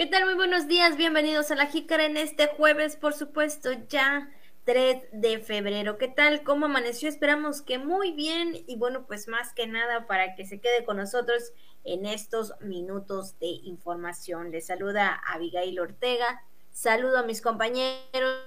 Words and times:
¿Qué 0.00 0.06
tal? 0.06 0.24
Muy 0.24 0.32
buenos 0.32 0.66
días, 0.66 0.96
bienvenidos 0.96 1.50
a 1.50 1.56
la 1.56 1.66
Jícara 1.66 2.06
en 2.06 2.16
este 2.16 2.46
jueves, 2.46 2.96
por 2.96 3.12
supuesto, 3.12 3.70
ya 3.90 4.30
3 4.64 5.08
de 5.12 5.40
febrero. 5.40 5.98
¿Qué 5.98 6.08
tal? 6.08 6.42
¿Cómo 6.42 6.64
amaneció? 6.64 7.06
Esperamos 7.06 7.60
que 7.60 7.76
muy 7.76 8.12
bien 8.12 8.64
y 8.66 8.76
bueno, 8.76 9.04
pues 9.06 9.28
más 9.28 9.52
que 9.52 9.66
nada 9.66 10.06
para 10.06 10.34
que 10.36 10.46
se 10.46 10.58
quede 10.58 10.86
con 10.86 10.96
nosotros 10.96 11.52
en 11.84 12.06
estos 12.06 12.54
minutos 12.62 13.38
de 13.40 13.48
información. 13.48 14.50
Les 14.50 14.68
saluda 14.68 15.20
Abigail 15.26 15.78
Ortega, 15.78 16.44
saludo 16.72 17.18
a 17.18 17.22
mis 17.22 17.42
compañeros 17.42 18.40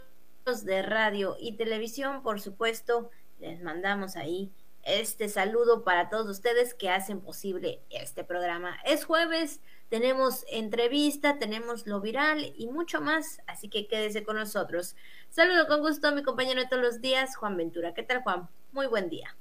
de 0.63 0.81
radio 0.81 1.37
y 1.39 1.55
televisión, 1.55 2.23
por 2.23 2.41
supuesto, 2.41 3.11
les 3.39 3.61
mandamos 3.61 4.15
ahí 4.15 4.51
este 4.83 5.29
saludo 5.29 5.83
para 5.83 6.09
todos 6.09 6.27
ustedes 6.27 6.73
que 6.73 6.89
hacen 6.89 7.21
posible 7.21 7.81
este 7.89 8.23
programa. 8.23 8.77
Es 8.85 9.05
jueves, 9.05 9.61
tenemos 9.89 10.45
entrevista, 10.49 11.39
tenemos 11.39 11.87
lo 11.87 12.01
viral 12.01 12.53
y 12.57 12.67
mucho 12.67 12.99
más, 12.99 13.41
así 13.47 13.69
que 13.69 13.87
quédese 13.87 14.23
con 14.23 14.35
nosotros. 14.35 14.95
Saludo 15.29 15.67
con 15.67 15.81
gusto 15.81 16.07
a 16.07 16.11
mi 16.11 16.23
compañero 16.23 16.61
de 16.61 16.67
todos 16.67 16.83
los 16.83 17.01
días, 17.01 17.35
Juan 17.35 17.55
Ventura. 17.55 17.93
¿Qué 17.93 18.03
tal, 18.03 18.21
Juan? 18.23 18.49
Muy 18.71 18.87
buen 18.87 19.09
día. 19.09 19.35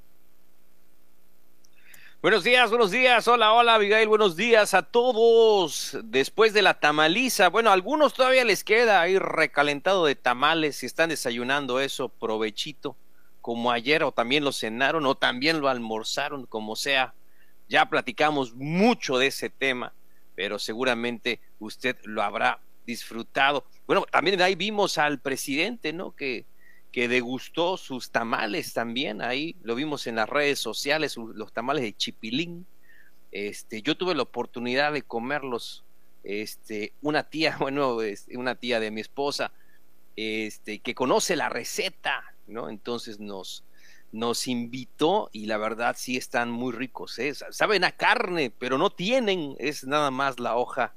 Buenos 2.22 2.44
días, 2.44 2.70
buenos 2.70 2.92
días. 2.92 3.26
Hola, 3.26 3.52
hola, 3.52 3.74
Abigail. 3.74 4.06
Buenos 4.06 4.36
días 4.36 4.74
a 4.74 4.82
todos. 4.82 5.98
Después 6.04 6.52
de 6.52 6.62
la 6.62 6.78
tamaliza, 6.78 7.48
bueno, 7.48 7.70
a 7.70 7.72
algunos 7.72 8.14
todavía 8.14 8.44
les 8.44 8.62
queda 8.62 9.00
ahí 9.00 9.18
recalentado 9.18 10.06
de 10.06 10.14
tamales. 10.14 10.76
Si 10.76 10.86
están 10.86 11.08
desayunando 11.08 11.80
eso, 11.80 12.10
provechito 12.10 12.96
como 13.42 13.72
ayer 13.72 14.04
o 14.04 14.12
también 14.12 14.44
lo 14.44 14.52
cenaron 14.52 15.04
o 15.04 15.16
también 15.16 15.60
lo 15.60 15.68
almorzaron, 15.68 16.46
como 16.46 16.76
sea. 16.76 17.12
Ya 17.68 17.86
platicamos 17.86 18.54
mucho 18.54 19.18
de 19.18 19.26
ese 19.26 19.50
tema, 19.50 19.92
pero 20.34 20.58
seguramente 20.58 21.40
usted 21.58 21.96
lo 22.04 22.22
habrá 22.22 22.60
disfrutado. 22.86 23.66
Bueno, 23.86 24.06
también 24.10 24.40
ahí 24.40 24.54
vimos 24.54 24.96
al 24.96 25.20
presidente, 25.20 25.92
¿no? 25.92 26.12
Que, 26.12 26.46
que 26.92 27.08
degustó 27.08 27.76
sus 27.76 28.10
tamales 28.10 28.72
también, 28.74 29.22
ahí 29.22 29.56
lo 29.62 29.74
vimos 29.74 30.06
en 30.06 30.16
las 30.16 30.28
redes 30.28 30.58
sociales, 30.58 31.16
los 31.16 31.52
tamales 31.52 31.82
de 31.82 31.94
chipilín. 31.94 32.66
Este, 33.32 33.80
yo 33.82 33.96
tuve 33.96 34.14
la 34.14 34.22
oportunidad 34.22 34.92
de 34.92 35.02
comerlos, 35.02 35.84
este, 36.22 36.92
una 37.00 37.24
tía, 37.24 37.56
bueno, 37.60 37.96
una 38.34 38.54
tía 38.54 38.78
de 38.78 38.90
mi 38.90 39.00
esposa, 39.00 39.52
este, 40.14 40.80
que 40.80 40.94
conoce 40.94 41.34
la 41.34 41.48
receta, 41.48 42.31
¿no? 42.46 42.68
Entonces 42.68 43.20
nos, 43.20 43.64
nos 44.12 44.46
invitó 44.46 45.30
y 45.32 45.46
la 45.46 45.56
verdad 45.56 45.96
sí 45.98 46.16
están 46.16 46.50
muy 46.50 46.72
ricos, 46.72 47.18
¿eh? 47.18 47.34
saben 47.34 47.84
a 47.84 47.92
carne, 47.92 48.52
pero 48.58 48.78
no 48.78 48.90
tienen, 48.90 49.56
es 49.58 49.84
nada 49.84 50.10
más 50.10 50.38
la 50.38 50.56
hoja 50.56 50.94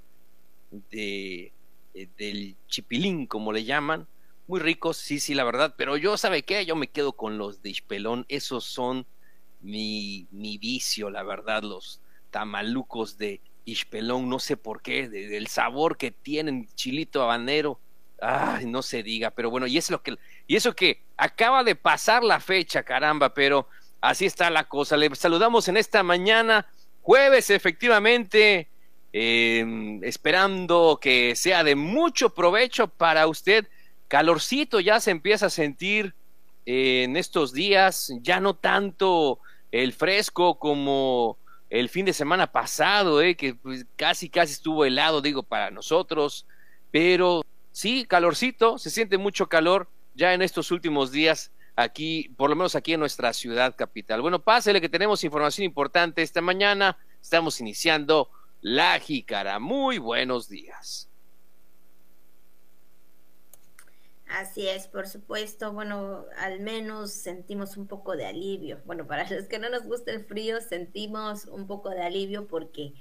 de, 0.91 1.53
eh, 1.93 2.07
del 2.17 2.55
chipilín, 2.67 3.25
como 3.25 3.53
le 3.53 3.63
llaman, 3.63 4.07
muy 4.47 4.59
ricos, 4.59 4.97
sí, 4.97 5.19
sí, 5.19 5.33
la 5.33 5.43
verdad, 5.43 5.73
pero 5.77 5.97
yo, 5.97 6.17
¿sabe 6.17 6.43
qué? 6.43 6.65
Yo 6.65 6.75
me 6.75 6.87
quedo 6.87 7.13
con 7.13 7.37
los 7.37 7.61
de 7.61 7.69
Ispelón, 7.69 8.25
esos 8.27 8.65
son 8.65 9.07
mi, 9.61 10.27
mi 10.31 10.57
vicio, 10.57 11.09
la 11.09 11.23
verdad, 11.23 11.63
los 11.63 12.01
tamalucos 12.31 13.17
de 13.17 13.41
Ispelón, 13.63 14.29
no 14.29 14.39
sé 14.39 14.57
por 14.57 14.81
qué, 14.81 15.09
del 15.09 15.47
sabor 15.47 15.97
que 15.97 16.11
tienen, 16.11 16.67
chilito 16.75 17.23
habanero, 17.23 17.79
ay, 18.21 18.65
no 18.65 18.81
se 18.81 19.03
diga, 19.03 19.31
pero 19.31 19.49
bueno, 19.49 19.67
y 19.67 19.77
es 19.77 19.89
lo 19.89 20.01
que, 20.01 20.17
y 20.47 20.55
eso 20.55 20.73
que 20.73 21.03
acaba 21.17 21.63
de 21.63 21.75
pasar 21.75 22.23
la 22.23 22.39
fecha, 22.39 22.83
caramba, 22.83 23.33
pero 23.33 23.67
así 24.01 24.25
está 24.25 24.49
la 24.49 24.65
cosa. 24.65 24.97
Le 24.97 25.13
saludamos 25.15 25.67
en 25.67 25.77
esta 25.77 26.03
mañana, 26.03 26.67
jueves, 27.01 27.49
efectivamente, 27.49 28.69
em, 29.13 30.03
esperando 30.03 30.99
que 31.01 31.35
sea 31.35 31.63
de 31.63 31.75
mucho 31.75 32.33
provecho 32.33 32.87
para 32.87 33.27
usted. 33.27 33.67
Calorcito 34.07 34.79
ya 34.79 34.99
se 34.99 35.11
empieza 35.11 35.47
a 35.47 35.49
sentir 35.49 36.13
en 36.65 37.15
estos 37.15 37.53
días, 37.53 38.11
ya 38.21 38.39
no 38.39 38.55
tanto 38.55 39.39
el 39.71 39.93
fresco 39.93 40.57
como 40.57 41.37
el 41.69 41.89
fin 41.89 42.05
de 42.05 42.13
semana 42.13 42.51
pasado, 42.51 43.21
eh, 43.21 43.35
que 43.35 43.55
pues, 43.55 43.85
casi, 43.95 44.29
casi 44.29 44.53
estuvo 44.53 44.85
helado, 44.85 45.21
digo, 45.21 45.43
para 45.43 45.71
nosotros, 45.71 46.45
pero 46.91 47.41
sí, 47.75 48.05
calorcito, 48.05 48.77
se 48.77 48.89
siente 48.89 49.17
mucho 49.17 49.49
calor 49.49 49.89
ya 50.13 50.33
en 50.33 50.41
estos 50.41 50.71
últimos 50.71 51.11
días 51.11 51.51
aquí, 51.75 52.29
por 52.37 52.49
lo 52.49 52.55
menos 52.55 52.73
aquí 52.73 52.93
en 52.93 53.01
nuestra 53.01 53.33
ciudad 53.33 53.75
capital. 53.75 54.21
Bueno, 54.21 54.41
pásele 54.41 54.79
que 54.79 54.87
tenemos 54.87 55.25
información 55.25 55.65
importante 55.65 56.21
esta 56.21 56.39
mañana. 56.39 56.97
Estamos 57.21 57.59
iniciando 57.59 58.29
la 58.61 58.97
jícara. 58.97 59.59
Muy 59.59 59.97
buenos 59.97 60.47
días. 60.47 61.09
Así 64.29 64.69
es, 64.69 64.87
por 64.87 65.07
supuesto. 65.07 65.73
Bueno, 65.73 66.23
al 66.37 66.61
menos 66.61 67.11
sentimos 67.11 67.75
un 67.75 67.87
poco 67.87 68.15
de 68.15 68.25
alivio. 68.25 68.79
Bueno, 68.85 69.05
para 69.05 69.29
los 69.29 69.47
que 69.47 69.59
no 69.59 69.69
nos 69.69 69.83
gusta 69.83 70.11
el 70.11 70.23
frío, 70.23 70.61
sentimos 70.61 71.43
un 71.45 71.67
poco 71.67 71.89
de 71.89 72.03
alivio 72.03 72.47
porque 72.47 72.93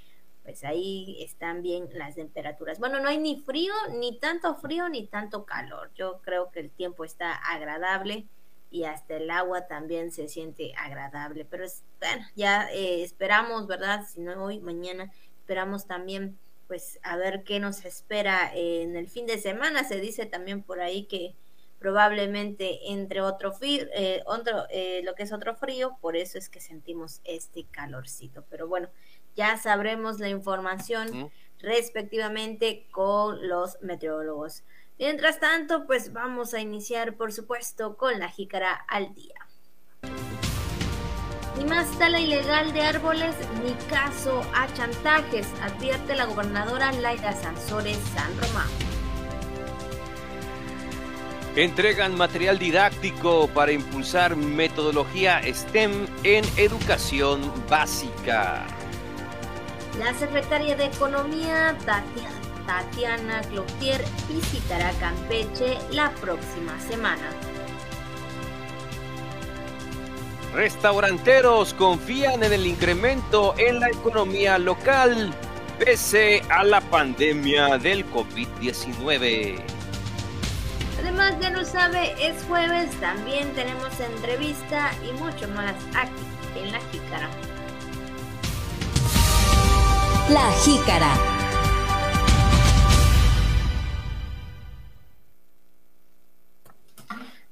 pues 0.45 0.63
ahí 0.63 1.17
están 1.25 1.63
bien 1.63 1.89
las 1.95 2.15
temperaturas. 2.17 2.79
Bueno, 2.79 3.01
no 3.01 3.09
hay 3.09 3.19
ni 3.19 3.41
frío, 3.41 3.73
ni 3.99 4.19
tanto 4.19 4.55
frío, 4.57 4.89
ni 4.91 5.07
tanto 5.07 5.47
calor. 5.47 5.91
Yo 5.95 6.21
creo 6.23 6.51
que 6.51 6.61
el 6.61 6.71
tiempo 6.71 7.05
está 7.05 7.33
agradable 7.33 8.27
y 8.71 8.85
hasta 8.85 9.17
el 9.17 9.31
agua 9.31 9.67
también 9.67 10.13
se 10.13 10.29
siente 10.29 10.75
agradable. 10.77 11.47
Pero 11.47 11.65
es, 11.65 11.83
bueno, 11.99 12.27
ya 12.37 12.71
eh, 12.73 13.03
esperamos, 13.03 13.67
¿verdad? 13.67 14.05
Si 14.07 14.21
no 14.21 14.45
hoy, 14.45 14.61
mañana, 14.61 15.11
esperamos 15.39 15.87
también 15.87 16.39
pues 16.67 16.99
a 17.03 17.17
ver 17.17 17.45
qué 17.45 17.59
nos 17.59 17.85
espera 17.85 18.51
en 18.55 18.97
el 18.97 19.09
fin 19.09 19.27
de 19.27 19.39
semana. 19.39 19.85
Se 19.85 19.99
dice 19.99 20.27
también 20.27 20.63
por 20.63 20.81
ahí 20.81 21.05
que 21.05 21.35
probablemente 21.79 22.91
entre 22.93 23.23
otro, 23.23 23.53
frío, 23.53 23.87
eh, 23.95 24.23
otro 24.27 24.67
eh, 24.71 25.03
lo 25.05 25.15
que 25.15 25.23
es 25.23 25.33
otro 25.33 25.55
frío, 25.55 25.97
por 26.01 26.17
eso 26.17 26.37
es 26.37 26.49
que 26.49 26.61
sentimos 26.61 27.21
este 27.25 27.65
calorcito. 27.71 28.45
Pero 28.51 28.69
bueno, 28.69 28.89
ya 29.37 29.57
sabremos 29.57 30.21
la 30.21 30.29
información 30.29 31.31
respectivamente 31.61 32.87
con 32.91 33.49
los 33.49 33.79
meteorólogos. 33.83 34.63
Mientras 34.99 35.41
tanto, 35.41 35.87
pues 35.87 36.13
vamos 36.13 36.55
a 36.55 36.61
iniciar, 36.61 37.17
por 37.17 37.33
supuesto, 37.33 37.97
con 37.97 38.19
la 38.19 38.29
jícara 38.29 38.73
al 38.73 39.13
día. 39.15 39.35
Ni 41.57 41.65
más 41.65 41.99
tala 41.99 42.21
ilegal 42.21 42.73
de 42.73 42.83
árboles 42.83 43.35
ni 43.65 43.73
caso 43.89 44.43
a 44.55 44.73
chantajes, 44.75 45.49
advierte 45.63 46.15
la 46.17 46.27
gobernadora 46.27 46.93
Laida 46.93 47.33
Sansores 47.33 47.99
San 48.15 48.37
Román. 48.41 48.69
Entregan 51.57 52.17
material 52.17 52.59
didáctico 52.59 53.47
para 53.55 53.71
impulsar 53.71 54.35
metodología 54.35 55.41
STEM 55.45 56.09
en 56.25 56.45
educación 56.57 57.41
básica. 57.71 58.67
La 59.99 60.13
secretaria 60.15 60.75
de 60.75 60.87
Economía, 60.87 61.77
Tatiana 62.67 63.41
Cloutier, 63.43 64.05
visitará 64.29 64.91
Campeche 64.99 65.79
la 65.91 66.11
próxima 66.11 66.79
semana. 66.81 67.31
Restauranteros 70.53 71.75
confían 71.75 72.43
en 72.43 72.53
el 72.53 72.67
incremento 72.67 73.55
en 73.57 73.81
la 73.81 73.89
economía 73.89 74.59
local 74.59 75.33
pese 75.79 76.43
a 76.49 76.65
la 76.65 76.81
pandemia 76.81 77.79
del 77.79 78.05
COVID-19. 78.11 79.61
Además, 81.01 81.35
ya 81.41 81.51
no 81.51 81.65
sabe, 81.65 82.15
es 82.21 82.43
jueves, 82.45 82.91
también 83.01 83.53
tenemos 83.55 83.99
entrevista 84.01 84.93
y 85.09 85.13
mucho 85.21 85.49
más 85.49 85.75
aquí 85.95 86.61
en 86.61 86.73
La 86.73 86.81
Jícara. 86.91 87.54
La 90.31 90.51
Jícara. 90.53 91.15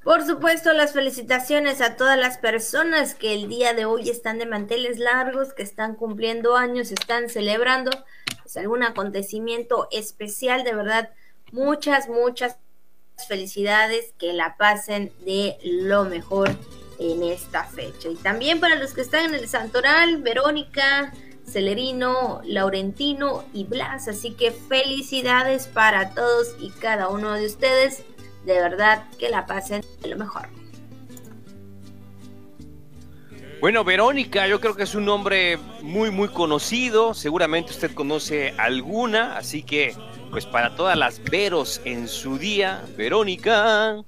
Por 0.02 0.24
supuesto, 0.26 0.72
las 0.72 0.94
felicitaciones 0.94 1.82
a 1.82 1.96
todas 1.96 2.18
las 2.18 2.38
personas 2.38 3.14
que 3.14 3.34
el 3.34 3.50
día 3.50 3.74
de 3.74 3.84
hoy 3.84 4.08
están 4.08 4.38
de 4.38 4.46
manteles 4.46 4.98
largos, 4.98 5.52
que 5.52 5.62
están 5.62 5.96
cumpliendo 5.96 6.56
años, 6.56 6.92
están 6.92 7.28
celebrando 7.28 7.90
algún 8.56 8.82
acontecimiento 8.82 9.88
especial. 9.90 10.64
De 10.64 10.74
verdad, 10.74 11.10
muchas, 11.52 12.08
muchas 12.08 12.56
felicidades, 13.28 14.14
que 14.18 14.32
la 14.32 14.56
pasen 14.56 15.12
de 15.26 15.58
lo 15.62 16.04
mejor 16.04 16.48
en 16.98 17.22
esta 17.22 17.64
fecha. 17.64 18.08
Y 18.08 18.16
también 18.16 18.60
para 18.60 18.76
los 18.76 18.94
que 18.94 19.02
están 19.02 19.26
en 19.26 19.34
el 19.34 19.46
Santoral, 19.46 20.22
Verónica, 20.22 21.12
Celerino, 21.46 22.40
Laurentino 22.44 23.44
y 23.52 23.64
Blas. 23.64 24.08
Así 24.08 24.32
que 24.32 24.50
felicidades 24.50 25.66
para 25.66 26.14
todos 26.14 26.56
y 26.60 26.70
cada 26.70 27.08
uno 27.08 27.32
de 27.32 27.46
ustedes. 27.46 28.04
De 28.44 28.54
verdad 28.54 29.04
que 29.18 29.28
la 29.28 29.46
pasen 29.46 29.84
lo 30.04 30.16
mejor. 30.16 30.48
Bueno, 33.62 33.84
Verónica, 33.84 34.48
yo 34.48 34.60
creo 34.60 34.74
que 34.74 34.82
es 34.82 34.96
un 34.96 35.04
nombre 35.04 35.56
muy, 35.82 36.10
muy 36.10 36.26
conocido. 36.26 37.14
Seguramente 37.14 37.70
usted 37.70 37.94
conoce 37.94 38.54
alguna, 38.58 39.36
así 39.36 39.62
que, 39.62 39.94
pues 40.32 40.46
para 40.46 40.74
todas 40.74 40.98
las 40.98 41.22
Veros 41.22 41.80
en 41.84 42.08
su 42.08 42.38
día, 42.38 42.82
Verónica, 42.96 44.02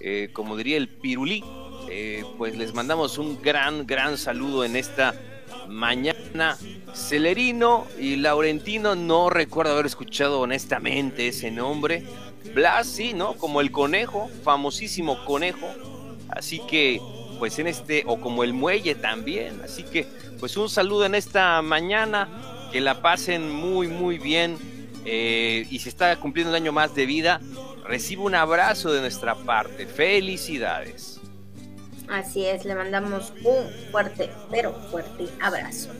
eh, 0.00 0.30
como 0.32 0.56
diría 0.56 0.76
el 0.76 0.88
Pirulí, 0.88 1.44
eh, 1.88 2.24
pues 2.36 2.56
les 2.56 2.74
mandamos 2.74 3.16
un 3.16 3.40
gran, 3.40 3.86
gran 3.86 4.18
saludo 4.18 4.64
en 4.64 4.74
esta 4.74 5.14
mañana. 5.68 6.56
Celerino 6.94 7.86
y 7.98 8.16
Laurentino, 8.16 8.94
no 8.94 9.30
recuerdo 9.30 9.72
haber 9.72 9.86
escuchado 9.86 10.40
honestamente 10.40 11.28
ese 11.28 11.50
nombre. 11.50 12.04
Blas, 12.54 12.86
sí, 12.86 13.12
¿no? 13.12 13.34
Como 13.34 13.60
el 13.60 13.70
conejo, 13.70 14.30
famosísimo 14.42 15.24
conejo. 15.24 15.68
Así 16.28 16.60
que 16.68 17.00
pues 17.38 17.58
en 17.58 17.66
este, 17.66 18.04
o 18.06 18.20
como 18.20 18.44
el 18.44 18.52
muelle 18.52 18.94
también. 18.94 19.60
Así 19.64 19.82
que, 19.82 20.06
pues 20.40 20.56
un 20.56 20.68
saludo 20.68 21.06
en 21.06 21.14
esta 21.14 21.60
mañana, 21.62 22.28
que 22.72 22.80
la 22.80 23.02
pasen 23.02 23.50
muy, 23.50 23.88
muy 23.88 24.18
bien. 24.18 24.56
Eh, 25.04 25.66
y 25.70 25.78
si 25.78 25.88
está 25.88 26.16
cumpliendo 26.16 26.50
un 26.50 26.56
año 26.56 26.72
más 26.72 26.94
de 26.94 27.06
vida, 27.06 27.40
recibe 27.84 28.22
un 28.22 28.34
abrazo 28.34 28.92
de 28.92 29.00
nuestra 29.00 29.34
parte. 29.34 29.86
Felicidades. 29.86 31.15
Así 32.08 32.46
es, 32.46 32.64
le 32.64 32.74
mandamos 32.74 33.32
un 33.44 33.68
fuerte, 33.90 34.30
pero 34.50 34.72
fuerte 34.90 35.28
abrazo. 35.40 35.90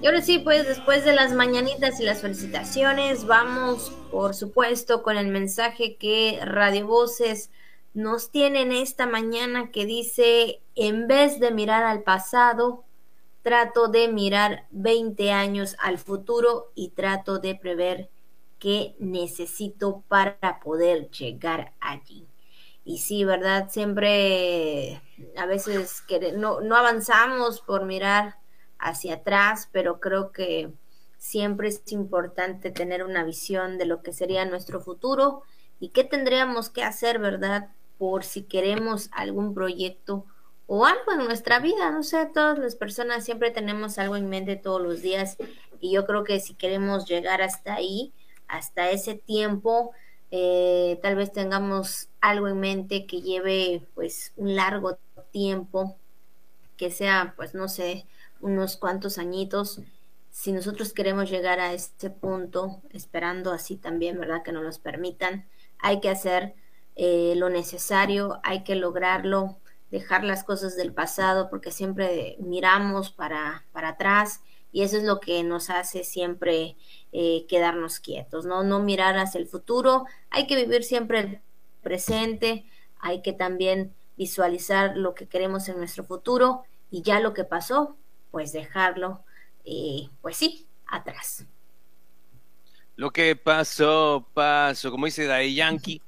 Y 0.00 0.06
ahora 0.06 0.20
sí, 0.20 0.38
pues 0.38 0.66
después 0.66 1.04
de 1.04 1.12
las 1.12 1.32
mañanitas 1.32 2.00
y 2.00 2.04
las 2.04 2.22
felicitaciones, 2.22 3.26
vamos, 3.26 3.92
por 4.10 4.34
supuesto, 4.34 5.02
con 5.02 5.16
el 5.16 5.28
mensaje 5.28 5.96
que 5.96 6.40
Radio 6.42 6.86
Voces 6.86 7.50
nos 7.94 8.30
tienen 8.30 8.72
esta 8.72 9.06
mañana 9.06 9.70
que 9.70 9.86
dice, 9.86 10.60
en 10.74 11.06
vez 11.06 11.38
de 11.38 11.50
mirar 11.50 11.84
al 11.84 12.02
pasado, 12.02 12.84
trato 13.42 13.88
de 13.88 14.08
mirar 14.08 14.66
20 14.70 15.30
años 15.30 15.76
al 15.78 15.98
futuro 15.98 16.72
y 16.74 16.90
trato 16.90 17.38
de 17.38 17.54
prever 17.54 18.08
qué 18.58 18.94
necesito 18.98 20.02
para 20.08 20.60
poder 20.60 21.10
llegar 21.10 21.74
allí. 21.80 22.26
Y 22.84 22.98
sí, 22.98 23.24
¿verdad? 23.24 23.70
Siempre 23.70 25.00
a 25.36 25.46
veces 25.46 26.02
no, 26.36 26.60
no 26.60 26.76
avanzamos 26.76 27.60
por 27.60 27.84
mirar 27.84 28.36
hacia 28.78 29.14
atrás, 29.14 29.68
pero 29.72 30.00
creo 30.00 30.32
que 30.32 30.72
siempre 31.16 31.68
es 31.68 31.82
importante 31.92 32.72
tener 32.72 33.04
una 33.04 33.22
visión 33.22 33.78
de 33.78 33.86
lo 33.86 34.02
que 34.02 34.12
sería 34.12 34.44
nuestro 34.44 34.80
futuro 34.80 35.42
y 35.78 35.90
qué 35.90 36.02
tendríamos 36.02 36.70
que 36.70 36.82
hacer, 36.82 37.20
¿verdad? 37.20 37.70
por 38.02 38.24
si 38.24 38.42
queremos 38.42 39.10
algún 39.12 39.54
proyecto 39.54 40.26
o 40.66 40.86
algo 40.86 41.12
en 41.12 41.18
nuestra 41.18 41.60
vida. 41.60 41.88
No 41.92 42.02
sé, 42.02 42.26
todas 42.34 42.58
las 42.58 42.74
personas 42.74 43.24
siempre 43.24 43.52
tenemos 43.52 43.96
algo 43.96 44.16
en 44.16 44.28
mente 44.28 44.56
todos 44.56 44.82
los 44.82 45.02
días 45.02 45.36
y 45.80 45.92
yo 45.92 46.04
creo 46.04 46.24
que 46.24 46.40
si 46.40 46.54
queremos 46.54 47.06
llegar 47.06 47.42
hasta 47.42 47.74
ahí, 47.74 48.12
hasta 48.48 48.90
ese 48.90 49.14
tiempo, 49.14 49.92
eh, 50.32 50.98
tal 51.00 51.14
vez 51.14 51.30
tengamos 51.30 52.08
algo 52.22 52.48
en 52.48 52.60
mente 52.60 53.06
que 53.06 53.20
lleve 53.20 53.82
pues 53.94 54.32
un 54.36 54.56
largo 54.56 54.98
tiempo, 55.32 55.98
que 56.78 56.90
sea 56.90 57.34
pues 57.36 57.54
no 57.54 57.68
sé, 57.68 58.06
unos 58.40 58.76
cuantos 58.78 59.18
añitos. 59.18 59.80
Si 60.30 60.52
nosotros 60.52 60.94
queremos 60.94 61.28
llegar 61.28 61.60
a 61.60 61.74
este 61.74 62.08
punto, 62.08 62.80
esperando 62.90 63.52
así 63.52 63.76
también, 63.76 64.18
¿verdad? 64.18 64.42
Que 64.42 64.52
nos 64.52 64.62
los 64.62 64.78
permitan, 64.78 65.46
hay 65.78 66.00
que 66.00 66.08
hacer 66.08 66.54
eh, 66.96 67.34
lo 67.36 67.50
necesario, 67.50 68.40
hay 68.44 68.62
que 68.62 68.76
lograrlo, 68.76 69.58
dejar 69.90 70.24
las 70.24 70.44
cosas 70.44 70.76
del 70.76 70.92
pasado 70.92 71.50
porque 71.50 71.70
siempre 71.70 72.36
miramos 72.38 73.10
para, 73.10 73.64
para 73.72 73.90
atrás 73.90 74.40
y 74.70 74.82
eso 74.82 74.96
es 74.96 75.02
lo 75.02 75.20
que 75.20 75.42
nos 75.42 75.70
hace 75.70 76.04
siempre 76.04 76.76
eh, 77.10 77.46
quedarnos 77.48 77.98
quietos, 77.98 78.46
¿no? 78.46 78.62
No 78.62 78.78
mirar 78.78 79.18
hacia 79.18 79.40
el 79.40 79.48
futuro, 79.48 80.06
hay 80.30 80.46
que 80.46 80.56
vivir 80.56 80.84
siempre 80.84 81.42
presente, 81.82 82.64
hay 82.98 83.22
que 83.22 83.32
también 83.32 83.92
visualizar 84.16 84.96
lo 84.96 85.14
que 85.14 85.26
queremos 85.26 85.68
en 85.68 85.78
nuestro 85.78 86.04
futuro 86.04 86.62
y 86.90 87.02
ya 87.02 87.20
lo 87.20 87.34
que 87.34 87.44
pasó, 87.44 87.96
pues 88.30 88.52
dejarlo, 88.52 89.22
eh, 89.64 90.08
pues 90.20 90.36
sí, 90.36 90.66
atrás. 90.86 91.44
Lo 92.96 93.10
que 93.10 93.36
pasó, 93.36 94.26
pasó, 94.34 94.90
como 94.90 95.06
dice 95.06 95.26
Day 95.26 95.54
Yankee. 95.54 96.00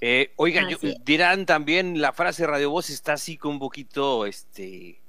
Eh, 0.00 0.32
oigan, 0.34 0.66
dirán 1.04 1.46
también 1.46 2.00
la 2.00 2.12
frase 2.12 2.44
Radio 2.44 2.70
Voz 2.70 2.90
está 2.90 3.12
así 3.12 3.36
con 3.36 3.52
un 3.52 3.58
poquito, 3.60 4.26
este, 4.26 5.00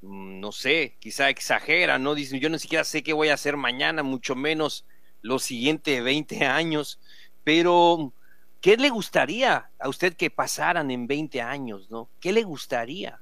mm, 0.00 0.40
no 0.40 0.50
sé, 0.50 0.96
quizá 0.98 1.28
exagera, 1.28 1.98
¿no? 1.98 2.14
Dicen, 2.14 2.40
yo 2.40 2.48
no 2.48 2.58
siquiera 2.58 2.84
sé 2.84 3.02
qué 3.02 3.12
voy 3.12 3.28
a 3.28 3.34
hacer 3.34 3.58
mañana, 3.58 4.02
mucho 4.02 4.34
menos 4.34 4.86
los 5.20 5.42
siguientes 5.42 6.02
20 6.02 6.46
años, 6.46 6.98
pero 7.44 8.14
¿qué 8.60 8.76
le 8.76 8.90
gustaría 8.90 9.70
a 9.78 9.88
usted 9.88 10.14
que 10.14 10.30
pasaran 10.30 10.90
en 10.90 11.06
20 11.06 11.40
años, 11.40 11.90
¿no? 11.90 12.08
¿Qué 12.20 12.32
le 12.32 12.42
gustaría 12.42 13.20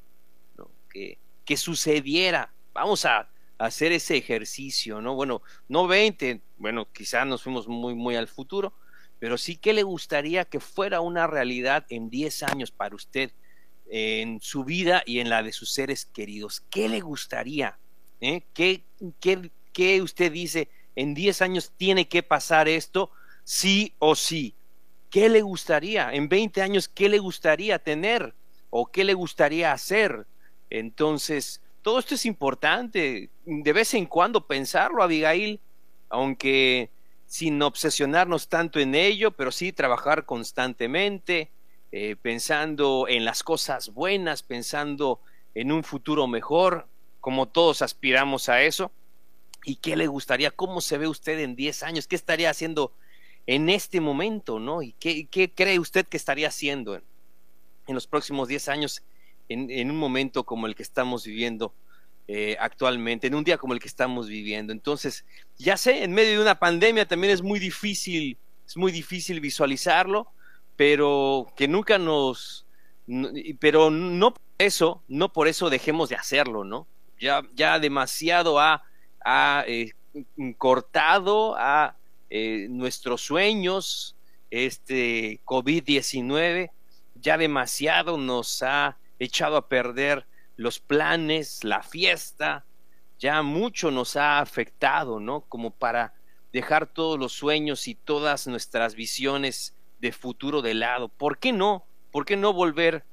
que, 0.91 1.19
que 1.45 1.57
sucediera? 1.57 2.53
Vamos 2.73 3.05
a 3.05 3.29
hacer 3.59 3.93
ese 3.93 4.17
ejercicio, 4.17 5.01
¿no? 5.01 5.15
Bueno, 5.15 5.43
no 5.69 5.87
20, 5.87 6.41
bueno, 6.57 6.89
quizá 6.93 7.25
nos 7.25 7.43
fuimos 7.43 7.69
muy, 7.69 7.95
muy 7.95 8.17
al 8.17 8.29
futuro, 8.29 8.73
pero 9.19 9.37
sí 9.37 9.57
que 9.57 9.73
le 9.73 9.83
gustaría 9.83 10.45
que 10.45 10.61
fuera 10.61 11.01
una 11.01 11.27
realidad 11.27 11.85
en 11.89 12.09
10 12.09 12.45
años 12.45 12.71
para 12.71 12.95
usted, 12.95 13.33
en 13.91 14.41
su 14.41 14.65
vida 14.65 15.03
y 15.07 15.21
en 15.21 15.31
la 15.31 15.43
de 15.43 15.53
sus 15.53 15.73
seres 15.73 16.05
queridos. 16.05 16.63
¿Qué 16.71 16.89
le 16.89 17.01
gustaría? 17.01 17.79
¿Eh? 18.21 18.43
¿Qué, 18.55 18.85
qué, 19.73 20.03
usted 20.03 20.33
dice? 20.33 20.69
En 20.95 21.15
10 21.15 21.43
años 21.43 21.73
tiene 21.77 22.09
que 22.09 22.23
pasar 22.23 22.69
esto, 22.69 23.11
sí 23.45 23.95
o 23.99 24.15
sí. 24.15 24.55
¿Qué 25.11 25.29
le 25.29 25.43
gustaría? 25.43 26.13
En 26.13 26.29
20 26.29 26.61
años, 26.61 26.89
¿qué 26.89 27.09
le 27.09 27.19
gustaría 27.19 27.79
tener? 27.79 28.35
¿O 28.71 28.87
qué 28.87 29.05
le 29.05 29.15
gustaría 29.15 29.73
hacer? 29.73 30.27
Entonces, 30.69 31.63
todo 31.83 31.99
esto 31.99 32.15
es 32.15 32.27
importante. 32.27 33.31
De 33.45 33.73
vez 33.73 33.95
en 33.95 34.07
cuando 34.07 34.47
pensarlo, 34.47 35.03
Abigail, 35.03 35.61
aunque 36.11 36.91
sin 37.27 37.61
obsesionarnos 37.63 38.49
tanto 38.49 38.81
en 38.81 38.95
ello, 38.95 39.31
pero 39.31 39.53
sí 39.53 39.73
trabajar 39.73 40.27
constantemente, 40.27 41.51
eh, 41.93 42.17
pensando 42.21 43.07
en 43.09 43.25
las 43.25 43.43
cosas 43.43 43.95
buenas, 43.95 44.43
pensando 44.43 45.21
en 45.55 45.73
un 45.73 45.85
futuro 45.85 46.27
mejor, 46.27 46.87
como 47.21 47.47
todos 47.47 47.81
aspiramos 47.81 48.49
a 48.49 48.63
eso. 48.63 48.91
¿Y 49.65 49.77
qué 49.77 49.97
le 49.97 50.07
gustaría? 50.07 50.51
¿Cómo 50.51 50.81
se 50.81 50.99
ve 50.99 51.09
usted 51.09 51.39
en 51.41 51.57
10 51.57 51.83
años? 51.83 52.07
¿Qué 52.07 52.17
estaría 52.17 52.51
haciendo 52.51 52.93
en 53.49 53.71
este 53.71 54.01
momento? 54.01 54.61
¿no? 54.61 54.83
¿Y 54.83 54.93
qué, 54.93 55.51
cree 55.53 55.79
usted 55.79 56.07
que 56.07 56.19
estaría 56.19 56.49
haciendo 56.49 56.95
en, 56.95 57.03
los 57.89 58.07
próximos 58.07 58.47
10 58.47 58.69
años 58.69 59.03
en, 59.49 59.91
un 59.91 59.97
momento 59.97 60.45
como 60.45 60.67
el 60.69 60.77
que 60.77 60.85
estamos 60.85 61.25
viviendo? 61.25 61.75
Eh, 62.31 62.59
actualmente, 62.61 63.27
en 63.27 63.35
un 63.35 63.43
día 63.43 63.57
como 63.57 63.73
el 63.73 63.81
que 63.81 63.89
estamos 63.89 64.29
viviendo. 64.29 64.75
Entonces, 64.75 65.25
ya 65.57 65.79
sé, 65.79 66.05
en 66.05 66.13
medio 66.13 66.33
de 66.33 66.43
una 66.43 66.59
pandemia 66.59 67.09
también 67.09 67.33
es 67.33 67.41
muy 67.41 67.59
difícil, 67.59 68.37
es 68.67 68.77
muy 68.77 68.93
difícil 68.93 69.41
visualizarlo, 69.41 70.31
pero 70.77 71.51
que 71.57 71.69
nunca 71.69 71.97
nos, 71.97 72.67
pero 73.61 73.91
no 73.91 74.35
por 74.35 74.43
eso, 74.59 75.03
no 75.09 75.33
por 75.33 75.49
eso 75.49 75.71
dejemos 75.71 76.11
de 76.11 76.17
hacerlo, 76.17 76.65
¿no? 76.65 76.87
Ya, 77.19 77.43
ya 77.55 77.79
demasiado 77.79 78.61
ha, 78.61 78.85
ha 79.25 79.65
eh, 79.67 79.95
cortado 80.59 81.57
a 81.57 81.98
eh, 82.31 82.67
nuestros 82.71 83.23
sueños, 83.23 84.17
este 84.51 85.41
COVID-19, 85.45 86.71
ya 87.15 87.39
demasiado 87.39 88.17
nos 88.17 88.63
ha 88.63 88.99
echado 89.19 89.57
a 89.57 89.69
perder 89.69 90.27
los 90.57 90.81
planes, 90.81 91.65
la 91.65 91.83
fiesta, 91.83 92.65
ya 93.19 93.43
mucho 93.43 93.91
nos 93.91 94.17
ha 94.17 94.41
afectado, 94.41 95.21
¿no? 95.21 95.43
Como 95.43 95.71
para 95.71 96.15
dejar 96.53 96.87
todos 96.87 97.19
los 97.19 97.33
sueños 97.33 97.89
y 97.89 97.95
todas 97.95 98.47
nuestras 98.47 98.95
visiones 98.95 99.75
de 100.01 100.13
futuro 100.13 100.63
de 100.63 100.75
lado. 100.75 101.09
¿Por 101.09 101.39
qué 101.39 101.53
no? 101.53 101.87
¿Por 102.11 102.25
qué 102.25 102.37
no 102.37 102.53
volver 102.53 103.05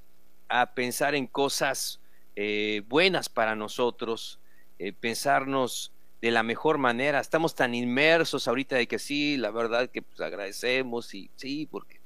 a 0.48 0.74
pensar 0.74 1.16
en 1.16 1.28
cosas 1.28 2.00
eh, 2.36 2.84
buenas 2.88 3.30
para 3.30 3.56
nosotros? 3.56 4.40
Eh, 4.78 4.94
pensarnos 4.94 5.92
de 6.22 6.32
la 6.32 6.44
mejor 6.44 6.78
manera. 6.78 7.20
Estamos 7.20 7.56
tan 7.56 7.76
inmersos 7.76 8.48
ahorita 8.48 8.76
de 8.76 8.88
que 8.88 9.00
sí, 9.00 9.38
la 9.38 9.52
verdad 9.52 9.90
que 9.90 10.02
pues, 10.02 10.20
agradecemos 10.22 11.14
y 11.14 11.30
sí, 11.36 11.68
porque 11.70 12.00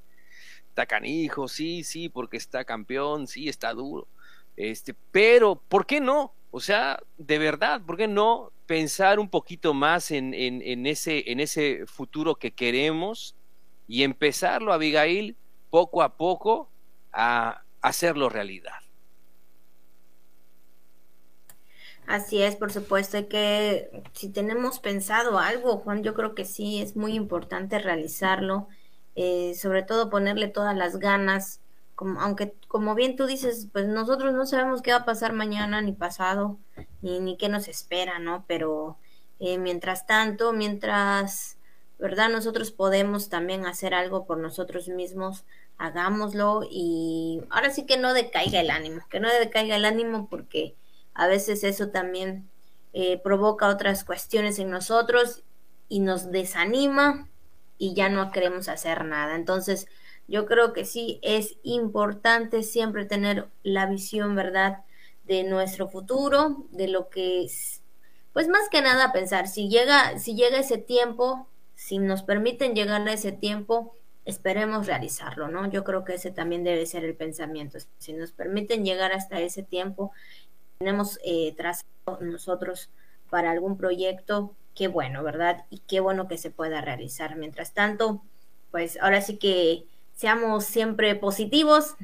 está 0.67 0.85
canijo, 0.85 1.47
sí, 1.47 1.83
sí, 1.83 2.09
porque 2.09 2.37
está 2.37 2.63
campeón, 2.65 3.27
sí, 3.27 3.49
está 3.49 3.73
duro 3.73 4.07
este, 4.59 4.93
pero, 5.11 5.55
¿por 5.55 5.85
qué 5.85 6.01
no? 6.01 6.33
O 6.51 6.59
sea, 6.59 7.01
de 7.17 7.37
verdad, 7.37 7.79
¿por 7.81 7.95
qué 7.95 8.09
no 8.09 8.51
pensar 8.65 9.17
un 9.17 9.29
poquito 9.29 9.73
más 9.73 10.11
en, 10.11 10.33
en, 10.33 10.85
ese, 10.85 11.31
en 11.31 11.39
ese 11.39 11.85
futuro 11.85 12.35
que 12.35 12.51
queremos 12.51 13.35
y 13.87 14.03
empezarlo, 14.03 14.73
Abigail, 14.73 15.37
poco 15.69 16.03
a 16.03 16.17
poco 16.17 16.69
a 17.13 17.63
hacerlo 17.79 18.27
realidad? 18.27 18.81
Así 22.09 22.41
es, 22.41 22.55
por 22.55 22.71
supuesto, 22.71 23.27
que 23.27 24.01
si 24.13 24.29
tenemos 24.29 24.79
pensado 24.79 25.37
algo, 25.37 25.77
Juan, 25.77 26.01
yo 26.01 26.15
creo 26.15 26.33
que 26.33 26.43
sí 26.43 26.81
es 26.81 26.95
muy 26.95 27.13
importante 27.13 27.77
realizarlo, 27.77 28.67
eh, 29.15 29.53
sobre 29.53 29.83
todo 29.83 30.09
ponerle 30.09 30.47
todas 30.47 30.75
las 30.75 30.97
ganas, 30.97 31.61
como, 31.93 32.19
aunque 32.19 32.55
como 32.67 32.95
bien 32.95 33.15
tú 33.15 33.27
dices, 33.27 33.67
pues 33.71 33.85
nosotros 33.87 34.33
no 34.33 34.47
sabemos 34.47 34.81
qué 34.81 34.89
va 34.89 34.97
a 34.97 35.05
pasar 35.05 35.33
mañana 35.33 35.83
ni 35.83 35.91
pasado, 35.91 36.57
ni, 37.03 37.19
ni 37.19 37.37
qué 37.37 37.47
nos 37.47 37.67
espera, 37.67 38.17
¿no? 38.17 38.43
Pero 38.47 38.97
eh, 39.39 39.59
mientras 39.59 40.07
tanto, 40.07 40.51
mientras, 40.51 41.59
¿verdad? 41.99 42.29
Nosotros 42.29 42.71
podemos 42.71 43.29
también 43.29 43.67
hacer 43.67 43.93
algo 43.93 44.25
por 44.25 44.39
nosotros 44.39 44.87
mismos, 44.87 45.45
hagámoslo 45.77 46.61
y 46.67 47.43
ahora 47.51 47.69
sí 47.69 47.85
que 47.85 47.97
no 47.97 48.15
decaiga 48.15 48.61
el 48.61 48.71
ánimo, 48.71 49.01
que 49.11 49.19
no 49.19 49.29
decaiga 49.29 49.75
el 49.75 49.85
ánimo 49.85 50.27
porque 50.27 50.75
a 51.19 51.27
veces 51.27 51.65
eso 51.65 51.89
también 51.89 52.49
eh, 52.93 53.19
provoca 53.21 53.67
otras 53.67 54.05
cuestiones 54.05 54.57
en 54.57 54.69
nosotros 54.69 55.43
y 55.89 55.99
nos 55.99 56.31
desanima 56.31 57.27
y 57.77 57.93
ya 57.93 58.07
no 58.07 58.31
queremos 58.31 58.69
hacer 58.69 59.03
nada. 59.03 59.35
Entonces, 59.35 59.87
yo 60.29 60.45
creo 60.45 60.71
que 60.71 60.85
sí 60.85 61.19
es 61.21 61.57
importante 61.63 62.63
siempre 62.63 63.03
tener 63.03 63.49
la 63.63 63.85
visión, 63.85 64.33
¿verdad?, 64.33 64.85
de 65.25 65.43
nuestro 65.43 65.89
futuro, 65.89 66.63
de 66.71 66.87
lo 66.87 67.09
que 67.09 67.43
es, 67.43 67.81
pues 68.31 68.47
más 68.47 68.69
que 68.69 68.81
nada 68.81 69.11
pensar, 69.11 69.49
si 69.49 69.67
llega, 69.67 70.17
si 70.19 70.35
llega 70.35 70.59
ese 70.59 70.77
tiempo, 70.77 71.49
si 71.75 71.99
nos 71.99 72.23
permiten 72.23 72.75
llegar 72.75 73.05
a 73.05 73.11
ese 73.11 73.33
tiempo, 73.33 73.93
esperemos 74.23 74.87
realizarlo, 74.87 75.49
¿no? 75.49 75.69
Yo 75.69 75.83
creo 75.83 76.05
que 76.05 76.13
ese 76.13 76.31
también 76.31 76.63
debe 76.63 76.85
ser 76.85 77.03
el 77.03 77.15
pensamiento. 77.15 77.77
Si 77.97 78.13
nos 78.13 78.31
permiten 78.31 78.85
llegar 78.85 79.11
hasta 79.11 79.41
ese 79.41 79.63
tiempo 79.63 80.13
tenemos 80.79 81.19
eh, 81.25 81.53
trazado 81.57 82.19
nosotros 82.21 82.89
para 83.29 83.51
algún 83.51 83.75
proyecto, 83.75 84.55
qué 84.73 84.87
bueno, 84.87 85.23
¿verdad? 85.23 85.65
Y 85.69 85.79
qué 85.79 85.99
bueno 85.99 86.29
que 86.29 86.37
se 86.37 86.51
pueda 86.51 86.79
realizar. 86.79 87.35
Mientras 87.35 87.73
tanto, 87.73 88.23
pues 88.71 88.97
ahora 89.01 89.21
sí 89.21 89.35
que 89.35 89.83
seamos 90.15 90.63
siempre 90.63 91.15
positivos. 91.15 91.97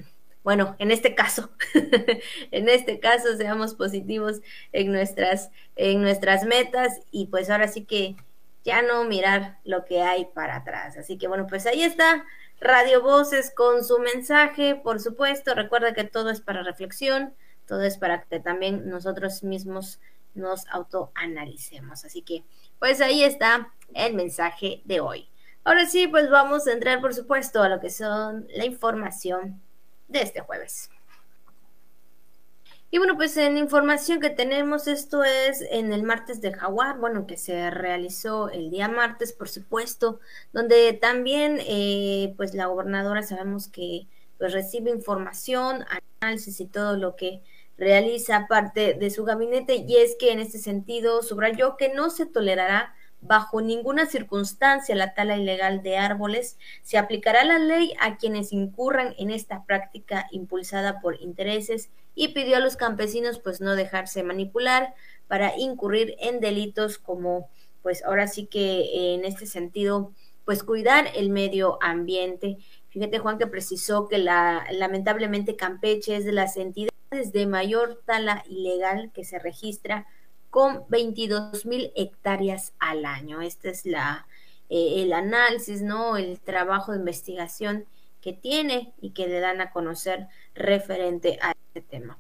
Bueno, 0.44 0.75
en 0.77 0.91
este 0.91 1.15
caso, 1.15 1.51
en 2.51 2.67
este 2.67 3.00
caso 3.00 3.38
seamos 3.38 3.75
positivos 3.75 4.41
en 4.74 4.91
nuestras, 4.91 5.51
en 5.77 6.01
nuestras 6.01 6.44
metas 6.44 7.00
y 7.12 7.27
pues 7.27 7.50
ahora 7.50 7.70
sí 7.70 7.86
que 7.86 8.17
ya 8.65 8.82
no 8.82 9.05
mirar 9.05 9.58
lo 9.63 9.86
que 9.86 10.01
hay 10.01 10.25
para 10.25 10.58
atrás. 10.58 10.98
Así 10.98 11.17
que 11.17 11.29
bueno, 11.29 11.48
pues 11.48 11.65
ahí 11.65 11.82
está 11.82 12.25
Radio 12.60 13.01
Voces 13.01 13.53
con 13.55 13.86
su 13.86 14.00
mensaje, 14.00 14.75
por 14.75 15.00
supuesto. 15.00 15.55
Recuerda 15.55 15.94
que 15.94 16.03
todo 16.03 16.29
es 16.29 16.41
para 16.41 16.62
reflexión 16.62 17.34
todo 17.67 17.81
es 17.84 17.98
para 17.98 18.24
que 18.24 18.39
también 18.39 18.89
nosotros 18.89 19.43
mismos 19.43 20.00
nos 20.34 20.67
autoanalicemos. 20.67 22.05
Así 22.05 22.22
que, 22.22 22.43
pues 22.79 23.01
ahí 23.01 23.24
está 23.24 23.74
el 23.93 24.13
mensaje 24.13 24.81
de 24.86 25.00
hoy. 25.00 25.29
Ahora 25.63 25.86
sí, 25.86 26.07
pues 26.07 26.29
vamos 26.29 26.67
a 26.67 26.74
entrar, 26.74 27.01
por 27.01 27.13
supuesto, 27.13 27.63
a 27.63 27.69
lo 27.69 27.79
que 27.79 27.89
son 27.89 28.48
la 28.55 28.65
información 28.65 29.62
de 30.07 30.22
este 30.22 30.41
jueves. 30.41 30.89
Y 32.91 32.98
bueno, 32.98 33.15
pues 33.17 33.36
en 33.36 33.57
información 33.57 34.22
que 34.22 34.29
tenemos, 34.29 34.88
esto 34.88 35.24
es 35.24 35.62
en 35.72 35.91
el 35.91 36.03
martes 36.03 36.39
de 36.39 36.53
Jaguar, 36.53 36.98
bueno, 36.98 37.27
que 37.27 37.36
se 37.36 37.69
realizó 37.69 38.50
el 38.50 38.69
día 38.69 38.88
martes, 38.88 39.34
por 39.34 39.50
supuesto, 39.50 40.19
donde 40.53 40.93
también, 40.93 41.57
eh, 41.62 42.34
pues 42.38 42.53
la 42.53 42.67
gobernadora 42.67 43.24
sabemos 43.24 43.67
que 43.67 44.07
pues 44.38 44.53
recibe 44.53 44.91
información, 44.91 45.84
análisis 46.22 46.60
y 46.62 46.67
todo 46.67 46.95
lo 46.95 47.15
que 47.15 47.41
realiza 47.77 48.48
parte 48.48 48.94
de 48.94 49.10
su 49.10 49.24
gabinete 49.25 49.86
y 49.88 49.98
es 49.98 50.15
que 50.15 50.32
en 50.32 50.39
este 50.39 50.60
sentido 50.60 51.22
subrayó 51.22 51.77
que 51.77 51.94
no 51.94 52.10
se 52.10 52.25
tolerará 52.25 52.94
bajo 53.22 53.62
ninguna 53.62 54.05
circunstancia 54.05 54.96
la 54.96 55.13
tala 55.13 55.38
ilegal 55.38 55.82
de 55.82 55.98
árboles, 55.98 56.58
se 56.84 56.98
aplicará 56.98 57.44
la 57.44 57.60
ley 57.60 57.94
a 58.00 58.17
quienes 58.17 58.53
incurran 58.53 59.15
en 59.17 59.32
esta 59.32 59.65
práctica 59.65 60.27
impulsada 60.32 61.01
por 61.01 61.20
intereses 61.22 61.89
y 62.13 62.29
pidió 62.29 62.58
a 62.58 62.60
los 62.62 62.77
campesinos 62.77 63.39
pues 63.39 63.62
no 63.62 63.75
dejarse 63.75 64.24
manipular 64.24 64.94
para 65.27 65.58
incurrir 65.58 66.15
en 66.20 66.39
delitos 66.39 66.98
como 66.98 67.50
pues 67.82 68.03
ahora 68.03 68.27
sí 68.27 68.46
que 68.46 69.15
en 69.15 69.25
este 69.25 69.46
sentido 69.46 70.12
pues 70.46 70.63
cuidar 70.63 71.08
el 71.15 71.32
medio 71.32 71.79
ambiente. 71.82 72.58
Fíjate 72.89 73.17
Juan 73.17 73.39
que 73.39 73.48
precisó 73.48 74.08
que 74.08 74.20
la 74.20 74.65
lamentablemente 74.72 75.55
Campeche 75.55 76.15
es 76.15 76.25
de 76.25 76.32
las 76.32 76.55
entidades 76.58 76.96
de 77.24 77.45
mayor 77.45 78.01
tala 78.05 78.43
ilegal 78.50 79.12
que 79.13 79.24
se 79.24 79.39
registra 79.39 80.07
con 80.50 80.84
22 80.89 81.65
mil 81.65 81.91
hectáreas 81.95 82.74
al 82.79 83.05
año. 83.05 83.41
Este 83.41 83.69
es 83.69 83.86
la, 83.86 84.27
eh, 84.69 85.03
el 85.03 85.13
análisis, 85.13 85.81
¿no? 85.81 86.17
El 86.17 86.39
trabajo 86.39 86.91
de 86.91 87.00
investigación 87.00 87.86
que 88.22 88.34
tiene 88.34 88.93
y 89.01 89.12
que 89.12 89.27
le 89.27 89.39
dan 89.39 89.62
a 89.62 89.72
conocer 89.72 90.27
referente 90.53 91.38
a 91.41 91.51
este 91.51 91.81
tema, 91.81 92.17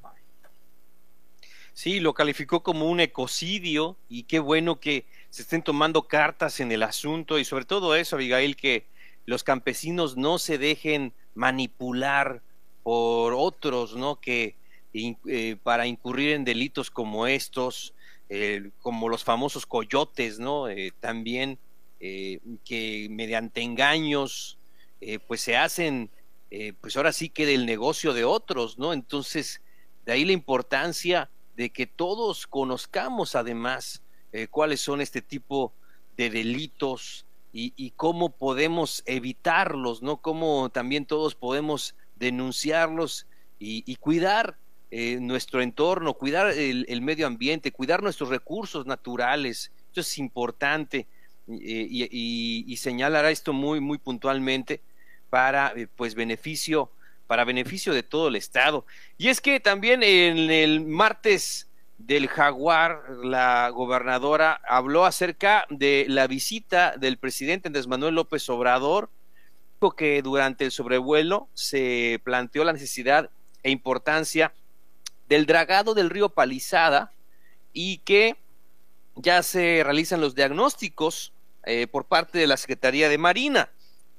Sí, 1.73 1.99
lo 1.99 2.13
calificó 2.13 2.63
como 2.63 2.89
un 2.89 3.01
ecocidio 3.01 3.97
y 4.07 4.23
qué 4.23 4.39
bueno 4.39 4.79
que 4.79 5.05
se 5.29 5.41
estén 5.41 5.61
tomando 5.61 6.07
cartas 6.07 6.61
en 6.61 6.71
el 6.71 6.83
asunto 6.83 7.37
y 7.37 7.43
sobre 7.43 7.65
todo 7.65 7.95
eso, 7.95 8.15
Abigail, 8.15 8.55
que 8.55 8.87
los 9.25 9.43
campesinos 9.43 10.15
no 10.15 10.37
se 10.37 10.57
dejen 10.57 11.13
manipular 11.33 12.41
por 12.81 13.33
otros, 13.33 13.97
¿no? 13.97 14.21
Que 14.21 14.55
eh, 14.97 15.57
para 15.61 15.87
incurrir 15.87 16.31
en 16.31 16.45
delitos 16.45 16.89
como 16.89 17.27
estos, 17.27 17.93
eh, 18.29 18.69
como 18.79 19.09
los 19.09 19.25
famosos 19.25 19.65
coyotes, 19.65 20.39
¿no? 20.39 20.69
Eh, 20.69 20.93
también 21.01 21.59
que 22.63 23.07
mediante 23.09 23.61
engaños, 23.61 24.59
pues 25.25 25.41
se 25.41 25.57
hacen, 25.57 26.11
pues 26.79 26.95
ahora 26.97 27.11
sí 27.11 27.29
que 27.29 27.47
del 27.47 27.65
negocio 27.65 28.13
de 28.13 28.23
otros, 28.23 28.77
¿no? 28.77 28.93
Entonces, 28.93 29.59
de 30.05 30.11
ahí 30.11 30.23
la 30.23 30.33
importancia 30.33 31.31
de 31.55 31.71
que 31.71 31.87
todos 31.87 32.45
conozcamos 32.45 33.33
además 33.33 34.03
cuáles 34.51 34.81
son 34.81 35.01
este 35.01 35.23
tipo 35.23 35.73
de 36.15 36.29
delitos 36.29 37.25
y, 37.51 37.89
cómo 37.95 38.29
podemos 38.29 39.01
evitarlos, 39.07 40.03
¿no? 40.03 40.17
Cómo 40.17 40.69
también 40.69 41.07
todos 41.07 41.33
podemos 41.33 41.95
denunciarlos 42.17 43.25
y 43.57 43.95
cuidar 43.95 44.59
eh, 44.97 45.19
nuestro 45.19 45.61
entorno, 45.61 46.13
cuidar 46.13 46.51
el, 46.51 47.01
medio 47.01 47.27
ambiente, 47.27 47.73
cuidar 47.73 48.01
nuestros 48.01 48.29
recursos 48.29 48.85
naturales. 48.85 49.69
Eso 49.91 49.99
es 49.99 50.17
importante 50.17 51.05
eh, 51.49 51.87
y, 51.89 52.77
señalará 52.77 53.29
esto 53.29 53.51
muy, 53.51 53.81
muy 53.81 53.97
puntualmente 53.97 54.79
para 55.29 55.73
eh, 55.75 55.89
pues 55.93 56.15
beneficio 56.15 56.89
para 57.27 57.43
beneficio 57.43 57.93
de 57.93 58.03
todo 58.03 58.29
el 58.29 58.37
estado. 58.37 58.85
Y 59.17 59.27
es 59.27 59.41
que 59.41 59.59
también 59.59 60.01
en 60.01 60.49
el 60.49 60.85
martes 60.85 61.67
del 61.97 62.29
Jaguar, 62.29 63.01
la 63.21 63.67
gobernadora 63.71 64.61
habló 64.65 65.03
acerca 65.03 65.65
de 65.69 66.05
la 66.07 66.27
visita 66.27 66.95
del 66.95 67.17
presidente 67.17 67.67
Andrés 67.67 67.87
Manuel 67.87 68.15
López 68.15 68.47
Obrador, 68.47 69.09
que 69.97 70.21
durante 70.21 70.63
el 70.63 70.71
sobrevuelo 70.71 71.49
se 71.53 72.21
planteó 72.23 72.63
la 72.63 72.73
necesidad 72.73 73.29
e 73.61 73.71
importancia 73.71 74.53
del 75.27 75.45
dragado 75.45 75.93
del 75.93 76.09
río 76.09 76.29
Palizada 76.29 77.13
y 77.73 77.99
que 77.99 78.37
ya 79.15 79.43
se 79.43 79.81
realizan 79.83 80.21
los 80.21 80.35
diagnósticos 80.35 81.33
eh, 81.65 81.87
por 81.87 82.05
parte 82.05 82.37
de 82.37 82.47
la 82.47 82.57
Secretaría 82.57 83.09
de 83.09 83.17
Marina. 83.17 83.71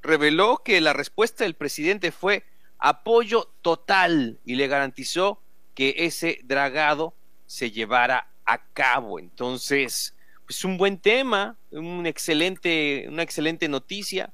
Reveló 0.03 0.63
que 0.65 0.81
la 0.81 0.93
respuesta 0.93 1.45
del 1.45 1.55
presidente 1.55 2.13
fue 2.13 2.45
apoyo 2.79 3.51
total 3.63 4.39
y 4.45 4.57
le 4.57 4.69
garantizó 4.69 5.41
que 5.75 5.95
ese 5.99 6.41
dragado 6.45 7.15
se 7.47 7.71
llevara 7.71 8.29
a 8.45 8.59
cabo. 8.59 9.19
Entonces, 9.19 10.15
pues 10.47 10.65
un 10.65 10.79
buen 10.79 10.99
tema, 10.99 11.57
un 11.71 12.07
excelente, 12.07 13.07
una 13.09 13.23
excelente 13.23 13.69
noticia 13.69 14.33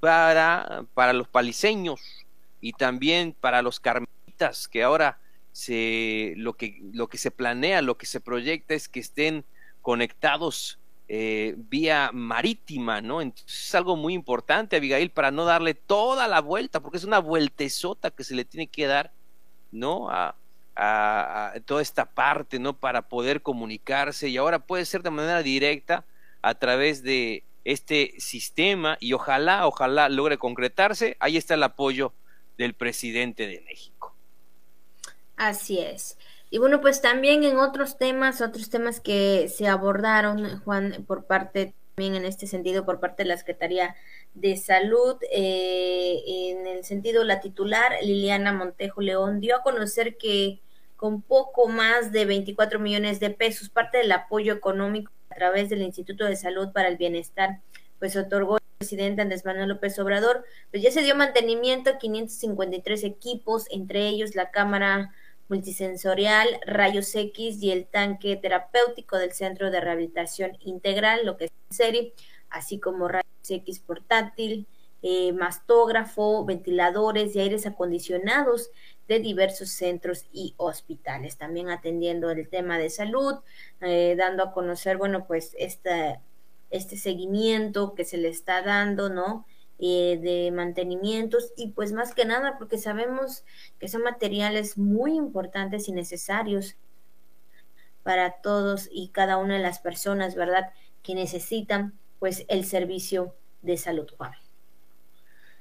para, 0.00 0.84
para 0.94 1.12
los 1.12 1.28
paliseños 1.28 2.00
y 2.60 2.72
también 2.72 3.34
para 3.38 3.62
los 3.62 3.80
carmelitas 3.80 4.68
que 4.68 4.82
ahora 4.82 5.18
se, 5.54 6.34
lo, 6.36 6.54
que, 6.54 6.80
lo 6.92 7.06
que 7.06 7.16
se 7.16 7.30
planea, 7.30 7.80
lo 7.80 7.96
que 7.96 8.06
se 8.06 8.20
proyecta 8.20 8.74
es 8.74 8.88
que 8.88 8.98
estén 8.98 9.44
conectados 9.82 10.80
eh, 11.06 11.54
vía 11.56 12.10
marítima, 12.12 13.00
¿no? 13.00 13.22
Entonces 13.22 13.68
es 13.68 13.74
algo 13.76 13.94
muy 13.94 14.14
importante, 14.14 14.74
Abigail, 14.74 15.10
para 15.10 15.30
no 15.30 15.44
darle 15.44 15.74
toda 15.74 16.26
la 16.26 16.40
vuelta, 16.40 16.80
porque 16.80 16.98
es 16.98 17.04
una 17.04 17.20
vueltezota 17.20 18.10
que 18.10 18.24
se 18.24 18.34
le 18.34 18.44
tiene 18.44 18.66
que 18.66 18.88
dar, 18.88 19.12
¿no? 19.70 20.10
A, 20.10 20.34
a, 20.74 21.52
toda 21.64 21.82
esta 21.82 22.04
parte, 22.04 22.58
¿no? 22.58 22.76
Para 22.76 23.02
poder 23.02 23.40
comunicarse 23.40 24.28
y 24.28 24.36
ahora 24.36 24.58
puede 24.58 24.84
ser 24.84 25.04
de 25.04 25.10
manera 25.10 25.40
directa 25.44 26.04
a 26.42 26.56
través 26.56 27.04
de 27.04 27.44
este 27.62 28.14
sistema 28.18 28.98
y 28.98 29.12
ojalá, 29.12 29.68
ojalá 29.68 30.08
logre 30.08 30.36
concretarse. 30.36 31.16
Ahí 31.20 31.36
está 31.36 31.54
el 31.54 31.62
apoyo 31.62 32.12
del 32.58 32.74
presidente 32.74 33.46
de 33.46 33.60
México. 33.60 33.93
Así 35.36 35.78
es. 35.78 36.18
Y 36.50 36.58
bueno, 36.58 36.80
pues 36.80 37.00
también 37.00 37.42
en 37.44 37.58
otros 37.58 37.98
temas, 37.98 38.40
otros 38.40 38.70
temas 38.70 39.00
que 39.00 39.48
se 39.48 39.66
abordaron, 39.66 40.60
Juan, 40.60 41.04
por 41.06 41.26
parte 41.26 41.74
también 41.94 42.16
en 42.16 42.24
este 42.24 42.46
sentido, 42.46 42.84
por 42.84 43.00
parte 43.00 43.22
de 43.22 43.28
la 43.28 43.36
Secretaría 43.36 43.94
de 44.34 44.56
Salud, 44.56 45.16
eh, 45.32 46.22
en 46.26 46.66
el 46.66 46.84
sentido 46.84 47.24
la 47.24 47.40
titular 47.40 47.92
Liliana 48.02 48.52
Montejo 48.52 49.00
León 49.00 49.40
dio 49.40 49.56
a 49.56 49.62
conocer 49.62 50.16
que 50.16 50.60
con 50.96 51.22
poco 51.22 51.68
más 51.68 52.12
de 52.12 52.24
24 52.24 52.80
millones 52.80 53.20
de 53.20 53.30
pesos, 53.30 53.68
parte 53.68 53.98
del 53.98 54.12
apoyo 54.12 54.52
económico 54.52 55.12
a 55.30 55.34
través 55.34 55.68
del 55.68 55.82
Instituto 55.82 56.24
de 56.24 56.36
Salud 56.36 56.72
para 56.72 56.88
el 56.88 56.96
Bienestar, 56.96 57.60
pues 57.98 58.16
otorgó 58.16 58.56
el 58.56 58.62
presidente 58.78 59.22
Andrés 59.22 59.44
Manuel 59.44 59.68
López 59.68 59.98
Obrador, 59.98 60.44
pues 60.70 60.82
ya 60.82 60.90
se 60.90 61.02
dio 61.02 61.14
mantenimiento 61.14 61.90
a 61.90 61.98
553 61.98 63.04
equipos, 63.04 63.66
entre 63.70 64.08
ellos 64.08 64.34
la 64.34 64.50
cámara 64.50 65.12
multisensorial, 65.48 66.48
rayos 66.66 67.14
X 67.14 67.62
y 67.62 67.70
el 67.70 67.86
tanque 67.86 68.36
terapéutico 68.36 69.18
del 69.18 69.32
Centro 69.32 69.70
de 69.70 69.80
Rehabilitación 69.80 70.56
Integral, 70.60 71.26
lo 71.26 71.36
que 71.36 71.46
es 71.46 71.52
serie, 71.70 72.14
así 72.48 72.78
como 72.78 73.08
rayos 73.08 73.24
X 73.48 73.80
portátil, 73.80 74.66
eh, 75.02 75.32
mastógrafo, 75.34 76.46
ventiladores 76.46 77.36
y 77.36 77.40
aires 77.40 77.66
acondicionados 77.66 78.70
de 79.06 79.18
diversos 79.20 79.68
centros 79.68 80.24
y 80.32 80.54
hospitales. 80.56 81.36
También 81.36 81.68
atendiendo 81.68 82.30
el 82.30 82.48
tema 82.48 82.78
de 82.78 82.88
salud, 82.88 83.34
eh, 83.82 84.14
dando 84.16 84.44
a 84.44 84.52
conocer, 84.52 84.96
bueno, 84.96 85.26
pues 85.26 85.54
este, 85.58 86.20
este 86.70 86.96
seguimiento 86.96 87.94
que 87.94 88.04
se 88.04 88.16
le 88.16 88.28
está 88.28 88.62
dando, 88.62 89.10
¿no? 89.10 89.44
Eh, 89.80 90.20
de 90.22 90.52
mantenimientos 90.52 91.52
y 91.56 91.72
pues 91.72 91.92
más 91.92 92.14
que 92.14 92.24
nada 92.24 92.58
porque 92.58 92.78
sabemos 92.78 93.42
que 93.80 93.88
son 93.88 94.02
materiales 94.02 94.78
muy 94.78 95.16
importantes 95.16 95.88
y 95.88 95.92
necesarios 95.92 96.76
para 98.04 98.40
todos 98.40 98.88
y 98.92 99.08
cada 99.08 99.36
una 99.36 99.56
de 99.56 99.62
las 99.62 99.80
personas, 99.80 100.36
¿verdad? 100.36 100.72
Que 101.02 101.16
necesitan 101.16 101.92
pues 102.20 102.44
el 102.48 102.64
servicio 102.64 103.34
de 103.62 103.76
salud, 103.76 104.06
Juan. 104.16 104.32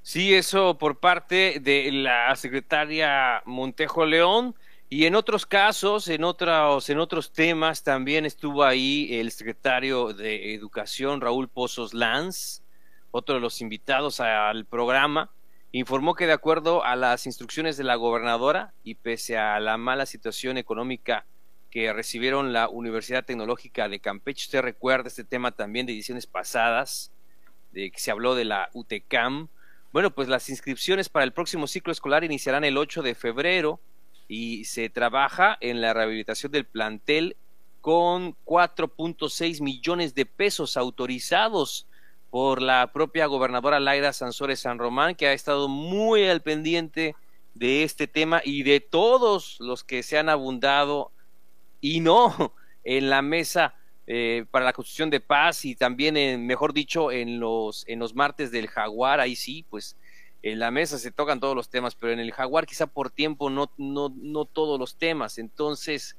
Sí, 0.04 0.36
eso 0.36 0.78
por 0.78 1.00
parte 1.00 1.60
de 1.60 1.92
la 1.92 2.36
secretaria 2.36 3.42
Montejo 3.46 4.06
León. 4.06 4.54
Y 4.90 5.06
en 5.06 5.16
otros 5.16 5.48
casos, 5.48 6.08
en 6.08 6.24
otros, 6.24 6.88
en 6.90 7.00
otros 7.00 7.32
temas, 7.32 7.82
también 7.82 8.26
estuvo 8.26 8.64
ahí 8.64 9.08
el 9.20 9.32
secretario 9.32 10.14
de 10.14 10.54
Educación, 10.54 11.20
Raúl 11.20 11.50
Pozos 11.50 11.96
Lanz, 11.96 12.63
otro 13.14 13.36
de 13.36 13.42
los 13.42 13.62
invitados 13.62 14.20
al 14.20 14.66
programa. 14.66 15.30
Informó 15.72 16.16
que 16.16 16.28
de 16.28 16.34
acuerdo 16.34 16.84
a 16.84 16.96
las 16.96 17.26
instrucciones 17.26 17.78
de 17.78 17.84
la 17.84 17.96
gobernadora 17.96 18.74
y 18.84 18.96
pese 18.96 19.38
a 19.38 19.60
la 19.60 19.78
mala 19.78 20.06
situación 20.06 20.58
económica 20.58 21.26
que 21.70 21.94
recibieron 21.94 22.54
la 22.54 22.70
Universidad 22.70 23.24
Tecnológica 23.24 23.88
de 23.88 24.00
Campeche, 24.00 24.46
usted 24.46 24.62
recuerda 24.62 25.08
este 25.08 25.24
tema 25.24 25.52
también 25.52 25.86
de 25.86 25.94
ediciones 25.94 26.28
pasadas, 26.28 27.12
de 27.72 27.92
que 27.92 28.00
se 28.00 28.12
habló 28.12 28.36
de 28.36 28.46
la 28.46 28.70
UTECAM, 28.74 29.48
bueno, 29.92 30.10
pues 30.10 30.28
las 30.28 30.50
inscripciones 30.50 31.08
para 31.08 31.24
el 31.24 31.34
próximo 31.34 31.68
ciclo 31.68 31.92
escolar 31.92 32.24
iniciarán 32.24 32.64
el 32.64 32.78
8 32.78 33.04
de 33.04 33.14
febrero 33.14 33.80
y 34.28 34.66
se 34.66 34.90
trabaja 34.90 35.56
en 35.62 35.82
la 35.82 35.94
rehabilitación 35.94 36.52
del 36.52 36.66
plantel 36.66 37.38
con 37.80 38.36
4.6 38.46 39.62
millones 39.62 40.16
de 40.16 40.26
pesos 40.26 40.78
autorizados 40.78 41.86
por 42.34 42.64
la 42.64 42.92
propia 42.92 43.28
gobernadora 43.28 43.80
Laira 43.80 44.12
Sansores 44.12 44.62
San 44.62 44.80
Román, 44.80 45.14
que 45.14 45.28
ha 45.28 45.34
estado 45.34 45.68
muy 45.68 46.28
al 46.28 46.42
pendiente 46.42 47.16
de 47.54 47.84
este 47.84 48.08
tema 48.08 48.42
y 48.44 48.64
de 48.64 48.80
todos 48.80 49.58
los 49.60 49.84
que 49.84 50.02
se 50.02 50.18
han 50.18 50.30
abundado 50.30 51.12
y 51.80 52.00
no 52.00 52.56
en 52.84 53.12
la 53.12 53.22
mesa 53.22 53.76
eh, 54.08 54.46
para 54.50 54.66
la 54.66 54.74
construcción 54.74 55.12
de 55.12 55.20
paz 55.20 55.64
y 55.64 55.76
también, 55.76 56.18
en, 56.18 56.48
mejor 56.48 56.74
dicho, 56.74 57.12
en 57.12 57.40
los, 57.40 57.88
en 57.88 58.00
los 58.00 58.16
martes 58.16 58.50
del 58.50 58.68
jaguar, 58.68 59.20
ahí 59.20 59.36
sí, 59.36 59.64
pues 59.70 59.96
en 60.42 60.58
la 60.58 60.72
mesa 60.72 60.98
se 60.98 61.12
tocan 61.12 61.40
todos 61.40 61.56
los 61.56 61.70
temas, 61.70 61.94
pero 61.94 62.14
en 62.14 62.20
el 62.20 62.32
jaguar 62.32 62.66
quizá 62.66 62.88
por 62.88 63.12
tiempo 63.12 63.52
no, 63.52 63.72
no, 63.78 64.12
no 64.18 64.46
todos 64.46 64.80
los 64.80 64.98
temas. 64.98 65.38
Entonces, 65.38 66.18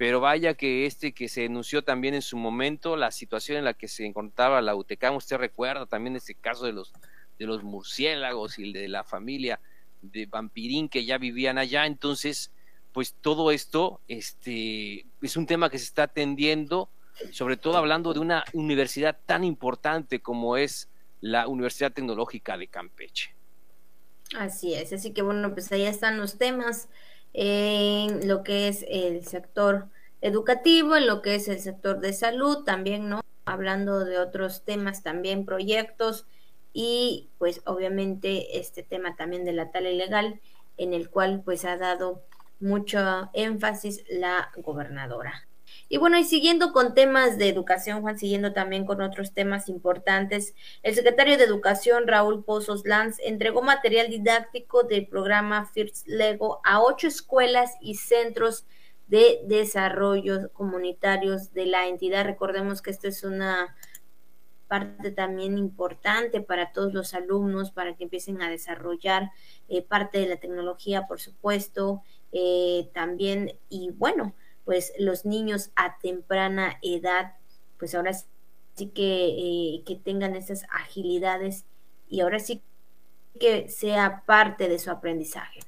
pero 0.00 0.18
vaya 0.18 0.54
que 0.54 0.86
este 0.86 1.12
que 1.12 1.28
se 1.28 1.42
denunció 1.42 1.84
también 1.84 2.14
en 2.14 2.22
su 2.22 2.38
momento, 2.38 2.96
la 2.96 3.10
situación 3.10 3.58
en 3.58 3.66
la 3.66 3.74
que 3.74 3.86
se 3.86 4.06
encontraba 4.06 4.62
la 4.62 4.74
UTECAM, 4.74 5.14
usted 5.14 5.36
recuerda 5.36 5.84
también 5.84 6.16
ese 6.16 6.34
caso 6.34 6.64
de 6.64 6.72
los, 6.72 6.94
de 7.38 7.44
los 7.44 7.62
murciélagos 7.62 8.58
y 8.58 8.72
de 8.72 8.88
la 8.88 9.04
familia 9.04 9.60
de 10.00 10.24
vampirín 10.24 10.88
que 10.88 11.04
ya 11.04 11.18
vivían 11.18 11.58
allá, 11.58 11.84
entonces, 11.84 12.50
pues 12.92 13.12
todo 13.12 13.50
esto 13.50 14.00
este, 14.08 15.04
es 15.20 15.36
un 15.36 15.44
tema 15.44 15.68
que 15.68 15.76
se 15.76 15.84
está 15.84 16.04
atendiendo 16.04 16.88
sobre 17.30 17.58
todo 17.58 17.76
hablando 17.76 18.14
de 18.14 18.20
una 18.20 18.42
universidad 18.54 19.18
tan 19.26 19.44
importante 19.44 20.20
como 20.20 20.56
es 20.56 20.88
la 21.20 21.46
Universidad 21.46 21.92
Tecnológica 21.92 22.56
de 22.56 22.68
Campeche. 22.68 23.34
Así 24.38 24.72
es, 24.72 24.94
así 24.94 25.12
que 25.12 25.20
bueno, 25.20 25.52
pues 25.52 25.70
ahí 25.72 25.84
están 25.84 26.16
los 26.16 26.38
temas 26.38 26.88
en 27.32 28.26
lo 28.28 28.42
que 28.42 28.68
es 28.68 28.84
el 28.88 29.24
sector 29.24 29.86
educativo, 30.20 30.96
en 30.96 31.06
lo 31.06 31.22
que 31.22 31.36
es 31.36 31.48
el 31.48 31.60
sector 31.60 32.00
de 32.00 32.12
salud, 32.12 32.64
también, 32.64 33.08
¿no? 33.08 33.22
Hablando 33.44 34.04
de 34.04 34.18
otros 34.18 34.64
temas, 34.64 35.02
también 35.02 35.44
proyectos 35.44 36.26
y 36.72 37.30
pues 37.38 37.62
obviamente 37.64 38.58
este 38.58 38.82
tema 38.82 39.16
también 39.16 39.44
de 39.44 39.52
la 39.52 39.70
tala 39.70 39.90
ilegal 39.90 40.40
en 40.76 40.94
el 40.94 41.10
cual 41.10 41.42
pues 41.44 41.64
ha 41.64 41.76
dado 41.76 42.22
mucho 42.60 43.30
énfasis 43.32 44.04
la 44.08 44.50
gobernadora. 44.56 45.49
Y 45.92 45.98
bueno, 45.98 46.16
y 46.16 46.22
siguiendo 46.22 46.72
con 46.72 46.94
temas 46.94 47.36
de 47.36 47.48
educación, 47.48 48.00
Juan, 48.00 48.16
siguiendo 48.16 48.52
también 48.52 48.86
con 48.86 49.02
otros 49.02 49.34
temas 49.34 49.68
importantes, 49.68 50.54
el 50.84 50.94
secretario 50.94 51.36
de 51.36 51.42
Educación, 51.42 52.06
Raúl 52.06 52.44
Pozos 52.44 52.86
Lanz, 52.86 53.18
entregó 53.18 53.60
material 53.60 54.08
didáctico 54.08 54.84
del 54.84 55.08
programa 55.08 55.66
FIRST 55.66 56.06
Lego 56.06 56.60
a 56.62 56.80
ocho 56.80 57.08
escuelas 57.08 57.72
y 57.80 57.96
centros 57.96 58.66
de 59.08 59.40
desarrollo 59.46 60.52
comunitarios 60.52 61.52
de 61.54 61.66
la 61.66 61.88
entidad. 61.88 62.24
Recordemos 62.24 62.82
que 62.82 62.90
esto 62.90 63.08
es 63.08 63.24
una 63.24 63.74
parte 64.68 65.10
también 65.10 65.58
importante 65.58 66.40
para 66.40 66.70
todos 66.70 66.94
los 66.94 67.14
alumnos, 67.14 67.72
para 67.72 67.96
que 67.96 68.04
empiecen 68.04 68.40
a 68.42 68.48
desarrollar 68.48 69.32
eh, 69.68 69.82
parte 69.82 70.18
de 70.18 70.28
la 70.28 70.36
tecnología, 70.36 71.08
por 71.08 71.20
supuesto, 71.20 72.04
eh, 72.30 72.88
también, 72.94 73.58
y 73.68 73.90
bueno, 73.90 74.36
pues 74.64 74.92
los 74.98 75.24
niños 75.24 75.70
a 75.76 75.98
temprana 75.98 76.78
edad, 76.82 77.34
pues 77.78 77.94
ahora 77.94 78.12
sí 78.12 78.86
que, 78.88 79.26
eh, 79.28 79.82
que 79.86 79.96
tengan 79.96 80.36
esas 80.36 80.64
agilidades 80.70 81.64
y 82.08 82.20
ahora 82.20 82.38
sí 82.38 82.62
que 83.38 83.68
sea 83.68 84.22
parte 84.26 84.68
de 84.68 84.78
su 84.78 84.90
aprendizaje. 84.90 85.60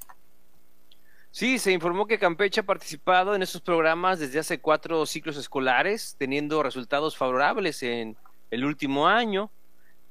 Sí, 1.30 1.58
se 1.58 1.72
informó 1.72 2.06
que 2.06 2.18
Campeche 2.18 2.60
ha 2.60 2.66
participado 2.66 3.34
en 3.34 3.42
estos 3.42 3.62
programas 3.62 4.18
desde 4.18 4.38
hace 4.38 4.60
cuatro 4.60 5.06
ciclos 5.06 5.38
escolares, 5.38 6.14
teniendo 6.18 6.62
resultados 6.62 7.16
favorables 7.16 7.82
en 7.82 8.16
el 8.50 8.64
último 8.66 9.08
año. 9.08 9.50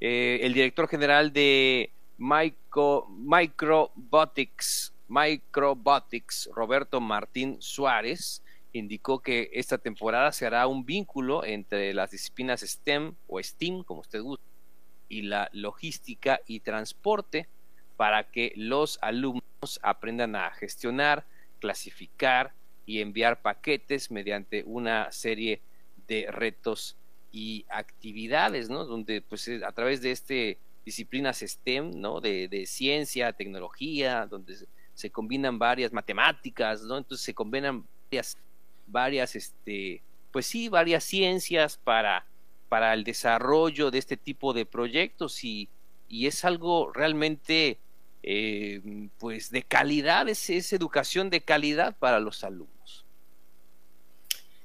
Eh, 0.00 0.40
el 0.42 0.52
director 0.52 0.88
general 0.88 1.32
de 1.32 1.92
Micro, 2.18 3.06
Microbotics, 3.08 4.92
Microbotics, 5.06 6.50
Roberto 6.52 7.00
Martín 7.00 7.56
Suárez, 7.60 8.41
indicó 8.72 9.20
que 9.20 9.50
esta 9.52 9.78
temporada 9.78 10.32
se 10.32 10.46
hará 10.46 10.66
un 10.66 10.84
vínculo 10.84 11.44
entre 11.44 11.92
las 11.94 12.10
disciplinas 12.10 12.60
STEM 12.60 13.14
o 13.26 13.42
STEAM, 13.42 13.84
como 13.84 14.00
usted 14.00 14.20
gusta, 14.20 14.44
y 15.08 15.22
la 15.22 15.50
logística 15.52 16.40
y 16.46 16.60
transporte 16.60 17.48
para 17.96 18.30
que 18.30 18.52
los 18.56 18.98
alumnos 19.02 19.78
aprendan 19.82 20.36
a 20.36 20.50
gestionar, 20.52 21.26
clasificar 21.60 22.54
y 22.86 23.00
enviar 23.00 23.42
paquetes 23.42 24.10
mediante 24.10 24.64
una 24.64 25.12
serie 25.12 25.60
de 26.08 26.30
retos 26.30 26.96
y 27.30 27.64
actividades, 27.68 28.68
¿no? 28.70 28.84
Donde 28.84 29.20
pues 29.22 29.48
a 29.48 29.72
través 29.72 30.02
de 30.02 30.10
este 30.10 30.58
disciplinas 30.84 31.40
STEM, 31.40 32.00
¿no? 32.00 32.20
De, 32.20 32.48
de 32.48 32.66
ciencia, 32.66 33.32
tecnología, 33.32 34.26
donde 34.26 34.56
se, 34.56 34.66
se 34.94 35.10
combinan 35.10 35.58
varias 35.58 35.92
matemáticas, 35.92 36.82
¿no? 36.82 36.98
Entonces 36.98 37.24
se 37.24 37.34
combinan 37.34 37.86
varias 38.10 38.36
varias, 38.86 39.36
este, 39.36 40.02
pues 40.30 40.46
sí, 40.46 40.68
varias 40.68 41.04
ciencias 41.04 41.76
para, 41.76 42.26
para 42.68 42.94
el 42.94 43.04
desarrollo 43.04 43.90
de 43.90 43.98
este 43.98 44.16
tipo 44.16 44.52
de 44.52 44.66
proyectos 44.66 45.44
y, 45.44 45.68
y 46.08 46.26
es 46.26 46.44
algo 46.44 46.92
realmente 46.92 47.78
eh, 48.22 49.08
pues 49.18 49.50
de 49.50 49.62
calidad, 49.62 50.28
es, 50.28 50.48
es 50.50 50.72
educación 50.72 51.30
de 51.30 51.40
calidad 51.40 51.96
para 51.98 52.20
los 52.20 52.44
alumnos. 52.44 53.04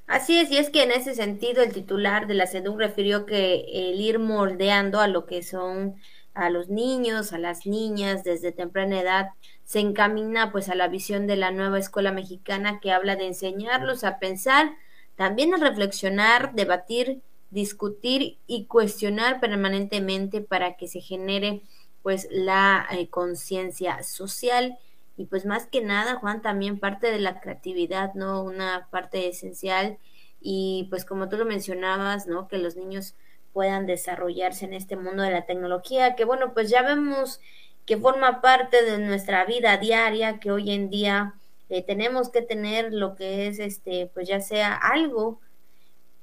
Así 0.05 0.37
es, 0.37 0.49
y 0.51 0.57
es 0.57 0.69
que 0.69 0.83
en 0.83 0.91
ese 0.91 1.15
sentido 1.15 1.61
el 1.63 1.73
titular 1.73 2.27
de 2.27 2.35
la 2.35 2.47
SEDUC 2.47 2.77
refirió 2.77 3.25
que 3.25 3.65
el 3.73 3.99
ir 3.99 4.19
moldeando 4.19 5.01
a 5.01 5.07
lo 5.07 5.25
que 5.25 5.43
son 5.43 5.95
a 6.33 6.49
los 6.49 6.69
niños, 6.69 7.33
a 7.33 7.39
las 7.39 7.65
niñas 7.65 8.23
desde 8.23 8.51
temprana 8.51 9.01
edad, 9.01 9.29
se 9.67 9.81
encamina 9.81 10.53
pues 10.53 10.69
a 10.69 10.75
la 10.75 10.87
visión 10.87 11.27
de 11.27 11.35
la 11.35 11.51
nueva 11.51 11.77
escuela 11.77 12.13
mexicana 12.13 12.79
que 12.79 12.93
habla 12.93 13.17
de 13.17 13.27
enseñarlos 13.27 14.05
a 14.05 14.17
pensar, 14.17 14.71
también 15.17 15.53
a 15.53 15.57
reflexionar, 15.57 16.53
debatir, 16.53 17.21
discutir 17.49 18.37
y 18.47 18.65
cuestionar 18.67 19.41
permanentemente 19.41 20.39
para 20.39 20.77
que 20.77 20.87
se 20.87 21.01
genere 21.01 21.63
pues 22.01 22.29
la 22.31 22.87
eh, 22.91 23.09
conciencia 23.09 24.01
social 24.03 24.77
y 25.17 25.25
pues 25.25 25.45
más 25.45 25.65
que 25.65 25.81
nada 25.81 26.15
Juan 26.15 26.41
también 26.41 26.79
parte 26.79 27.11
de 27.11 27.19
la 27.19 27.41
creatividad, 27.41 28.13
¿no? 28.13 28.43
Una 28.43 28.87
parte 28.89 29.27
esencial 29.27 29.97
y 30.39 30.87
pues 30.89 31.03
como 31.03 31.27
tú 31.27 31.35
lo 31.35 31.43
mencionabas, 31.43 32.25
¿no? 32.25 32.47
Que 32.47 32.57
los 32.57 32.77
niños 32.77 33.15
puedan 33.51 33.85
desarrollarse 33.85 34.63
en 34.63 34.73
este 34.73 34.95
mundo 34.95 35.23
de 35.23 35.31
la 35.31 35.45
tecnología, 35.45 36.15
que 36.15 36.23
bueno, 36.23 36.53
pues 36.53 36.69
ya 36.69 36.83
vemos 36.83 37.41
que 37.87 37.97
forma 37.97 38.41
parte 38.41 38.83
de 38.83 38.99
nuestra 38.99 39.45
vida 39.45 39.77
diaria, 39.77 40.39
que 40.39 40.51
hoy 40.51 40.71
en 40.71 40.89
día 40.89 41.33
eh, 41.69 41.81
tenemos 41.81 42.29
que 42.29 42.41
tener 42.41 42.93
lo 42.93 43.15
que 43.15 43.47
es, 43.47 43.59
este, 43.59 44.11
pues 44.13 44.27
ya 44.27 44.41
sea 44.41 44.75
algo 44.75 45.39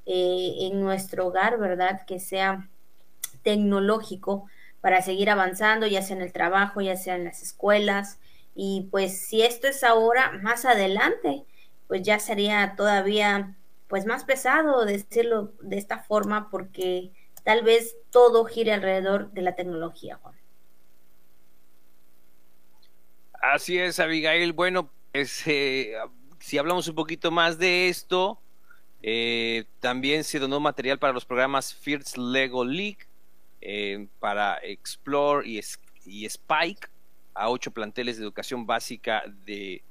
eh, 0.04 0.56
en 0.60 0.82
nuestro 0.82 1.26
hogar, 1.26 1.58
¿verdad? 1.58 2.02
Que 2.06 2.20
sea 2.20 2.68
tecnológico 3.42 4.46
para 4.82 5.00
seguir 5.00 5.30
avanzando, 5.30 5.86
ya 5.86 6.02
sea 6.02 6.16
en 6.16 6.22
el 6.22 6.32
trabajo, 6.32 6.82
ya 6.82 6.96
sea 6.96 7.16
en 7.16 7.24
las 7.24 7.42
escuelas. 7.42 8.18
Y 8.54 8.88
pues 8.90 9.26
si 9.26 9.42
esto 9.42 9.66
es 9.66 9.82
ahora, 9.84 10.32
más 10.42 10.66
adelante, 10.66 11.44
pues 11.88 12.02
ya 12.02 12.18
sería 12.18 12.74
todavía 12.76 13.56
pues 13.88 14.04
más 14.04 14.24
pesado 14.24 14.84
decirlo 14.84 15.52
de 15.60 15.78
esta 15.78 15.98
forma 15.98 16.50
porque 16.50 17.12
tal 17.42 17.62
vez 17.62 17.96
todo 18.10 18.44
gire 18.44 18.72
alrededor 18.72 19.30
de 19.32 19.42
la 19.42 19.54
tecnología, 19.54 20.18
Juan. 20.20 20.33
Así 23.52 23.78
es, 23.78 24.00
Abigail. 24.00 24.54
Bueno, 24.54 24.90
pues, 25.12 25.46
eh, 25.46 25.92
si 26.38 26.56
hablamos 26.56 26.88
un 26.88 26.94
poquito 26.94 27.30
más 27.30 27.58
de 27.58 27.88
esto, 27.90 28.40
eh, 29.02 29.66
también 29.80 30.24
se 30.24 30.38
donó 30.38 30.60
material 30.60 30.98
para 30.98 31.12
los 31.12 31.26
programas 31.26 31.74
First 31.74 32.16
Lego 32.16 32.64
League, 32.64 33.06
eh, 33.60 34.08
para 34.18 34.56
Explore 34.62 35.46
y, 35.46 35.60
y 36.06 36.24
Spike, 36.24 36.88
a 37.34 37.50
ocho 37.50 37.70
planteles 37.70 38.16
de 38.16 38.24
educación 38.24 38.64
básica 38.64 39.24
de 39.44 39.82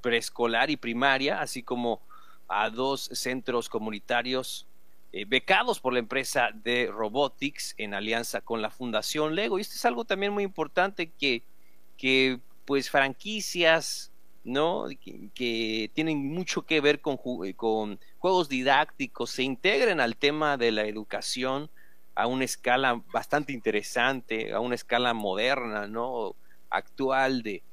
preescolar 0.00 0.70
y 0.70 0.76
primaria, 0.76 1.40
así 1.40 1.64
como 1.64 2.00
a 2.46 2.70
dos 2.70 3.10
centros 3.12 3.68
comunitarios 3.68 4.68
eh, 5.12 5.24
becados 5.24 5.80
por 5.80 5.92
la 5.92 5.98
empresa 5.98 6.50
de 6.54 6.86
Robotics 6.86 7.74
en 7.76 7.94
alianza 7.94 8.40
con 8.40 8.62
la 8.62 8.70
Fundación 8.70 9.34
Lego. 9.34 9.58
Y 9.58 9.62
esto 9.62 9.74
es 9.74 9.84
algo 9.84 10.04
también 10.04 10.32
muy 10.32 10.44
importante 10.44 11.10
que, 11.10 11.42
que 11.96 12.38
pues 12.70 12.88
franquicias, 12.88 14.12
¿no? 14.44 14.86
Que, 15.34 15.90
tienen 15.92 16.32
mucho 16.32 16.62
que 16.62 16.80
ver 16.80 17.00
con, 17.00 17.18
eh, 17.44 17.54
con 17.54 17.98
juegos 18.18 18.48
didácticos 18.48 19.30
se 19.30 19.42
integren 19.42 19.98
al 19.98 20.16
tema 20.16 20.56
de 20.56 20.70
la 20.70 20.84
educación 20.84 21.68
a 22.14 22.28
una 22.28 22.44
escala 22.44 23.02
bastante 23.12 23.52
interesante, 23.52 24.52
a 24.52 24.60
una 24.60 24.76
escala 24.76 25.14
moderna, 25.14 25.88
¿no? 25.88 26.36
Actual 26.70 27.42
de, 27.42 27.64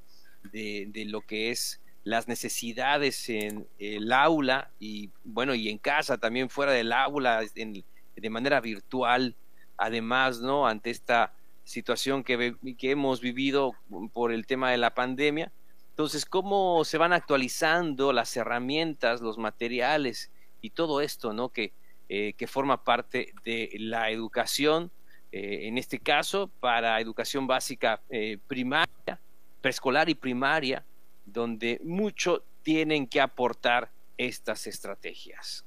de, 0.51 0.87
de 0.89 1.05
lo 1.05 1.21
que 1.21 1.51
es 1.51 1.79
las 2.03 2.27
necesidades 2.27 3.29
en 3.29 3.67
el 3.77 4.11
aula 4.11 4.71
y 4.79 5.11
bueno, 5.23 5.53
y 5.53 5.69
en 5.69 5.77
casa 5.77 6.17
también 6.17 6.49
fuera 6.49 6.71
del 6.71 6.91
aula, 6.91 7.43
de 7.53 8.29
manera 8.31 8.61
virtual, 8.61 9.35
además, 9.77 10.39
¿no? 10.39 10.65
Ante 10.65 10.89
esta 10.89 11.36
situación 11.67 12.23
que, 12.23 12.55
que 12.77 12.91
hemos 12.91 13.19
vivido 13.19 13.73
por 14.13 14.31
el 14.31 14.47
tema 14.47 14.71
de 14.71 14.77
la 14.77 14.93
pandemia. 14.93 15.51
Entonces, 15.89 16.25
¿cómo 16.25 16.85
se 16.85 16.97
van 16.97 17.11
actualizando 17.11 18.13
las 18.13 18.35
herramientas, 18.37 19.19
los 19.19 19.37
materiales 19.37 20.31
y 20.61 20.69
todo 20.69 21.01
esto, 21.01 21.33
¿no? 21.33 21.49
Que, 21.49 21.73
eh, 22.07 22.33
que 22.37 22.47
forma 22.47 22.83
parte 22.83 23.33
de 23.43 23.69
la 23.79 24.11
educación, 24.11 24.91
eh, 25.31 25.67
en 25.67 25.77
este 25.77 25.99
caso, 25.99 26.49
para 26.61 27.01
educación 27.01 27.47
básica 27.47 28.01
eh, 28.09 28.37
primaria, 28.47 29.19
preescolar 29.59 30.09
y 30.09 30.15
primaria, 30.15 30.85
donde 31.25 31.81
mucho 31.83 32.43
tienen 32.63 33.07
que 33.07 33.19
aportar 33.19 33.91
estas 34.17 34.67
estrategias. 34.67 35.65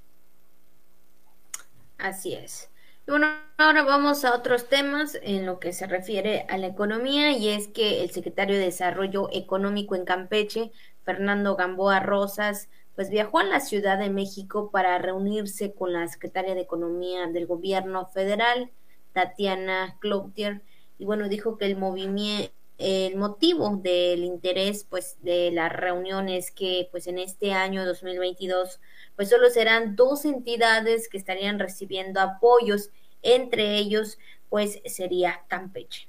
Así 1.99 2.33
es. 2.33 2.71
Bueno, 3.11 3.27
ahora 3.59 3.83
vamos 3.83 4.25
a 4.25 4.37
otros 4.37 4.69
temas 4.69 5.19
en 5.23 5.45
lo 5.45 5.59
que 5.59 5.73
se 5.73 5.89
refiere 5.89 6.47
a 6.49 6.57
la 6.59 6.69
economía 6.69 7.33
y 7.33 7.49
es 7.49 7.67
que 7.67 8.05
el 8.05 8.13
secretario 8.13 8.57
de 8.57 8.67
Desarrollo 8.67 9.29
Económico 9.33 9.97
en 9.97 10.05
Campeche, 10.05 10.71
Fernando 11.03 11.57
Gamboa 11.57 11.99
Rosas, 11.99 12.69
pues 12.95 13.11
viajó 13.11 13.41
a 13.41 13.43
la 13.43 13.59
Ciudad 13.59 13.99
de 13.99 14.11
México 14.11 14.71
para 14.71 14.97
reunirse 14.99 15.75
con 15.75 15.93
la 15.93 16.07
secretaria 16.07 16.55
de 16.55 16.61
Economía 16.61 17.27
del 17.27 17.49
gobierno 17.49 18.07
federal, 18.07 18.71
Tatiana 19.13 19.97
Cloutier, 19.99 20.63
y 20.97 21.05
bueno, 21.05 21.29
dijo 21.29 21.59
que 21.59 21.67
el 21.67 21.77
movimiento 21.77 22.55
el 22.81 23.17
motivo 23.17 23.77
del 23.77 24.25
interés 24.25 24.87
pues 24.89 25.19
de 25.21 25.51
las 25.51 25.71
reuniones 25.71 26.51
que 26.51 26.89
pues 26.91 27.07
en 27.09 27.19
este 27.19 27.53
año 27.53 27.85
2022 27.85 28.81
pues 29.17 29.29
solo 29.29 29.51
serán 29.51 29.97
dos 29.97 30.25
entidades 30.25 31.11
que 31.11 31.19
estarían 31.19 31.59
recibiendo 31.59 32.21
apoyos 32.21 32.89
entre 33.23 33.77
ellos 33.77 34.19
pues 34.49 34.81
sería 34.85 35.43
Campeche. 35.49 36.09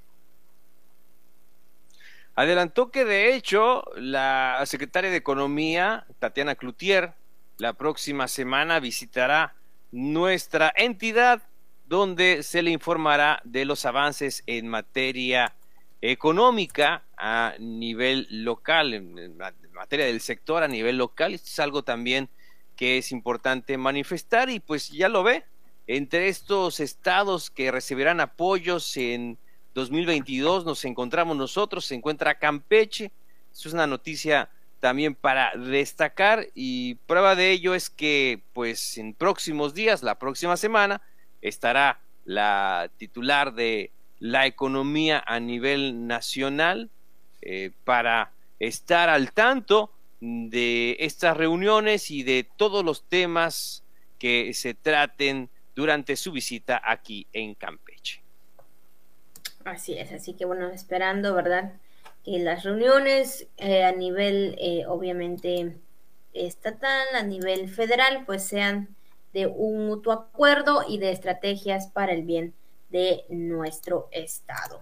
Adelantó 2.36 2.92
que 2.92 3.06
de 3.06 3.36
hecho 3.36 3.84
la 3.96 4.62
secretaria 4.66 5.12
de 5.12 5.18
Economía, 5.18 6.06
Tatiana 6.20 6.56
Cloutier, 6.56 7.14
la 7.58 7.74
próxima 7.74 8.28
semana 8.28 8.80
visitará 8.80 9.54
nuestra 9.92 10.74
entidad 10.76 11.44
donde 11.86 12.42
se 12.42 12.62
le 12.62 12.72
informará 12.72 13.42
de 13.44 13.66
los 13.66 13.86
avances 13.86 14.44
en 14.48 14.68
materia 14.68 15.54
económica 16.02 17.04
a 17.18 17.54
nivel 17.60 18.28
local, 18.30 18.94
en, 18.94 19.38
materia 19.74 20.06
del 20.06 20.22
sector 20.22 20.64
a 20.64 20.68
nivel 20.68 20.98
local. 20.98 21.34
Esto 21.34 21.50
es 21.50 21.60
algo 21.60 21.84
también 21.84 22.30
que 22.76 22.98
es 22.98 23.12
importante 23.12 23.78
manifestar 23.78 24.50
y 24.50 24.60
pues 24.60 24.90
ya 24.90 25.10
lo 25.10 25.22
ve, 25.22 25.44
entre 25.98 26.30
estos 26.30 26.80
estados 26.80 27.50
que 27.50 27.70
recibirán 27.70 28.22
apoyos 28.22 28.96
en 28.96 29.38
2022 29.74 30.64
nos 30.64 30.86
encontramos 30.86 31.36
nosotros, 31.36 31.86
se 31.86 31.96
encuentra 31.96 32.40
Campeche, 32.40 33.12
es 33.52 33.66
una 33.66 33.88
noticia 33.88 34.50
también 34.80 35.16
para 35.16 35.52
destacar 35.56 36.48
y 36.56 36.96
prueba 36.96 37.36
de 37.36 37.52
ello 37.52 37.76
es 37.76 37.90
que 37.90 38.42
pues 38.54 38.98
en 38.98 39.14
próximos 39.14 39.74
días, 39.74 40.02
la 40.02 40.18
próxima 40.18 40.56
semana, 40.56 41.02
estará 41.42 42.00
la 42.24 42.90
titular 42.98 43.54
de 43.54 43.92
la 44.20 44.46
economía 44.46 45.22
a 45.28 45.42
nivel 45.42 46.08
nacional 46.08 46.90
eh, 47.42 47.72
para 47.84 48.32
estar 48.60 49.10
al 49.10 49.34
tanto 49.34 49.92
de 50.22 50.96
estas 51.00 51.36
reuniones 51.36 52.12
y 52.12 52.24
de 52.24 52.48
todos 52.56 52.86
los 52.86 53.04
temas 53.04 53.84
que 54.20 54.54
se 54.54 54.74
traten 54.74 55.50
durante 55.76 56.16
su 56.16 56.32
visita 56.32 56.82
aquí 56.84 57.28
en 57.34 57.56
Campeche. 57.56 58.22
Así 59.66 59.98
es, 59.98 60.12
así 60.12 60.34
que 60.34 60.46
bueno, 60.46 60.70
esperando, 60.70 61.34
¿verdad? 61.34 61.74
Que 62.24 62.40
las 62.40 62.64
reuniones 62.64 63.48
eh, 63.58 63.84
a 63.84 63.92
nivel, 63.92 64.56
eh, 64.60 64.86
obviamente, 64.88 65.78
estatal, 66.34 67.08
a 67.14 67.24
nivel 67.24 67.70
federal, 67.70 68.24
pues 68.26 68.44
sean 68.44 68.96
de 69.34 69.48
un 69.48 69.88
mutuo 69.88 70.14
acuerdo 70.14 70.84
y 70.88 70.98
de 70.98 71.12
estrategias 71.12 71.88
para 71.88 72.14
el 72.14 72.24
bien 72.24 72.54
de 72.90 73.24
nuestro 73.30 74.10
estado. 74.12 74.82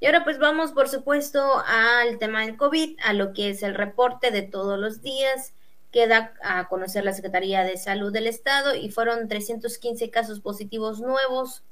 Y 0.00 0.06
ahora 0.06 0.24
pues 0.24 0.38
vamos 0.38 0.72
por 0.72 0.88
supuesto 0.88 1.62
al 1.66 2.18
tema 2.18 2.40
del 2.40 2.56
COVID, 2.56 2.98
a 3.04 3.12
lo 3.12 3.34
que 3.34 3.50
es 3.50 3.62
el 3.62 3.74
reporte 3.74 4.30
de 4.30 4.42
todos 4.42 4.78
los 4.78 5.02
días 5.02 5.52
que 5.90 6.06
da 6.06 6.34
a 6.42 6.68
conocer 6.68 7.04
la 7.04 7.12
Secretaría 7.12 7.64
de 7.64 7.76
Salud 7.76 8.10
del 8.12 8.26
Estado 8.26 8.74
y 8.74 8.88
fueron 8.90 9.28
315 9.28 10.10
casos 10.10 10.40
positivos 10.40 11.00
nuevos, 11.00 11.62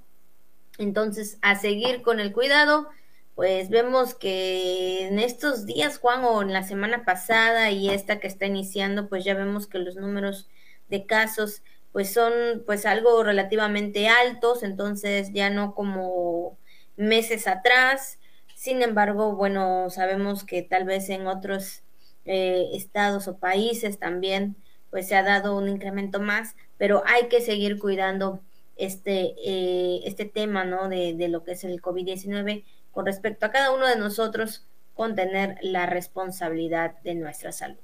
Entonces, 0.80 1.38
a 1.44 1.56
seguir 1.56 2.02
con 2.02 2.20
el 2.20 2.34
cuidado, 2.34 2.90
pues 3.42 3.72
vemos 3.72 4.14
que 4.14 5.08
en 5.08 5.18
estos 5.18 5.66
días, 5.66 5.98
Juan, 5.98 6.24
o 6.26 6.44
en 6.44 6.54
la 6.54 6.62
semana 6.62 7.06
pasada 7.06 7.72
y 7.72 7.90
esta 7.90 8.20
que 8.20 8.28
está 8.28 8.46
iniciando, 8.46 9.10
pues 9.10 9.26
ya 9.26 9.34
vemos 9.34 9.66
que 9.66 9.80
los 9.80 9.96
números 9.96 10.48
de 10.90 11.08
casos 11.08 11.64
pues 11.92 12.14
son 12.14 12.32
pues 12.68 12.86
algo 12.86 13.24
relativamente 13.24 14.08
altos, 14.10 14.62
entonces 14.62 15.32
ya 15.34 15.50
no 15.50 15.74
como 15.74 16.60
meses 16.98 17.48
atrás. 17.48 18.20
Sin 18.54 18.84
embargo, 18.84 19.36
bueno, 19.36 19.90
sabemos 19.90 20.44
que 20.44 20.62
tal 20.62 20.84
vez 20.84 21.10
en 21.10 21.26
otros 21.26 21.82
eh, 22.26 22.70
estados 22.74 23.28
o 23.28 23.40
países 23.40 23.98
también 23.98 24.56
pues 24.92 25.08
se 25.08 25.16
ha 25.16 25.24
dado 25.24 25.58
un 25.58 25.68
incremento 25.68 26.20
más, 26.20 26.56
pero 26.78 27.02
hay 27.08 27.28
que 27.28 27.42
seguir 27.42 27.80
cuidando 27.80 28.40
este, 28.76 29.34
eh, 29.44 30.02
este 30.06 30.26
tema, 30.26 30.64
¿no? 30.64 30.90
De, 30.90 31.16
de 31.16 31.28
lo 31.28 31.44
que 31.44 31.54
es 31.54 31.64
el 31.64 31.82
COVID-19 31.82 32.66
con 32.92 33.06
respecto 33.06 33.46
a 33.46 33.52
cada 33.52 33.72
uno 33.72 33.88
de 33.88 33.96
nosotros 33.96 34.66
con 34.94 35.16
tener 35.16 35.58
la 35.62 35.86
responsabilidad 35.86 37.00
de 37.02 37.16
nuestra 37.16 37.52
salud. 37.52 37.80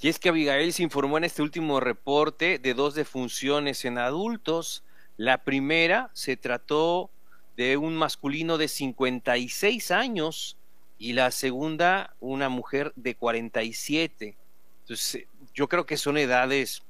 Y 0.00 0.08
es 0.08 0.18
que 0.18 0.30
Abigail 0.30 0.72
se 0.72 0.82
informó 0.82 1.18
en 1.18 1.24
este 1.24 1.42
último 1.42 1.78
reporte 1.78 2.58
de 2.58 2.74
dos 2.74 2.94
defunciones 2.94 3.84
en 3.84 3.98
adultos. 3.98 4.82
La 5.16 5.44
primera 5.44 6.10
se 6.12 6.36
trató 6.36 7.10
de 7.56 7.76
un 7.76 7.94
masculino 7.94 8.58
de 8.58 8.66
56 8.66 9.90
años 9.92 10.56
y 10.98 11.12
la 11.12 11.30
segunda 11.30 12.16
una 12.20 12.48
mujer 12.48 12.92
de 12.96 13.14
47. 13.14 14.36
Entonces, 14.80 15.26
yo 15.54 15.68
creo 15.68 15.86
que 15.86 15.96
son 15.96 16.16
edades 16.16 16.82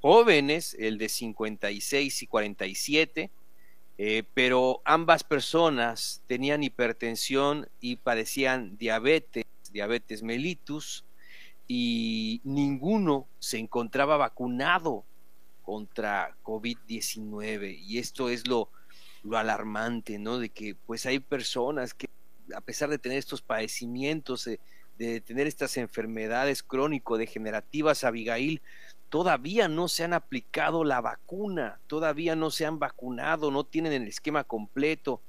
jóvenes, 0.00 0.76
el 0.78 0.98
de 0.98 1.08
56 1.08 2.22
y 2.22 2.26
47, 2.26 3.30
eh, 3.98 4.22
pero 4.32 4.80
ambas 4.84 5.24
personas 5.24 6.22
tenían 6.28 6.62
hipertensión 6.62 7.68
y 7.80 7.96
padecían 7.96 8.78
diabetes, 8.78 9.44
diabetes 9.72 10.22
mellitus, 10.22 11.04
y 11.66 12.40
ninguno 12.44 13.28
se 13.38 13.58
encontraba 13.58 14.16
vacunado 14.16 15.04
contra 15.62 16.34
COVID-19. 16.42 17.78
Y 17.78 17.98
esto 17.98 18.30
es 18.30 18.46
lo, 18.48 18.70
alarmante, 19.32 20.18
¿no? 20.18 20.38
De 20.38 20.48
que 20.48 20.74
pues 20.74 21.04
hay 21.04 21.18
personas 21.18 21.92
que 21.92 22.08
a 22.54 22.62
pesar 22.62 22.88
de 22.88 22.98
tener 22.98 23.18
estos 23.18 23.42
padecimientos, 23.42 24.46
eh, 24.46 24.58
de 24.96 25.20
tener 25.20 25.46
estas 25.46 25.76
enfermedades 25.76 26.62
crónico-degenerativas, 26.62 28.04
Abigail, 28.04 28.62
todavía 29.08 29.68
no 29.68 29.88
se 29.88 30.04
han 30.04 30.12
aplicado 30.12 30.84
la 30.84 31.00
vacuna, 31.00 31.80
todavía 31.86 32.36
no 32.36 32.50
se 32.50 32.66
han 32.66 32.78
vacunado, 32.78 33.50
no 33.50 33.64
tienen 33.64 33.92
el 33.92 34.08
esquema 34.08 34.44
completo, 34.44 35.20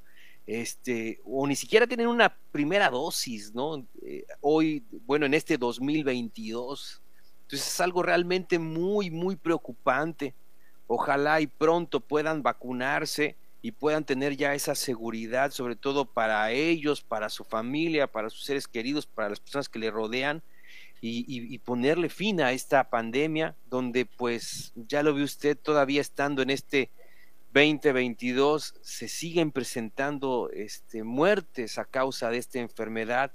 este, 0.47 1.21
o 1.25 1.45
ni 1.45 1.55
siquiera 1.55 1.85
tienen 1.85 2.07
una 2.07 2.35
primera 2.51 2.89
dosis, 2.89 3.53
¿no? 3.53 3.85
Eh, 4.01 4.25
hoy, 4.41 4.83
bueno, 5.05 5.25
en 5.25 5.35
este 5.35 5.57
2022. 5.57 7.01
Entonces 7.43 7.67
es 7.67 7.79
algo 7.79 8.01
realmente 8.01 8.57
muy, 8.57 9.11
muy 9.11 9.35
preocupante. 9.35 10.33
Ojalá 10.87 11.39
y 11.39 11.47
pronto 11.47 11.99
puedan 11.99 12.41
vacunarse 12.41 13.35
y 13.61 13.71
puedan 13.71 14.03
tener 14.03 14.37
ya 14.37 14.55
esa 14.55 14.73
seguridad, 14.73 15.51
sobre 15.51 15.75
todo 15.75 16.05
para 16.05 16.51
ellos, 16.51 17.01
para 17.01 17.29
su 17.29 17.43
familia, 17.43 18.07
para 18.07 18.29
sus 18.29 18.43
seres 18.43 18.67
queridos, 18.67 19.05
para 19.05 19.29
las 19.29 19.39
personas 19.39 19.69
que 19.69 19.79
le 19.79 19.91
rodean, 19.91 20.41
y, 21.01 21.57
ponerle 21.59 22.09
fin 22.09 22.41
a 22.41 22.51
esta 22.51 22.89
pandemia, 22.89 23.55
donde 23.69 24.05
pues 24.05 24.73
ya 24.75 25.03
lo 25.03 25.13
ve 25.13 25.23
usted 25.23 25.57
todavía 25.57 26.01
estando 26.01 26.41
en 26.41 26.49
este 26.49 26.89
2022, 27.53 28.75
se 28.81 29.07
siguen 29.07 29.51
presentando 29.51 30.49
este, 30.53 31.03
muertes 31.03 31.77
a 31.77 31.85
causa 31.85 32.29
de 32.29 32.37
esta 32.37 32.59
enfermedad, 32.59 33.31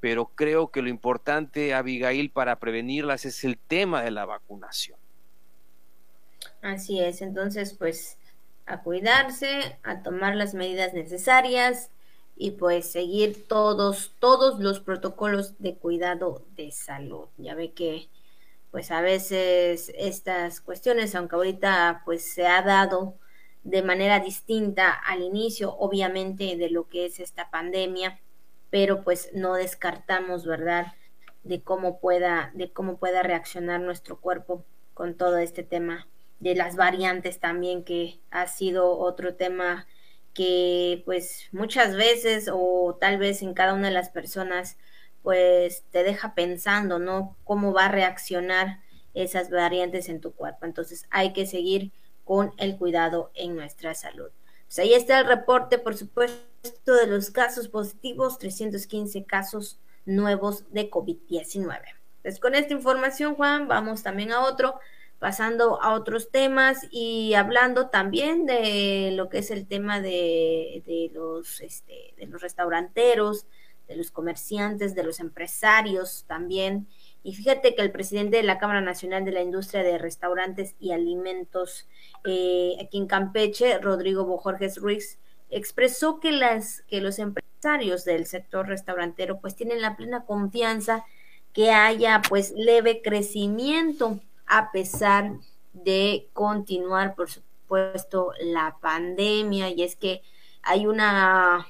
pero 0.00 0.26
creo 0.26 0.68
que 0.68 0.82
lo 0.82 0.88
importante, 0.88 1.74
Abigail, 1.74 2.30
para 2.30 2.58
prevenirlas 2.58 3.24
es 3.24 3.44
el 3.44 3.58
tema 3.58 4.02
de 4.02 4.10
la 4.10 4.24
vacunación. 4.24 4.98
Así 6.60 7.00
es, 7.00 7.20
entonces 7.20 7.74
pues 7.74 8.16
a 8.66 8.82
cuidarse, 8.82 9.76
a 9.82 10.02
tomar 10.02 10.36
las 10.36 10.54
medidas 10.54 10.94
necesarias 10.94 11.90
y 12.42 12.50
pues 12.50 12.90
seguir 12.90 13.46
todos, 13.46 14.16
todos 14.18 14.58
los 14.58 14.80
protocolos 14.80 15.54
de 15.60 15.76
cuidado 15.76 16.42
de 16.56 16.72
salud. 16.72 17.28
Ya 17.36 17.54
ve 17.54 17.70
que 17.70 18.08
pues 18.72 18.90
a 18.90 19.00
veces 19.00 19.92
estas 19.96 20.60
cuestiones, 20.60 21.14
aunque 21.14 21.36
ahorita 21.36 22.02
pues 22.04 22.24
se 22.24 22.48
ha 22.48 22.60
dado 22.62 23.14
de 23.62 23.82
manera 23.82 24.18
distinta 24.18 24.90
al 24.90 25.22
inicio, 25.22 25.72
obviamente, 25.76 26.56
de 26.56 26.68
lo 26.68 26.88
que 26.88 27.06
es 27.06 27.20
esta 27.20 27.48
pandemia, 27.48 28.18
pero 28.70 29.04
pues 29.04 29.30
no 29.34 29.54
descartamos, 29.54 30.44
¿verdad?, 30.44 30.94
de 31.44 31.62
cómo 31.62 32.00
pueda, 32.00 32.50
de 32.54 32.72
cómo 32.72 32.96
pueda 32.96 33.22
reaccionar 33.22 33.80
nuestro 33.80 34.20
cuerpo 34.20 34.64
con 34.94 35.14
todo 35.14 35.38
este 35.38 35.62
tema 35.62 36.08
de 36.40 36.56
las 36.56 36.74
variantes 36.74 37.38
también, 37.38 37.84
que 37.84 38.18
ha 38.32 38.48
sido 38.48 38.98
otro 38.98 39.36
tema 39.36 39.86
que 40.34 41.02
pues 41.04 41.48
muchas 41.52 41.94
veces 41.96 42.48
o 42.52 42.96
tal 43.00 43.18
vez 43.18 43.42
en 43.42 43.54
cada 43.54 43.74
una 43.74 43.88
de 43.88 43.94
las 43.94 44.10
personas 44.10 44.76
pues 45.22 45.84
te 45.90 46.02
deja 46.02 46.34
pensando, 46.34 46.98
¿no? 46.98 47.36
Cómo 47.44 47.72
va 47.72 47.86
a 47.86 47.92
reaccionar 47.92 48.80
esas 49.14 49.50
variantes 49.50 50.08
en 50.08 50.20
tu 50.20 50.32
cuerpo. 50.32 50.66
Entonces 50.66 51.06
hay 51.10 51.32
que 51.32 51.46
seguir 51.46 51.92
con 52.24 52.52
el 52.56 52.76
cuidado 52.76 53.30
en 53.34 53.54
nuestra 53.54 53.94
salud. 53.94 54.30
Pues 54.66 54.78
ahí 54.78 54.94
está 54.94 55.20
el 55.20 55.26
reporte, 55.26 55.78
por 55.78 55.96
supuesto, 55.96 56.94
de 56.94 57.06
los 57.06 57.30
casos 57.30 57.68
positivos, 57.68 58.38
315 58.38 59.24
casos 59.24 59.78
nuevos 60.06 60.64
de 60.72 60.90
COVID-19. 60.90 61.80
Pues 62.22 62.40
con 62.40 62.54
esta 62.54 62.72
información, 62.72 63.34
Juan, 63.34 63.68
vamos 63.68 64.02
también 64.02 64.32
a 64.32 64.44
otro 64.44 64.78
pasando 65.22 65.80
a 65.80 65.94
otros 65.94 66.32
temas 66.32 66.88
y 66.90 67.34
hablando 67.34 67.90
también 67.90 68.44
de 68.44 69.12
lo 69.14 69.28
que 69.28 69.38
es 69.38 69.52
el 69.52 69.68
tema 69.68 70.00
de, 70.00 71.12
los, 71.14 71.60
este, 71.60 72.12
de 72.16 72.26
los 72.26 72.42
restauranteros, 72.42 73.46
de 73.86 73.94
los 73.94 74.10
comerciantes, 74.10 74.96
de 74.96 75.04
los 75.04 75.20
empresarios 75.20 76.24
también. 76.26 76.88
Y 77.22 77.36
fíjate 77.36 77.76
que 77.76 77.82
el 77.82 77.92
presidente 77.92 78.38
de 78.38 78.42
la 78.42 78.58
Cámara 78.58 78.80
Nacional 78.80 79.24
de 79.24 79.30
la 79.30 79.42
Industria 79.42 79.84
de 79.84 79.96
Restaurantes 79.96 80.74
y 80.80 80.90
Alimentos 80.90 81.86
eh, 82.24 82.74
aquí 82.82 82.98
en 82.98 83.06
Campeche, 83.06 83.78
Rodrigo 83.78 84.24
Bojorges 84.24 84.78
Ruiz, 84.78 85.20
expresó 85.50 86.18
que, 86.18 86.32
las, 86.32 86.82
que 86.88 87.00
los 87.00 87.20
empresarios 87.20 88.04
del 88.04 88.26
sector 88.26 88.66
restaurantero 88.66 89.38
pues 89.38 89.54
tienen 89.54 89.82
la 89.82 89.96
plena 89.96 90.24
confianza 90.24 91.04
que 91.52 91.70
haya 91.70 92.22
pues 92.28 92.52
leve 92.56 93.02
crecimiento 93.02 94.18
a 94.52 94.70
pesar 94.70 95.32
de 95.72 96.28
continuar, 96.34 97.14
por 97.14 97.30
supuesto, 97.30 98.32
la 98.38 98.76
pandemia. 98.82 99.70
Y 99.70 99.82
es 99.82 99.96
que 99.96 100.20
hay 100.62 100.86
una, 100.86 101.66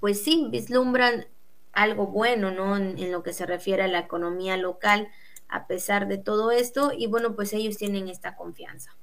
pues 0.00 0.24
sí, 0.24 0.46
vislumbran 0.50 1.26
algo 1.72 2.06
bueno, 2.06 2.50
¿no? 2.50 2.78
En, 2.78 3.12
lo 3.12 3.22
que 3.22 3.34
se 3.34 3.44
refiere 3.44 3.82
a 3.82 3.88
la 3.88 3.98
economía 3.98 4.56
local, 4.56 5.08
a 5.48 5.66
pesar 5.66 6.08
de 6.08 6.16
todo 6.16 6.50
esto. 6.52 6.90
Y 6.96 7.06
bueno, 7.06 7.36
pues 7.36 7.52
ellos 7.52 7.76
tienen 7.76 8.08
esta 8.08 8.34
confianza. 8.34 8.96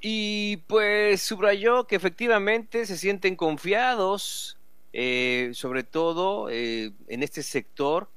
Y 0.00 0.58
pues 0.68 1.20
subrayó 1.20 1.88
que 1.88 1.96
efectivamente 1.96 2.86
se 2.86 2.96
sienten 2.96 3.34
confiados, 3.34 4.56
eh, 4.92 5.50
sobre 5.52 5.82
todo 5.82 6.48
eh, 6.48 6.92
en 7.08 7.24
este 7.24 7.42
sector, 7.42 8.08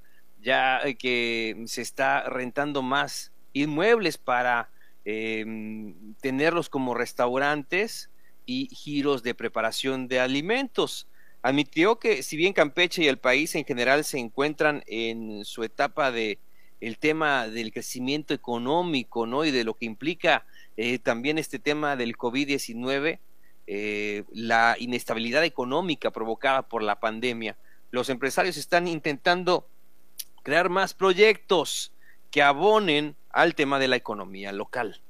ya 0.48 0.80
eh, 0.80 0.96
que 0.96 1.62
se 1.66 1.82
está 1.82 2.24
rentando 2.30 2.82
más 2.82 3.34
inmuebles 3.52 4.18
para 4.18 4.70
em, 5.04 6.14
tenerlos 6.22 6.70
como 6.70 6.94
restaurantes 6.94 8.10
y 8.46 8.70
giros 8.74 9.24
de 9.24 9.36
preparación 9.36 10.08
de 10.08 10.22
alimentos. 10.22 11.06
Admitió 11.42 12.00
que 12.00 12.24
si 12.24 12.38
bien 12.38 12.54
Campeche 12.54 13.04
y 13.04 13.08
el 13.10 13.18
país 13.18 13.56
en 13.56 13.66
general 13.66 14.06
se 14.06 14.20
encuentran 14.20 14.86
en 14.88 15.44
su 15.44 15.66
etapa 15.66 16.12
de 16.14 16.40
el 16.80 16.98
tema 16.98 17.50
del 17.50 17.74
crecimiento 17.74 18.34
económico, 18.34 19.26
¿no? 19.26 19.44
Y 19.44 19.52
de 19.52 19.66
lo 19.66 19.74
que 19.74 19.86
implica 19.86 20.46
eh, 20.78 20.98
también 20.98 21.38
este 21.38 21.60
tema 21.60 21.98
del 21.98 22.16
COVID-19, 22.16 23.20
eh, 23.66 24.24
la 24.32 24.78
inestabilidad 24.80 25.44
económica 25.44 26.12
provocada 26.12 26.62
por 26.70 26.84
la 26.84 27.02
pandemia. 27.02 27.58
Los 27.92 28.08
empresarios 28.10 28.56
están 28.56 28.88
intentando 28.88 29.68
crear 30.48 30.70
más 30.70 30.94
proyectos 30.94 31.92
que 32.32 32.42
abonen 32.42 33.18
al 33.32 33.54
tema 33.54 33.80
de 33.80 33.90
la 33.90 33.98
economía 33.98 34.54
local. 34.54 35.02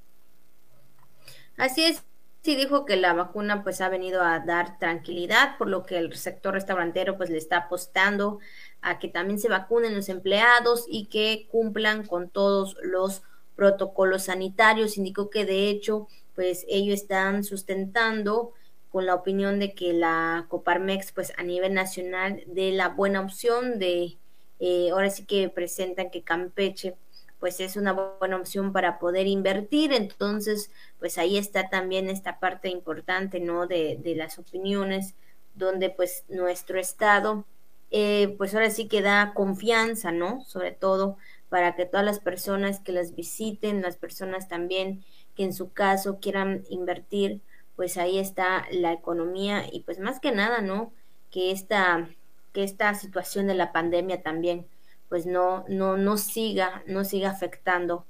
Así 1.57 1.83
es, 1.83 2.03
sí 2.41 2.55
dijo 2.55 2.85
que 2.85 2.95
la 2.95 3.13
vacuna 3.13 3.61
pues 3.61 3.79
ha 3.81 3.87
venido 3.87 4.23
a 4.23 4.39
dar 4.39 4.79
tranquilidad, 4.79 5.55
por 5.59 5.67
lo 5.67 5.85
que 5.85 5.99
el 5.99 6.15
sector 6.15 6.55
restaurantero 6.55 7.17
pues 7.17 7.29
le 7.29 7.37
está 7.37 7.57
apostando 7.57 8.39
a 8.81 8.97
que 8.97 9.09
también 9.09 9.39
se 9.39 9.47
vacunen 9.47 9.93
los 9.93 10.09
empleados 10.09 10.85
y 10.89 11.05
que 11.05 11.47
cumplan 11.51 12.07
con 12.07 12.31
todos 12.31 12.75
los 12.81 13.21
protocolos 13.55 14.23
sanitarios. 14.23 14.97
Indicó 14.97 15.29
que 15.29 15.45
de 15.45 15.69
hecho 15.69 16.07
pues 16.33 16.65
ellos 16.67 17.01
están 17.01 17.43
sustentando 17.43 18.53
con 18.89 19.05
la 19.05 19.13
opinión 19.13 19.59
de 19.59 19.75
que 19.75 19.93
la 19.93 20.47
Coparmex 20.49 21.11
pues 21.11 21.31
a 21.37 21.43
nivel 21.43 21.75
nacional 21.75 22.41
de 22.47 22.71
la 22.71 22.89
buena 22.89 23.21
opción 23.21 23.77
de 23.77 24.17
eh, 24.59 24.89
ahora 24.91 25.09
sí 25.09 25.25
que 25.25 25.49
presentan 25.49 26.09
que 26.11 26.23
Campeche 26.23 26.95
pues 27.39 27.59
es 27.59 27.75
una 27.75 27.93
buena 27.93 28.37
opción 28.37 28.73
para 28.73 28.99
poder 28.99 29.27
invertir. 29.27 29.93
Entonces, 29.93 30.71
pues 30.99 31.17
ahí 31.17 31.37
está 31.37 31.69
también 31.69 32.09
esta 32.09 32.39
parte 32.39 32.69
importante, 32.69 33.39
¿no? 33.39 33.67
De, 33.67 33.97
de 34.01 34.15
las 34.15 34.39
opiniones, 34.39 35.15
donde 35.55 35.89
pues 35.89 36.23
nuestro 36.29 36.79
estado, 36.79 37.45
eh, 37.91 38.35
pues 38.37 38.53
ahora 38.53 38.69
sí 38.69 38.87
que 38.87 39.01
da 39.01 39.33
confianza, 39.35 40.11
¿no? 40.11 40.43
Sobre 40.45 40.71
todo 40.71 41.17
para 41.49 41.75
que 41.75 41.85
todas 41.85 42.05
las 42.05 42.19
personas 42.19 42.79
que 42.79 42.91
las 42.91 43.15
visiten, 43.15 43.81
las 43.81 43.97
personas 43.97 44.47
también 44.47 45.03
que 45.35 45.43
en 45.43 45.53
su 45.53 45.71
caso 45.71 46.19
quieran 46.19 46.63
invertir, 46.69 47.41
pues 47.75 47.97
ahí 47.97 48.17
está 48.17 48.65
la 48.71 48.91
economía 48.91 49.65
y 49.71 49.81
pues 49.81 49.99
más 49.99 50.19
que 50.19 50.31
nada, 50.31 50.61
¿no? 50.61 50.91
Que 51.31 51.51
esta, 51.51 52.09
que 52.57 52.63
esta 52.63 52.95
situación 52.95 53.45
de 53.45 53.53
la 53.53 53.71
pandemia 53.71 54.23
también 54.23 54.65
pues 55.09 55.27
no, 55.27 55.63
no, 55.69 55.95
no 55.95 56.17
siga, 56.17 56.81
no 56.87 57.03
siga 57.03 57.29
afectando 57.29 58.07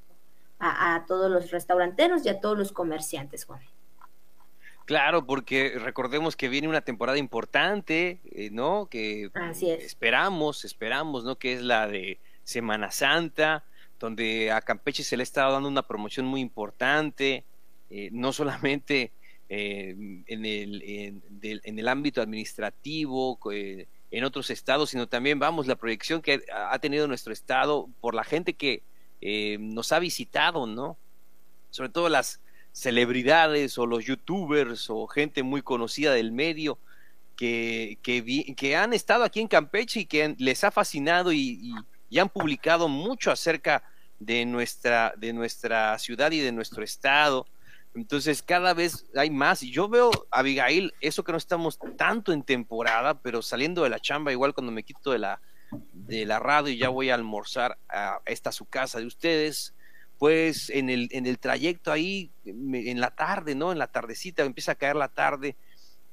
a, 0.58 1.04
todos 1.06 1.30
los 1.30 1.52
restauranteros 1.52 2.26
y 2.26 2.30
a 2.30 2.40
todos 2.40 2.58
los 2.58 2.72
comerciantes, 2.72 3.44
Juan. 3.44 3.60
Claro, 4.86 5.26
porque 5.26 5.78
recordemos 5.78 6.38
que 6.38 6.48
viene 6.48 6.70
una 6.70 6.80
temporada 6.80 7.18
importante, 7.18 8.22
eh, 8.24 8.50
¿no? 8.50 8.88
Que 8.90 9.30
esperamos, 9.82 10.64
esperamos, 10.64 11.26
¿no? 11.26 11.36
Que 11.36 11.52
es 11.52 11.62
la 11.62 11.86
de 11.86 12.18
Semana 12.46 12.90
Santa, 12.92 13.66
donde 14.00 14.54
a 14.54 14.62
Campeche 14.62 15.04
se 15.04 15.18
le 15.18 15.24
está 15.24 15.52
dando 15.52 15.68
una 15.68 15.86
promoción 15.86 16.26
muy 16.26 16.40
importante, 16.40 17.44
eh, 17.90 18.08
no 18.14 18.32
solamente 18.32 19.12
eh, 19.50 20.24
en, 20.26 20.46
el, 20.46 21.22
en, 21.42 21.80
el 21.80 21.88
ámbito 21.90 22.22
administrativo, 22.22 23.38
en 24.12 24.24
otros 24.24 24.50
estados, 24.50 24.92
sino 24.92 25.08
también, 25.08 25.40
vamos, 25.40 25.68
la 25.68 25.76
proyección 25.76 26.22
que 26.22 26.42
ha 26.54 26.80
tenido 26.80 27.08
nuestro 27.08 27.34
estado 27.34 27.90
por 28.00 28.14
la 28.14 28.24
gente 28.24 28.54
que 28.54 28.84
eh, 29.22 29.58
nos 29.60 29.92
ha 29.92 30.00
visitado, 30.00 30.66
¿no? 30.66 30.98
Sobre 31.72 31.90
todo 31.90 32.08
las 32.08 32.40
celebridades 32.72 33.78
o 33.78 33.86
los 33.86 34.06
youtubers 34.06 34.90
o 34.90 35.08
gente 35.08 35.44
muy 35.44 35.62
conocida 35.62 36.14
del 36.14 36.32
medio 36.32 36.78
que, 37.36 37.98
que, 38.02 38.76
han 38.76 38.94
estado 38.94 39.24
aquí 39.24 39.40
en 39.40 39.48
Campeche 39.48 40.02
y 40.02 40.06
que 40.06 40.36
les 40.38 40.64
ha 40.64 40.72
fascinado 40.72 41.32
y, 41.32 41.74
y, 42.10 42.20
han 42.20 42.30
publicado 42.30 42.88
mucho 42.88 43.32
acerca 43.32 43.84
de 44.20 44.46
nuestra, 44.46 45.14
de 45.18 45.34
nuestra 45.34 45.98
ciudad 46.00 46.32
y 46.32 46.40
de 46.40 46.52
nuestro 46.52 46.84
estado. 46.84 47.46
Entonces 47.98 48.44
cada 48.44 48.74
vez 48.74 49.08
hay 49.16 49.32
más. 49.32 49.64
Y 49.64 49.72
yo 49.72 49.90
veo, 49.90 50.12
Abigail, 50.30 50.94
eso 51.02 51.24
que 51.24 51.32
no 51.32 51.38
estamos 51.38 51.80
tanto 51.98 52.32
en 52.32 52.44
temporada, 52.44 53.22
pero 53.22 53.42
saliendo 53.42 53.84
de 53.84 53.90
la 53.90 54.00
chamba, 54.00 54.32
igual 54.32 54.54
cuando 54.54 54.72
me 54.72 54.84
quito 54.84 55.12
de 55.12 55.20
la, 55.20 55.42
de 55.94 56.26
la 56.26 56.38
radio 56.38 56.72
y 56.72 56.78
ya 56.78 56.90
voy 56.90 57.10
a 57.10 57.16
almorzar 57.16 57.80
a 57.90 58.22
esta 58.26 58.52
su 58.52 58.66
casa 58.66 59.00
de 59.00 59.08
ustedes, 59.08 59.74
pues 60.20 60.70
en 60.70 60.90
el, 60.90 61.10
en 61.12 61.26
el 61.26 61.40
trayecto 61.40 61.92
ahí, 61.92 62.32
en 62.46 63.02
la 63.02 63.12
tarde, 63.12 63.56
¿no? 63.56 63.72
En 63.72 63.80
la 63.80 63.88
tardecita, 63.88 64.44
empieza 64.44 64.74
a 64.74 64.76
caer 64.76 64.96
la 64.96 65.10
tarde, 65.10 65.56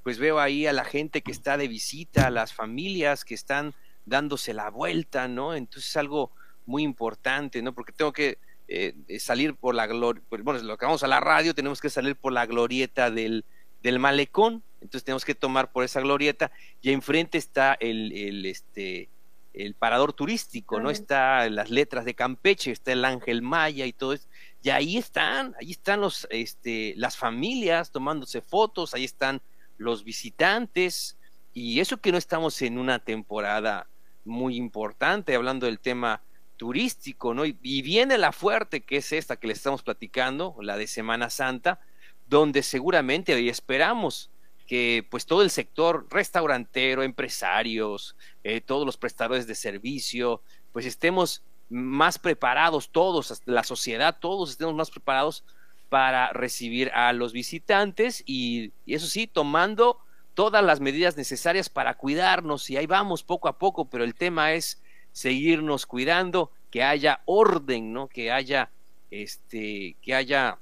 pues 0.02 0.18
veo 0.18 0.40
ahí 0.40 0.66
a 0.66 0.72
la 0.72 0.84
gente 0.84 1.20
que 1.20 1.32
está 1.32 1.58
de 1.58 1.68
visita, 1.68 2.26
a 2.26 2.30
las 2.30 2.54
familias 2.54 3.24
que 3.24 3.34
están 3.34 3.74
dándose 4.06 4.54
la 4.54 4.70
vuelta, 4.70 5.28
¿no? 5.28 5.54
Entonces 5.54 5.90
es 5.90 5.96
algo 5.98 6.32
muy 6.64 6.82
importante, 6.82 7.60
¿no? 7.60 7.74
Porque 7.74 7.92
tengo 7.92 8.12
que 8.12 8.38
eh, 8.68 8.94
salir 9.18 9.54
por 9.54 9.74
la 9.74 9.86
gloria, 9.86 10.22
pues, 10.28 10.42
bueno, 10.42 10.62
lo 10.62 10.76
que 10.76 10.86
vamos 10.86 11.02
a 11.02 11.08
la 11.08 11.20
radio, 11.20 11.54
tenemos 11.54 11.80
que 11.80 11.90
salir 11.90 12.16
por 12.16 12.32
la 12.32 12.46
glorieta 12.46 13.10
del, 13.10 13.44
del 13.82 13.98
malecón, 13.98 14.62
entonces 14.80 15.04
tenemos 15.04 15.24
que 15.24 15.34
tomar 15.34 15.72
por 15.72 15.84
esa 15.84 16.00
glorieta 16.00 16.50
y 16.82 16.92
enfrente 16.92 17.38
está 17.38 17.74
el, 17.74 18.12
el 18.12 18.46
este 18.46 19.08
el 19.54 19.74
parador 19.74 20.12
turístico, 20.12 20.80
¿no? 20.80 20.90
Está 20.90 21.48
las 21.48 21.70
letras 21.70 22.04
de 22.04 22.14
Campeche, 22.14 22.72
está 22.72 22.90
el 22.90 23.04
Ángel 23.04 23.40
Maya 23.40 23.86
y 23.86 23.92
todo 23.92 24.12
eso. 24.12 24.26
Y 24.62 24.70
ahí 24.70 24.96
están, 24.96 25.54
ahí 25.60 25.70
están 25.70 26.00
los, 26.00 26.26
este, 26.30 26.94
las 26.96 27.16
familias 27.16 27.92
tomándose 27.92 28.40
fotos, 28.40 28.94
ahí 28.94 29.04
están 29.04 29.40
los 29.78 30.02
visitantes, 30.02 31.16
y 31.52 31.78
eso 31.78 31.98
que 31.98 32.10
no 32.10 32.18
estamos 32.18 32.60
en 32.62 32.78
una 32.78 32.98
temporada 32.98 33.86
muy 34.24 34.56
importante, 34.56 35.36
hablando 35.36 35.66
del 35.66 35.78
tema 35.78 36.20
turístico, 36.56 37.34
¿no? 37.34 37.44
Y, 37.44 37.52
viene 37.82 38.18
la 38.18 38.32
fuerte, 38.32 38.82
que 38.82 38.98
es 38.98 39.12
esta 39.12 39.36
que 39.36 39.46
le 39.46 39.52
estamos 39.52 39.82
platicando, 39.82 40.56
la 40.60 40.76
de 40.76 40.86
Semana 40.86 41.30
Santa, 41.30 41.80
donde 42.26 42.62
seguramente 42.62 43.34
hoy 43.34 43.48
esperamos 43.48 44.30
que 44.66 45.06
pues 45.10 45.26
todo 45.26 45.42
el 45.42 45.50
sector 45.50 46.06
restaurantero, 46.10 47.02
empresarios, 47.02 48.16
eh, 48.44 48.60
todos 48.60 48.86
los 48.86 48.96
prestadores 48.96 49.46
de 49.46 49.54
servicio, 49.54 50.42
pues 50.72 50.86
estemos 50.86 51.42
más 51.68 52.18
preparados 52.18 52.90
todos, 52.90 53.42
la 53.44 53.64
sociedad, 53.64 54.16
todos 54.18 54.50
estemos 54.50 54.74
más 54.74 54.90
preparados 54.90 55.44
para 55.90 56.32
recibir 56.32 56.90
a 56.94 57.12
los 57.12 57.32
visitantes 57.32 58.22
y, 58.26 58.72
y, 58.86 58.94
eso 58.94 59.06
sí, 59.06 59.26
tomando 59.26 59.98
todas 60.32 60.64
las 60.64 60.80
medidas 60.80 61.16
necesarias 61.16 61.68
para 61.68 61.94
cuidarnos 61.94 62.68
y 62.70 62.76
ahí 62.76 62.86
vamos 62.86 63.22
poco 63.22 63.48
a 63.48 63.58
poco, 63.58 63.88
pero 63.88 64.02
el 64.02 64.14
tema 64.14 64.52
es 64.54 64.82
seguirnos 65.14 65.86
cuidando, 65.86 66.50
que 66.70 66.82
haya 66.82 67.22
orden, 67.24 67.92
¿no? 67.92 68.08
Que 68.08 68.32
haya 68.32 68.70
este 69.10 69.96
que 70.02 70.14
haya 70.14 70.58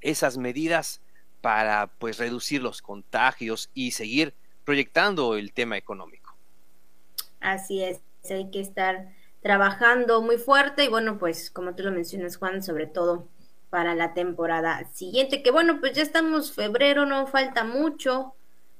esas 0.00 0.38
medidas 0.38 1.02
para 1.42 1.88
pues 1.98 2.18
reducir 2.18 2.62
los 2.62 2.80
contagios 2.80 3.70
y 3.74 3.90
seguir 3.90 4.34
proyectando 4.64 5.36
el 5.36 5.52
tema 5.52 5.76
económico. 5.76 6.34
Así 7.40 7.84
es, 7.84 8.00
hay 8.30 8.50
que 8.50 8.60
estar 8.60 9.12
trabajando 9.42 10.22
muy 10.22 10.38
fuerte 10.38 10.84
y 10.84 10.88
bueno, 10.88 11.18
pues 11.18 11.50
como 11.50 11.74
tú 11.74 11.82
lo 11.82 11.92
mencionas 11.92 12.38
Juan, 12.38 12.62
sobre 12.62 12.86
todo 12.86 13.28
para 13.68 13.94
la 13.94 14.14
temporada 14.14 14.88
siguiente, 14.94 15.42
que 15.42 15.50
bueno, 15.50 15.78
pues 15.80 15.92
ya 15.92 16.02
estamos 16.02 16.52
febrero, 16.52 17.04
no 17.04 17.26
falta 17.26 17.64
mucho, 17.64 18.34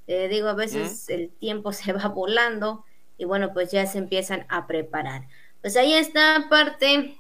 eh, 0.07 0.29
digo, 0.29 0.49
a 0.49 0.55
veces 0.55 1.11
el 1.11 1.29
tiempo 1.29 1.73
se 1.75 1.93
va 1.93 2.09
volando 2.09 2.87
y 3.17 3.25
bueno, 3.25 3.53
pues 3.53 3.71
ya 3.71 3.87
se 3.87 3.99
empiezan 3.99 4.47
a 4.49 4.67
preparar. 4.67 5.27
Pues 5.61 5.77
ahí 5.77 5.95
está 5.95 6.47
parte 6.51 7.19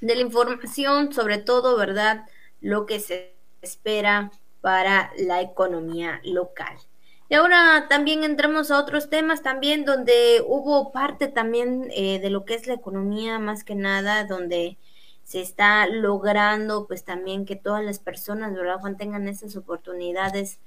de 0.00 0.14
la 0.14 0.20
información, 0.20 1.12
sobre 1.12 1.38
todo, 1.38 1.76
¿verdad? 1.76 2.26
Lo 2.60 2.86
que 2.86 3.00
se 3.00 3.34
espera 3.62 4.30
para 4.60 5.12
la 5.18 5.40
economía 5.42 6.20
local. 6.24 6.76
Y 7.28 7.34
ahora 7.34 7.86
también 7.88 8.22
entramos 8.22 8.70
a 8.70 8.78
otros 8.78 9.08
temas 9.08 9.42
también 9.42 9.84
donde 9.84 10.44
hubo 10.46 10.92
parte 10.92 11.28
también 11.28 11.90
eh, 11.94 12.18
de 12.20 12.30
lo 12.30 12.44
que 12.44 12.54
es 12.54 12.66
la 12.66 12.74
economía 12.74 13.38
más 13.38 13.64
que 13.64 13.74
nada, 13.74 14.24
donde 14.24 14.76
se 15.24 15.40
está 15.40 15.86
logrando 15.86 16.86
pues 16.86 17.02
también 17.04 17.46
que 17.46 17.56
todas 17.56 17.82
las 17.82 17.98
personas, 17.98 18.54
¿verdad, 18.54 18.78
Juan, 18.80 18.98
tengan 18.98 19.26
esas 19.26 19.56
oportunidades 19.56 20.60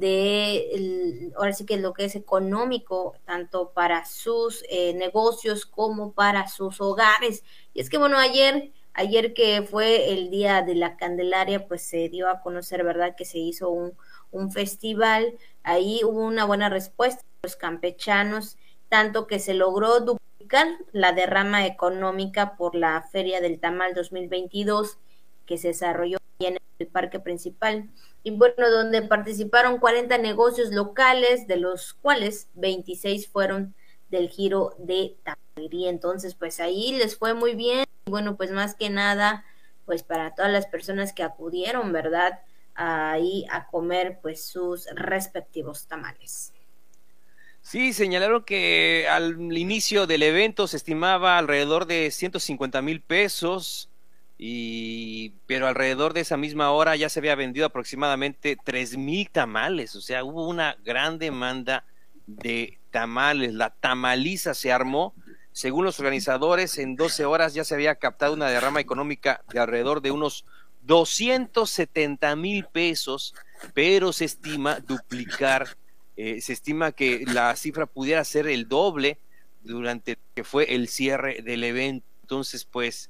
de 0.00 1.30
ahora 1.36 1.52
sí 1.52 1.64
que 1.66 1.76
lo 1.76 1.92
que 1.92 2.06
es 2.06 2.16
económico 2.16 3.14
tanto 3.24 3.70
para 3.70 4.04
sus 4.04 4.64
eh, 4.68 4.94
negocios 4.94 5.66
como 5.66 6.12
para 6.12 6.48
sus 6.48 6.80
hogares. 6.80 7.44
Y 7.74 7.80
es 7.80 7.90
que 7.90 7.98
bueno 7.98 8.18
ayer 8.18 8.72
ayer 8.94 9.34
que 9.34 9.62
fue 9.62 10.12
el 10.12 10.30
día 10.30 10.62
de 10.62 10.74
la 10.74 10.96
Candelaria 10.96 11.68
pues 11.68 11.82
se 11.82 12.08
dio 12.08 12.28
a 12.28 12.40
conocer 12.40 12.82
verdad 12.82 13.14
que 13.16 13.24
se 13.24 13.38
hizo 13.38 13.70
un, 13.70 13.92
un 14.30 14.50
festival. 14.50 15.38
Ahí 15.62 16.00
hubo 16.04 16.24
una 16.24 16.44
buena 16.44 16.68
respuesta 16.68 17.22
de 17.22 17.48
los 17.48 17.56
campechanos 17.56 18.56
tanto 18.88 19.26
que 19.26 19.38
se 19.38 19.54
logró 19.54 20.00
duplicar 20.00 20.66
la 20.92 21.12
derrama 21.12 21.66
económica 21.66 22.56
por 22.56 22.74
la 22.74 23.02
Feria 23.02 23.40
del 23.40 23.60
Tamal 23.60 23.94
2022 23.94 24.98
que 25.46 25.58
se 25.58 25.68
desarrolló 25.68 26.18
en 26.40 26.58
el 26.80 26.88
parque 26.88 27.20
principal 27.20 27.90
y 28.22 28.32
bueno, 28.32 28.70
donde 28.70 29.02
participaron 29.02 29.78
40 29.78 30.18
negocios 30.18 30.72
locales, 30.72 31.46
de 31.46 31.56
los 31.56 31.94
cuales 31.94 32.48
26 32.54 33.28
fueron 33.28 33.74
del 34.10 34.28
giro 34.28 34.74
de 34.78 35.16
Tamaulipas. 35.22 35.90
Entonces, 35.90 36.34
pues 36.34 36.60
ahí 36.60 36.92
les 36.92 37.16
fue 37.16 37.34
muy 37.34 37.54
bien. 37.54 37.84
Y 38.06 38.10
bueno, 38.10 38.36
pues 38.36 38.50
más 38.50 38.74
que 38.74 38.90
nada, 38.90 39.44
pues 39.84 40.02
para 40.02 40.34
todas 40.34 40.50
las 40.50 40.66
personas 40.66 41.12
que 41.12 41.22
acudieron, 41.22 41.92
¿verdad? 41.92 42.40
Ahí 42.74 43.46
a 43.50 43.66
comer 43.66 44.18
pues 44.22 44.44
sus 44.44 44.86
respectivos 44.94 45.86
tamales. 45.86 46.52
Sí, 47.62 47.92
señalaron 47.92 48.42
que 48.42 49.06
al 49.08 49.38
inicio 49.56 50.06
del 50.06 50.22
evento 50.22 50.66
se 50.66 50.78
estimaba 50.78 51.36
alrededor 51.36 51.86
de 51.86 52.10
150 52.10 52.80
mil 52.80 53.02
pesos 53.02 53.89
y 54.42 55.34
pero 55.46 55.68
alrededor 55.68 56.14
de 56.14 56.20
esa 56.20 56.38
misma 56.38 56.70
hora 56.70 56.96
ya 56.96 57.10
se 57.10 57.20
había 57.20 57.34
vendido 57.34 57.66
aproximadamente 57.66 58.56
tres 58.64 58.96
mil 58.96 59.28
tamales, 59.28 59.94
o 59.96 60.00
sea, 60.00 60.24
hubo 60.24 60.48
una 60.48 60.78
gran 60.82 61.18
demanda 61.18 61.84
de 62.26 62.78
tamales, 62.90 63.52
la 63.52 63.68
tamaliza 63.68 64.54
se 64.54 64.72
armó, 64.72 65.12
según 65.52 65.84
los 65.84 66.00
organizadores, 66.00 66.78
en 66.78 66.96
12 66.96 67.26
horas 67.26 67.52
ya 67.52 67.64
se 67.64 67.74
había 67.74 67.96
captado 67.96 68.32
una 68.32 68.48
derrama 68.48 68.80
económica 68.80 69.42
de 69.52 69.58
alrededor 69.58 70.00
de 70.00 70.10
unos 70.10 70.46
270 70.84 72.34
mil 72.36 72.64
pesos, 72.64 73.34
pero 73.74 74.10
se 74.14 74.24
estima 74.24 74.80
duplicar, 74.80 75.68
eh, 76.16 76.40
se 76.40 76.54
estima 76.54 76.92
que 76.92 77.26
la 77.26 77.54
cifra 77.56 77.84
pudiera 77.84 78.24
ser 78.24 78.46
el 78.46 78.68
doble 78.68 79.18
durante 79.60 80.16
que 80.34 80.44
fue 80.44 80.74
el 80.74 80.88
cierre 80.88 81.42
del 81.42 81.62
evento. 81.62 82.06
Entonces, 82.22 82.64
pues, 82.64 83.09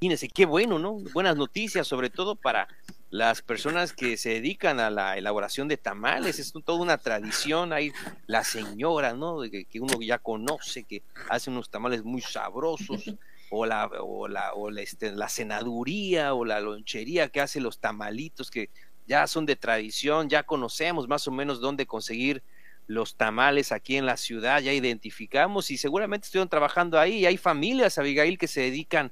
imagínense, 0.00 0.28
qué 0.28 0.46
bueno, 0.46 0.78
¿no? 0.78 0.94
Buenas 1.12 1.36
noticias, 1.36 1.86
sobre 1.86 2.08
todo 2.08 2.36
para 2.36 2.68
las 3.10 3.42
personas 3.42 3.92
que 3.92 4.16
se 4.16 4.30
dedican 4.30 4.78
a 4.78 4.90
la 4.90 5.16
elaboración 5.16 5.66
de 5.66 5.76
tamales, 5.76 6.38
es 6.38 6.52
toda 6.64 6.78
una 6.78 6.98
tradición, 6.98 7.72
hay 7.72 7.90
la 8.28 8.44
señora, 8.44 9.14
¿no? 9.14 9.40
Que, 9.50 9.64
que 9.64 9.80
uno 9.80 10.00
ya 10.00 10.18
conoce, 10.18 10.84
que 10.84 11.02
hace 11.28 11.50
unos 11.50 11.68
tamales 11.68 12.04
muy 12.04 12.20
sabrosos, 12.20 13.12
o 13.50 13.66
la, 13.66 13.86
o 13.86 14.28
la, 14.28 14.54
o 14.54 14.70
la, 14.70 14.82
este, 14.82 15.10
la 15.10 15.28
senaduría, 15.28 16.32
o 16.34 16.44
la 16.44 16.60
lonchería 16.60 17.28
que 17.28 17.40
hace 17.40 17.60
los 17.60 17.80
tamalitos, 17.80 18.52
que 18.52 18.70
ya 19.08 19.26
son 19.26 19.46
de 19.46 19.56
tradición, 19.56 20.28
ya 20.28 20.44
conocemos 20.44 21.08
más 21.08 21.26
o 21.26 21.32
menos 21.32 21.60
dónde 21.60 21.86
conseguir 21.86 22.44
los 22.86 23.16
tamales 23.16 23.72
aquí 23.72 23.96
en 23.96 24.06
la 24.06 24.16
ciudad, 24.16 24.60
ya 24.60 24.72
identificamos 24.72 25.72
y 25.72 25.76
seguramente 25.76 26.26
estuvieron 26.26 26.48
trabajando 26.48 27.00
ahí. 27.00 27.26
Hay 27.26 27.36
familias, 27.36 27.98
Abigail, 27.98 28.38
que 28.38 28.46
se 28.46 28.60
dedican 28.60 29.10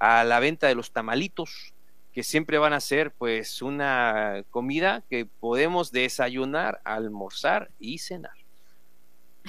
la 0.00 0.40
venta 0.40 0.66
de 0.66 0.74
los 0.74 0.92
tamalitos, 0.92 1.74
que 2.12 2.22
siempre 2.22 2.58
van 2.58 2.72
a 2.72 2.80
ser 2.80 3.12
pues 3.12 3.60
una 3.62 4.42
comida 4.50 5.02
que 5.10 5.26
podemos 5.26 5.92
desayunar, 5.92 6.80
almorzar 6.84 7.70
y 7.78 7.98
cenar. 7.98 8.32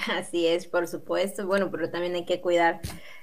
Así 0.06 0.46
es, 0.46 0.66
por 0.66 0.86
supuesto. 0.86 1.46
Bueno, 1.46 1.70
pero 1.70 1.90
también 1.90 2.14
hay 2.14 2.24
que 2.24 2.40
cuidar 2.40 2.80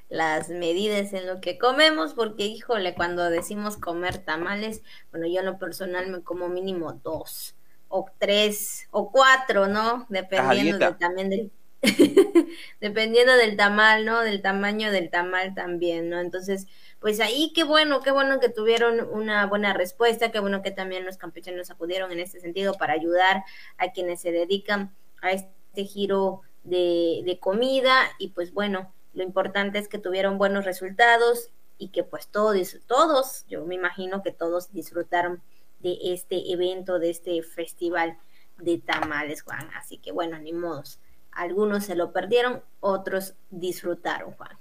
las 0.10 0.50
medidas 0.50 1.14
en 1.14 1.26
lo 1.28 1.42
que 1.42 1.58
comemos, 1.58 2.14
porque 2.14 2.46
híjole, 2.46 2.94
cuando 2.96 3.30
decimos 3.30 3.78
comer 3.78 4.20
tamales, 4.20 4.82
bueno, 5.12 5.28
yo 5.28 5.40
en 5.40 5.46
lo 5.46 5.58
personal 5.58 6.08
me 6.10 6.22
como 6.22 6.50
mínimo 6.50 6.94
dos 7.04 7.56
o 7.88 8.06
tres 8.20 8.88
o 8.92 9.12
cuatro, 9.12 9.68
¿no? 9.68 10.06
Dependiendo 10.10 10.96
también 10.96 11.30
del 11.30 11.52
dependiendo 12.82 13.36
del 13.36 13.56
tamal, 13.58 14.06
¿no? 14.06 14.22
Del 14.22 14.42
tamaño 14.42 14.92
del 14.92 15.10
tamal 15.10 15.54
también, 15.54 16.10
¿no? 16.10 16.20
Entonces, 16.20 16.68
pues 17.06 17.20
ahí 17.20 17.51
qué 17.53 17.64
bueno, 17.64 17.99
qué 17.99 18.10
bueno 18.10 18.39
que 18.39 18.49
tuvieron 18.49 18.99
una 19.12 19.45
buena 19.45 19.74
respuesta, 19.74 20.32
qué 20.32 20.39
bueno 20.39 20.64
que 20.64 20.72
también 20.72 21.06
los 21.06 21.18
campechanos 21.18 21.70
acudieron 21.70 22.12
en 22.12 22.18
este 22.18 22.39
sentido 22.39 22.74
para 22.74 22.93
ayudar 22.93 23.43
a 23.78 23.91
quienes 23.91 24.22
se 24.22 24.32
dedican 24.32 24.95
a 25.22 25.32
este 25.34 25.84
giro 25.84 26.41
de, 26.64 27.22
de 27.24 27.38
comida 27.39 27.95
y 28.18 28.30
pues 28.30 28.56
bueno, 28.56 28.91
lo 29.14 29.22
importante 29.22 29.78
es 29.78 29.88
que 29.88 29.99
tuvieron 29.99 30.39
buenos 30.39 30.66
resultados 30.66 31.51
y 31.78 31.89
que 31.89 32.03
pues 32.03 32.28
todos, 32.30 32.80
todos, 32.88 33.45
yo 33.47 33.64
me 33.68 33.76
imagino 33.76 34.24
que 34.24 34.32
todos 34.32 34.74
disfrutaron 34.74 35.43
de 35.82 35.99
este 36.06 36.51
evento, 36.51 36.97
de 36.97 37.12
este 37.12 37.43
festival 37.43 38.18
de 38.58 38.80
tamales, 38.80 39.43
Juan. 39.43 39.70
Así 39.76 39.99
que 39.99 40.12
bueno, 40.12 40.39
ni 40.39 40.53
modos. 40.53 40.99
Algunos 41.32 41.86
se 41.86 41.93
lo 41.93 42.12
perdieron, 42.12 42.64
otros 42.80 43.36
disfrutaron, 43.51 44.32
Juan. 44.32 44.58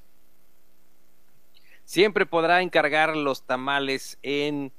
Siempre 1.85 2.27
podrá 2.27 2.63
encargar 2.63 3.17
los 3.17 3.47
tamales 3.47 4.19
en 4.23 4.73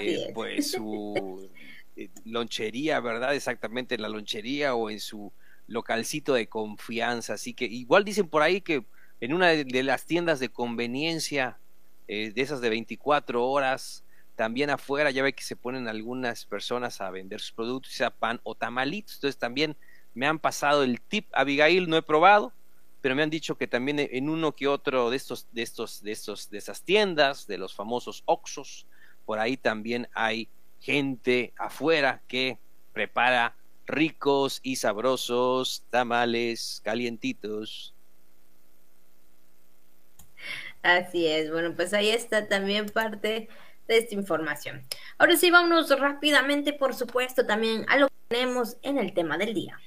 eh, 0.00 0.30
pues 0.34 0.70
su 0.72 1.50
eh, 1.96 2.08
lonchería, 2.24 3.00
¿verdad? 3.00 3.34
Exactamente 3.34 3.94
en 3.94 4.02
la 4.02 4.08
lonchería 4.08 4.74
o 4.74 4.90
en 4.90 5.00
su 5.00 5.32
localcito 5.66 6.34
de 6.34 6.46
confianza. 6.46 7.34
Así 7.34 7.54
que 7.54 7.64
igual 7.64 8.04
dicen 8.04 8.28
por 8.28 8.42
ahí 8.42 8.60
que 8.60 8.84
en 9.20 9.32
una 9.32 9.48
de, 9.48 9.82
las 9.82 10.06
tiendas 10.06 10.40
de 10.40 10.48
conveniencia, 10.48 11.58
eh, 12.08 12.32
de 12.34 12.42
esas 12.42 12.60
de 12.60 12.70
24 12.70 13.46
horas, 13.46 14.04
también 14.36 14.70
afuera 14.70 15.10
ya 15.10 15.22
ve 15.22 15.32
que 15.32 15.44
se 15.44 15.56
ponen 15.56 15.88
algunas 15.88 16.44
personas 16.44 17.00
a 17.00 17.10
vender 17.10 17.40
sus 17.40 17.52
productos, 17.52 17.92
sea 17.92 18.10
pan 18.10 18.40
o 18.42 18.54
tamalitos. 18.54 19.14
Entonces 19.16 19.38
también 19.38 19.76
me 20.12 20.26
han 20.26 20.38
pasado 20.38 20.82
el 20.82 21.00
tip. 21.00 21.26
Abigail 21.32 21.88
no 21.88 21.96
he 21.96 22.02
probado, 22.02 22.52
pero 23.04 23.14
me 23.14 23.22
han 23.22 23.28
dicho 23.28 23.58
que 23.58 23.66
también 23.66 23.98
en 23.98 24.30
uno 24.30 24.52
que 24.52 24.66
otro 24.66 25.10
de 25.10 25.18
estos, 25.18 25.46
de 25.52 25.60
estos, 25.60 26.02
de 26.02 26.10
estos, 26.10 26.48
de 26.48 26.56
esas 26.56 26.84
tiendas, 26.84 27.46
de 27.46 27.58
los 27.58 27.74
famosos 27.74 28.22
Oxos, 28.24 28.86
por 29.26 29.38
ahí 29.38 29.58
también 29.58 30.08
hay 30.14 30.48
gente 30.80 31.52
afuera 31.58 32.22
que 32.28 32.58
prepara 32.94 33.56
ricos 33.86 34.58
y 34.62 34.76
sabrosos 34.76 35.84
tamales 35.90 36.80
calientitos. 36.82 37.94
Así 40.80 41.26
es, 41.26 41.52
bueno, 41.52 41.74
pues 41.76 41.92
ahí 41.92 42.08
está 42.08 42.48
también 42.48 42.86
parte 42.86 43.50
de 43.86 43.98
esta 43.98 44.14
información. 44.14 44.82
Ahora 45.18 45.36
sí, 45.36 45.50
vámonos 45.50 45.90
rápidamente, 45.90 46.72
por 46.72 46.94
supuesto, 46.94 47.44
también 47.44 47.84
a 47.90 47.98
lo 47.98 48.08
que 48.08 48.14
tenemos 48.28 48.78
en 48.80 48.96
el 48.96 49.12
tema 49.12 49.36
del 49.36 49.52
día. 49.52 49.78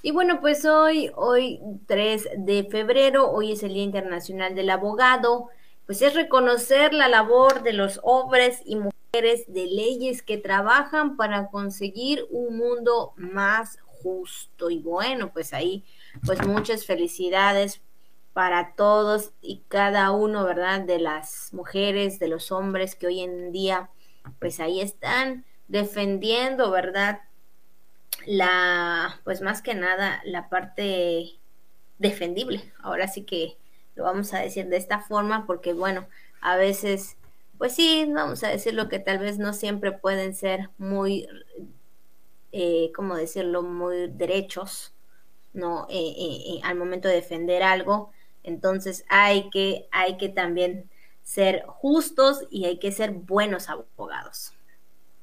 Y 0.00 0.12
bueno, 0.12 0.40
pues 0.40 0.64
hoy, 0.64 1.10
hoy 1.16 1.60
3 1.86 2.28
de 2.36 2.64
febrero, 2.70 3.30
hoy 3.30 3.52
es 3.52 3.64
el 3.64 3.74
Día 3.74 3.82
Internacional 3.82 4.54
del 4.54 4.70
Abogado, 4.70 5.48
pues 5.86 6.02
es 6.02 6.14
reconocer 6.14 6.94
la 6.94 7.08
labor 7.08 7.62
de 7.62 7.72
los 7.72 7.98
hombres 8.04 8.60
y 8.64 8.76
mujeres 8.76 9.44
de 9.48 9.66
leyes 9.66 10.22
que 10.22 10.38
trabajan 10.38 11.16
para 11.16 11.48
conseguir 11.48 12.26
un 12.30 12.58
mundo 12.58 13.12
más 13.16 13.78
justo. 13.82 14.70
Y 14.70 14.78
bueno, 14.78 15.32
pues 15.32 15.52
ahí, 15.52 15.84
pues 16.24 16.46
muchas 16.46 16.86
felicidades 16.86 17.80
para 18.32 18.74
todos 18.76 19.32
y 19.40 19.62
cada 19.66 20.12
uno, 20.12 20.44
¿verdad? 20.44 20.82
De 20.82 21.00
las 21.00 21.52
mujeres, 21.52 22.20
de 22.20 22.28
los 22.28 22.52
hombres 22.52 22.94
que 22.94 23.08
hoy 23.08 23.20
en 23.20 23.50
día, 23.50 23.90
pues 24.38 24.60
ahí 24.60 24.80
están 24.80 25.44
defendiendo, 25.66 26.70
¿verdad? 26.70 27.22
La, 28.28 29.20
pues 29.24 29.40
más 29.40 29.62
que 29.62 29.74
nada, 29.74 30.20
la 30.24 30.48
parte 30.48 31.38
defendible. 31.98 32.72
Ahora 32.82 33.08
sí 33.08 33.22
que 33.24 33.56
lo 33.94 34.04
vamos 34.04 34.34
a 34.34 34.40
decir 34.40 34.66
de 34.66 34.76
esta 34.76 35.00
forma 35.00 35.46
porque, 35.46 35.72
bueno, 35.72 36.06
a 36.40 36.56
veces, 36.56 37.16
pues 37.56 37.74
sí, 37.74 38.06
vamos 38.12 38.44
a 38.44 38.48
decir 38.48 38.74
lo 38.74 38.88
que 38.88 38.98
tal 38.98 39.18
vez 39.18 39.38
no 39.38 39.52
siempre 39.52 39.92
pueden 39.92 40.34
ser 40.34 40.70
muy, 40.78 41.26
eh, 42.52 42.92
¿cómo 42.94 43.16
decirlo?, 43.16 43.62
muy 43.62 44.08
derechos, 44.08 44.94
¿no? 45.52 45.86
Eh, 45.88 46.14
eh, 46.18 46.60
al 46.62 46.76
momento 46.76 47.08
de 47.08 47.14
defender 47.14 47.62
algo 47.62 48.12
entonces 48.48 49.04
hay 49.08 49.50
que, 49.50 49.88
hay 49.90 50.16
que 50.16 50.30
también 50.30 50.88
ser 51.22 51.64
justos 51.66 52.44
y 52.50 52.64
hay 52.64 52.78
que 52.78 52.92
ser 52.92 53.12
buenos 53.12 53.68
abogados. 53.68 54.54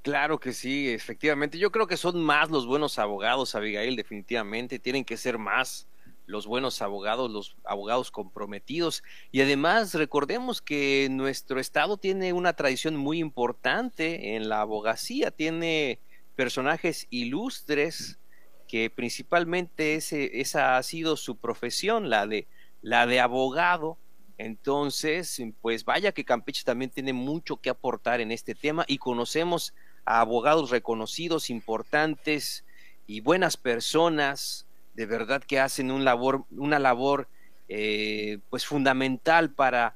Claro 0.05 0.39
que 0.39 0.53
sí, 0.53 0.87
efectivamente. 0.87 1.57
Yo 1.57 1.71
creo 1.71 1.87
que 1.87 1.97
son 1.97 2.23
más 2.23 2.51
los 2.51 2.67
buenos 2.67 2.99
abogados, 2.99 3.55
Abigail, 3.55 3.95
definitivamente. 3.95 4.77
Tienen 4.77 5.03
que 5.03 5.17
ser 5.17 5.39
más 5.39 5.87
los 6.27 6.45
buenos 6.45 6.83
abogados, 6.83 7.31
los 7.31 7.57
abogados 7.63 8.11
comprometidos. 8.11 9.01
Y 9.31 9.41
además 9.41 9.95
recordemos 9.95 10.61
que 10.61 11.07
nuestro 11.09 11.59
estado 11.59 11.97
tiene 11.97 12.33
una 12.33 12.53
tradición 12.53 12.95
muy 12.95 13.17
importante 13.17 14.35
en 14.35 14.47
la 14.47 14.61
abogacía, 14.61 15.31
tiene 15.31 15.99
personajes 16.35 17.07
ilustres 17.09 18.19
que 18.67 18.91
principalmente 18.91 19.95
ese, 19.95 20.39
esa 20.39 20.77
ha 20.77 20.83
sido 20.83 21.17
su 21.17 21.37
profesión, 21.37 22.11
la 22.11 22.27
de 22.27 22.47
la 22.83 23.07
de 23.07 23.21
abogado. 23.21 23.97
Entonces, 24.37 25.41
pues 25.61 25.83
vaya 25.83 26.11
que 26.11 26.25
Campeche 26.25 26.63
también 26.63 26.91
tiene 26.91 27.13
mucho 27.13 27.57
que 27.57 27.71
aportar 27.71 28.21
en 28.21 28.31
este 28.31 28.53
tema 28.53 28.85
y 28.87 28.99
conocemos 28.99 29.73
a 30.05 30.21
abogados 30.21 30.69
reconocidos, 30.69 31.49
importantes 31.49 32.65
y 33.07 33.21
buenas 33.21 33.57
personas, 33.57 34.65
de 34.93 35.05
verdad 35.05 35.43
que 35.43 35.59
hacen 35.59 35.91
un 35.91 36.05
labor, 36.05 36.45
una 36.51 36.79
labor 36.79 37.27
eh, 37.67 38.39
pues 38.49 38.65
fundamental 38.65 39.51
para, 39.51 39.95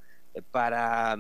para 0.51 1.17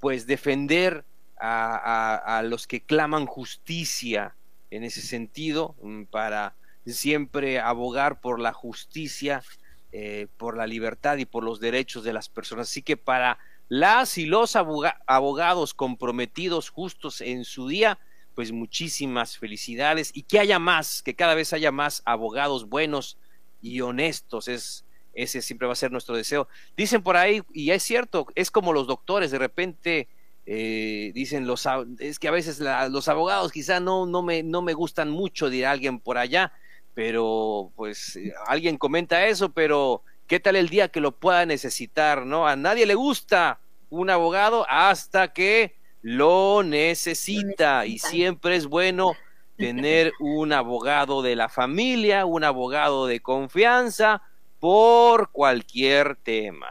pues 0.00 0.26
defender 0.26 1.04
a, 1.40 2.38
a 2.38 2.42
los 2.42 2.66
que 2.66 2.80
claman 2.80 3.26
justicia 3.26 4.34
en 4.70 4.84
ese 4.84 5.00
sentido, 5.00 5.76
mm, 5.82 6.04
para 6.04 6.54
siempre 6.84 7.60
abogar 7.60 8.20
por 8.20 8.40
la 8.40 8.52
justicia 8.52 9.42
eh, 9.90 10.26
por 10.36 10.54
la 10.54 10.66
libertad 10.66 11.16
y 11.16 11.24
por 11.24 11.42
los 11.42 11.60
derechos 11.60 12.04
de 12.04 12.12
las 12.12 12.28
personas. 12.28 12.68
Así 12.68 12.82
que 12.82 12.98
para 12.98 13.38
las 13.68 14.16
y 14.18 14.26
los 14.26 14.56
abogados 14.56 15.74
comprometidos 15.74 16.70
justos 16.70 17.20
en 17.20 17.44
su 17.44 17.68
día, 17.68 17.98
pues 18.34 18.52
muchísimas 18.52 19.36
felicidades 19.36 20.10
y 20.14 20.22
que 20.22 20.38
haya 20.38 20.58
más, 20.58 21.02
que 21.02 21.14
cada 21.14 21.34
vez 21.34 21.52
haya 21.52 21.72
más 21.72 22.02
abogados 22.04 22.68
buenos 22.68 23.18
y 23.60 23.80
honestos. 23.80 24.48
Es, 24.48 24.84
ese 25.12 25.42
siempre 25.42 25.66
va 25.66 25.72
a 25.72 25.76
ser 25.76 25.90
nuestro 25.90 26.16
deseo. 26.16 26.48
Dicen 26.76 27.02
por 27.02 27.16
ahí, 27.16 27.42
y 27.52 27.70
es 27.72 27.82
cierto, 27.82 28.26
es 28.34 28.50
como 28.50 28.72
los 28.72 28.86
doctores, 28.86 29.30
de 29.30 29.38
repente 29.38 30.08
eh, 30.46 31.10
dicen 31.14 31.46
los 31.46 31.68
es 31.98 32.18
que 32.18 32.28
a 32.28 32.30
veces 32.30 32.58
los 32.90 33.08
abogados 33.08 33.52
quizá 33.52 33.80
no, 33.80 34.06
no, 34.06 34.22
me, 34.22 34.42
no 34.42 34.62
me 34.62 34.72
gustan 34.72 35.10
mucho, 35.10 35.50
dirá 35.50 35.72
alguien 35.72 35.98
por 35.98 36.16
allá, 36.16 36.52
pero 36.94 37.70
pues 37.76 38.16
eh, 38.16 38.32
alguien 38.46 38.78
comenta 38.78 39.26
eso, 39.26 39.50
pero 39.50 40.02
¿qué 40.28 40.38
tal 40.38 40.54
el 40.54 40.68
día 40.68 40.88
que 40.88 41.00
lo 41.00 41.18
pueda 41.18 41.44
necesitar? 41.46 42.24
¿No? 42.24 42.46
A 42.46 42.54
nadie 42.54 42.86
le 42.86 42.94
gusta 42.94 43.60
un 43.90 44.10
abogado 44.10 44.66
hasta 44.68 45.32
que 45.32 45.74
lo 46.02 46.62
necesita 46.62 47.86
y 47.86 47.98
siempre 47.98 48.54
es 48.54 48.66
bueno 48.66 49.16
tener 49.56 50.12
un 50.20 50.52
abogado 50.52 51.22
de 51.22 51.34
la 51.34 51.48
familia, 51.48 52.26
un 52.26 52.44
abogado 52.44 53.06
de 53.06 53.20
confianza 53.20 54.22
por 54.60 55.30
cualquier 55.32 56.14
tema. 56.16 56.68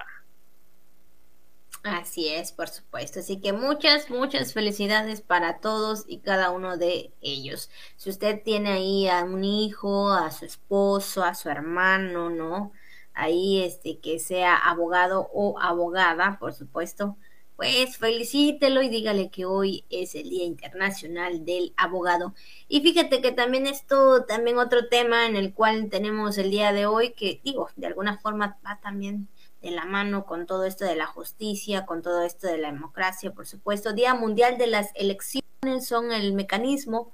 Así 1.83 2.27
es, 2.27 2.51
por 2.51 2.67
supuesto. 2.67 3.21
Así 3.21 3.39
que 3.39 3.53
muchas, 3.53 4.09
muchas 4.09 4.53
felicidades 4.53 5.21
para 5.21 5.59
todos 5.59 6.03
y 6.07 6.19
cada 6.19 6.51
uno 6.51 6.77
de 6.77 7.11
ellos. 7.21 7.69
Si 7.95 8.09
usted 8.09 8.41
tiene 8.43 8.71
ahí 8.71 9.07
a 9.07 9.23
un 9.23 9.43
hijo, 9.43 10.11
a 10.11 10.31
su 10.31 10.45
esposo, 10.45 11.23
a 11.23 11.33
su 11.33 11.49
hermano, 11.49 12.29
¿no? 12.29 12.73
Ahí 13.17 13.63
este 13.63 13.97
que 13.97 14.19
sea 14.19 14.55
abogado 14.55 15.27
o 15.33 15.59
abogada, 15.59 16.37
por 16.39 16.53
supuesto, 16.53 17.17
pues 17.55 17.97
felicítelo 17.97 18.83
y 18.83 18.89
dígale 18.89 19.31
que 19.31 19.45
hoy 19.45 19.85
es 19.89 20.13
el 20.13 20.29
Día 20.29 20.45
Internacional 20.45 21.43
del 21.43 21.73
Abogado. 21.77 22.35
Y 22.67 22.81
fíjate 22.81 23.19
que 23.19 23.31
también 23.31 23.65
esto, 23.65 24.25
también 24.25 24.59
otro 24.59 24.87
tema 24.87 25.25
en 25.25 25.35
el 25.35 25.55
cual 25.55 25.89
tenemos 25.89 26.37
el 26.37 26.51
día 26.51 26.71
de 26.73 26.85
hoy, 26.85 27.13
que 27.13 27.41
digo, 27.43 27.69
de 27.75 27.87
alguna 27.87 28.19
forma 28.19 28.59
va 28.63 28.79
también 28.79 29.27
de 29.63 29.71
la 29.71 29.85
mano 29.85 30.27
con 30.27 30.45
todo 30.45 30.65
esto 30.65 30.85
de 30.85 30.95
la 30.95 31.07
justicia, 31.07 31.87
con 31.87 32.03
todo 32.03 32.21
esto 32.21 32.45
de 32.45 32.59
la 32.59 32.71
democracia, 32.71 33.33
por 33.33 33.47
supuesto. 33.47 33.93
Día 33.93 34.13
Mundial 34.13 34.59
de 34.59 34.67
las 34.67 34.91
Elecciones 34.93 35.87
son 35.87 36.11
el 36.11 36.33
mecanismo 36.33 37.11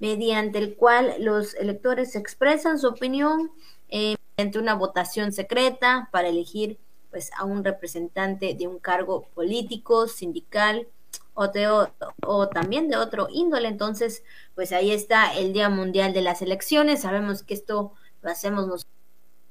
mediante 0.00 0.58
el 0.58 0.76
cual 0.76 1.14
los 1.20 1.54
electores 1.54 2.14
expresan 2.14 2.78
su 2.78 2.88
opinión 2.88 3.50
eh, 3.88 4.16
mediante 4.36 4.58
una 4.58 4.74
votación 4.74 5.32
secreta 5.32 6.08
para 6.12 6.28
elegir 6.28 6.78
pues 7.10 7.30
a 7.38 7.44
un 7.44 7.64
representante 7.64 8.54
de 8.54 8.66
un 8.66 8.78
cargo 8.78 9.26
político, 9.34 10.08
sindical 10.08 10.86
o, 11.32 11.48
o 12.26 12.48
también 12.48 12.88
de 12.88 12.96
otro 12.96 13.28
índole. 13.30 13.68
Entonces, 13.68 14.22
pues 14.54 14.72
ahí 14.72 14.92
está 14.92 15.34
el 15.34 15.54
Día 15.54 15.70
Mundial 15.70 16.12
de 16.12 16.20
las 16.20 16.42
Elecciones. 16.42 17.02
Sabemos 17.02 17.42
que 17.42 17.54
esto 17.54 17.92
lo 18.20 18.30
hacemos 18.30 18.66
nosotros 18.66 18.92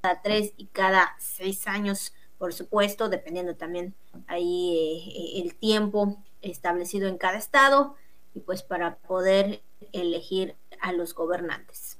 cada 0.01 0.21
tres 0.21 0.53
y 0.57 0.67
cada 0.67 1.15
seis 1.17 1.67
años 1.67 2.13
por 2.37 2.53
supuesto, 2.53 3.09
dependiendo 3.09 3.55
también 3.55 3.95
ahí 4.27 4.77
eh, 5.37 5.41
el 5.41 5.55
tiempo 5.55 6.21
establecido 6.41 7.07
en 7.07 7.17
cada 7.17 7.37
estado 7.37 7.95
y 8.33 8.41
pues 8.41 8.61
para 8.61 8.97
poder 8.97 9.63
elegir 9.93 10.55
a 10.81 10.91
los 10.91 11.15
gobernantes. 11.15 11.97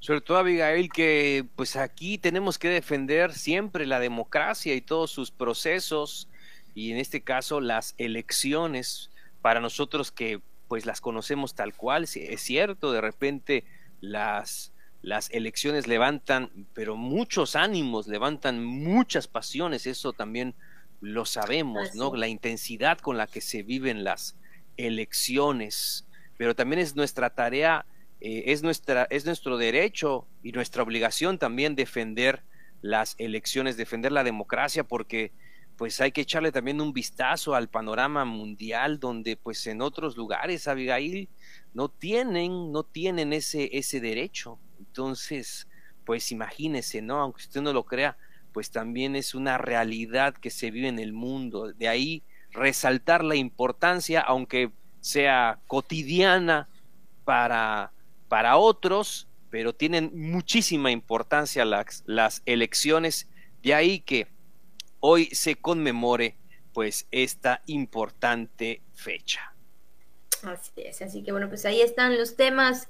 Sobre 0.00 0.20
todo, 0.22 0.38
Abigail, 0.38 0.90
que 0.90 1.46
pues 1.56 1.76
aquí 1.76 2.18
tenemos 2.18 2.58
que 2.58 2.68
defender 2.68 3.32
siempre 3.32 3.86
la 3.86 4.00
democracia 4.00 4.74
y 4.74 4.80
todos 4.80 5.10
sus 5.10 5.30
procesos 5.30 6.28
y 6.74 6.90
en 6.90 6.98
este 6.98 7.20
caso 7.20 7.60
las 7.60 7.94
elecciones 7.98 9.10
para 9.42 9.60
nosotros 9.60 10.10
que 10.10 10.40
pues 10.68 10.86
las 10.86 11.00
conocemos 11.00 11.54
tal 11.54 11.74
cual, 11.74 12.04
es 12.04 12.40
cierto, 12.40 12.92
de 12.92 13.00
repente 13.00 13.64
las 14.00 14.72
las 15.02 15.30
elecciones 15.30 15.86
levantan, 15.86 16.66
pero 16.74 16.96
muchos 16.96 17.56
ánimos, 17.56 18.06
levantan 18.06 18.62
muchas 18.64 19.26
pasiones, 19.28 19.86
eso 19.86 20.12
también 20.12 20.54
lo 21.00 21.24
sabemos, 21.24 21.94
¿no? 21.94 22.14
La 22.14 22.28
intensidad 22.28 22.98
con 22.98 23.16
la 23.16 23.26
que 23.26 23.40
se 23.40 23.62
viven 23.62 24.04
las 24.04 24.36
elecciones, 24.76 26.06
pero 26.36 26.54
también 26.54 26.80
es 26.80 26.96
nuestra 26.96 27.30
tarea, 27.30 27.86
eh, 28.20 28.44
es, 28.46 28.62
nuestra, 28.62 29.06
es 29.10 29.24
nuestro 29.24 29.56
derecho 29.56 30.26
y 30.42 30.52
nuestra 30.52 30.82
obligación 30.82 31.38
también 31.38 31.74
defender 31.74 32.42
las 32.82 33.14
elecciones, 33.18 33.76
defender 33.76 34.12
la 34.12 34.24
democracia, 34.24 34.84
porque 34.84 35.32
pues 35.76 36.00
hay 36.00 36.12
que 36.12 36.20
echarle 36.20 36.52
también 36.52 36.80
un 36.80 36.92
vistazo 36.92 37.54
al 37.54 37.70
panorama 37.70 38.26
mundial 38.26 39.00
donde 39.00 39.36
pues 39.36 39.66
en 39.66 39.80
otros 39.80 40.16
lugares, 40.16 40.68
Abigail, 40.68 41.30
no 41.72 41.88
tienen, 41.88 42.70
no 42.70 42.82
tienen 42.82 43.32
ese, 43.32 43.70
ese 43.72 44.00
derecho. 44.00 44.58
Entonces, 44.78 45.68
pues 46.04 46.32
imagínese, 46.32 47.00
¿no? 47.00 47.20
Aunque 47.20 47.40
usted 47.40 47.62
no 47.62 47.72
lo 47.72 47.84
crea, 47.84 48.18
pues 48.52 48.70
también 48.70 49.16
es 49.16 49.34
una 49.34 49.56
realidad 49.56 50.34
que 50.34 50.50
se 50.50 50.70
vive 50.70 50.88
en 50.88 50.98
el 50.98 51.14
mundo. 51.14 51.72
De 51.72 51.88
ahí 51.88 52.22
resaltar 52.50 53.24
la 53.24 53.36
importancia, 53.36 54.20
aunque 54.20 54.70
sea 55.00 55.60
cotidiana 55.66 56.68
para, 57.24 57.92
para 58.30 58.56
otros, 58.58 59.26
pero 59.50 59.74
tienen 59.74 60.12
muchísima 60.14 60.92
importancia 60.92 61.64
las, 61.64 62.04
las 62.06 62.42
elecciones. 62.46 63.28
De 63.60 63.74
ahí 63.74 63.98
que 63.98 64.28
hoy 65.00 65.26
se 65.32 65.56
conmemore 65.56 66.36
pues 66.72 67.08
esta 67.10 67.60
importante 67.66 68.82
fecha. 68.94 69.52
Así 70.44 70.70
es, 70.76 71.02
así 71.02 71.24
que 71.24 71.32
bueno, 71.32 71.48
pues 71.48 71.64
ahí 71.64 71.80
están 71.80 72.16
los 72.16 72.36
temas 72.36 72.88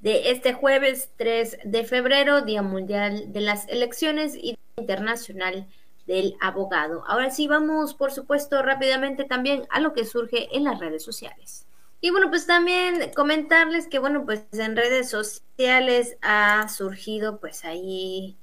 de 0.00 0.30
este 0.30 0.52
jueves 0.52 1.08
3 1.16 1.60
de 1.64 1.84
febrero, 1.84 2.42
Día 2.42 2.60
Mundial 2.60 3.32
de 3.32 3.40
las 3.40 3.66
Elecciones 3.68 4.36
y 4.36 4.58
Internacional 4.76 5.66
del 6.06 6.34
Abogado. 6.42 7.02
Ahora 7.06 7.30
sí, 7.30 7.48
vamos, 7.48 7.94
por 7.94 8.12
supuesto, 8.12 8.60
rápidamente 8.60 9.24
también 9.24 9.66
a 9.70 9.80
lo 9.80 9.94
que 9.94 10.04
surge 10.04 10.54
en 10.54 10.64
las 10.64 10.80
redes 10.80 11.02
sociales. 11.02 11.66
Y 12.04 12.10
bueno, 12.10 12.30
pues 12.30 12.48
también 12.48 13.12
comentarles 13.14 13.86
que, 13.86 14.00
bueno, 14.00 14.24
pues 14.24 14.44
en 14.54 14.74
redes 14.74 15.08
sociales 15.08 16.16
ha 16.20 16.68
surgido 16.68 17.38
pues 17.38 17.64
ahí 17.64 18.36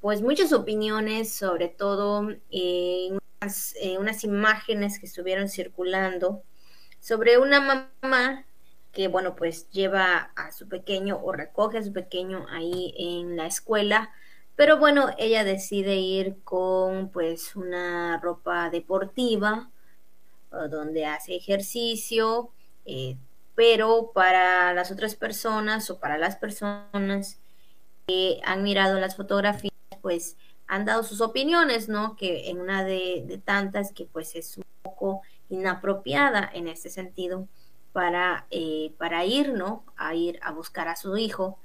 pues 0.00 0.20
muchas 0.20 0.52
opiniones, 0.52 1.32
sobre 1.32 1.68
todo 1.68 2.28
eh, 2.50 3.16
unas, 3.40 3.76
eh, 3.80 3.98
unas 3.98 4.24
imágenes 4.24 4.98
que 4.98 5.06
estuvieron 5.06 5.48
circulando 5.48 6.42
sobre 6.98 7.38
una 7.38 7.60
mamá 8.02 8.44
que 8.90 9.06
bueno, 9.06 9.36
pues 9.36 9.70
lleva 9.70 10.32
a 10.34 10.50
su 10.50 10.68
pequeño 10.68 11.20
o 11.22 11.30
recoge 11.30 11.78
a 11.78 11.84
su 11.84 11.92
pequeño 11.92 12.46
ahí 12.50 12.94
en 12.98 13.36
la 13.36 13.46
escuela, 13.46 14.10
pero 14.56 14.78
bueno, 14.78 15.10
ella 15.18 15.44
decide 15.44 15.96
ir 15.96 16.42
con 16.42 17.10
pues 17.10 17.54
una 17.54 18.18
ropa 18.20 18.70
deportiva 18.70 19.70
donde 20.50 21.06
hace 21.06 21.36
ejercicio, 21.36 22.50
eh, 22.84 23.16
pero 23.54 24.10
para 24.12 24.72
las 24.74 24.90
otras 24.90 25.14
personas 25.14 25.90
o 25.90 25.98
para 25.98 26.18
las 26.18 26.36
personas 26.36 27.38
que 28.06 28.40
han 28.44 28.62
mirado 28.62 28.98
las 28.98 29.16
fotografías, 29.16 29.72
pues 30.02 30.36
han 30.66 30.84
dado 30.84 31.02
sus 31.02 31.20
opiniones, 31.20 31.88
¿no? 31.88 32.16
Que 32.16 32.50
en 32.50 32.60
una 32.60 32.84
de, 32.84 33.40
tantas 33.44 33.92
que 33.92 34.06
pues 34.06 34.34
es 34.34 34.56
un 34.56 34.64
poco 34.82 35.22
inapropiada 35.48 36.50
en 36.52 36.68
este 36.68 36.90
sentido 36.90 37.48
para, 37.92 38.46
eh, 38.50 38.92
para 38.98 39.24
ir, 39.24 39.52
¿no? 39.52 39.84
A 39.96 40.14
ir 40.14 40.38
a 40.42 40.52
buscar 40.52 40.88
a 40.88 40.96
su 40.96 41.16
hijo. 41.16 41.58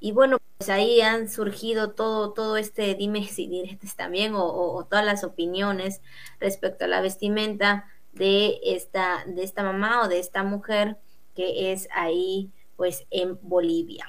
Y 0.00 0.12
bueno, 0.12 0.38
pues 0.58 0.70
ahí 0.70 1.00
han 1.00 1.28
surgido 1.28 1.92
todo, 1.92 2.32
todo 2.32 2.56
este 2.56 2.94
dime 2.94 3.26
si 3.26 3.46
diretes 3.46 3.94
también, 3.94 4.32
o, 4.34 4.86
todas 4.88 5.04
las 5.04 5.24
opiniones 5.24 6.00
respecto 6.40 6.84
a 6.84 6.88
la 6.88 7.00
vestimenta 7.00 7.86
de 8.16 8.58
esta, 8.64 9.24
de 9.26 9.42
esta 9.42 9.62
mamá 9.62 10.02
o 10.02 10.08
de 10.08 10.18
esta 10.18 10.42
mujer 10.42 10.96
que 11.34 11.72
es 11.72 11.88
ahí, 11.92 12.50
pues, 12.76 13.04
en 13.10 13.38
Bolivia. 13.42 14.06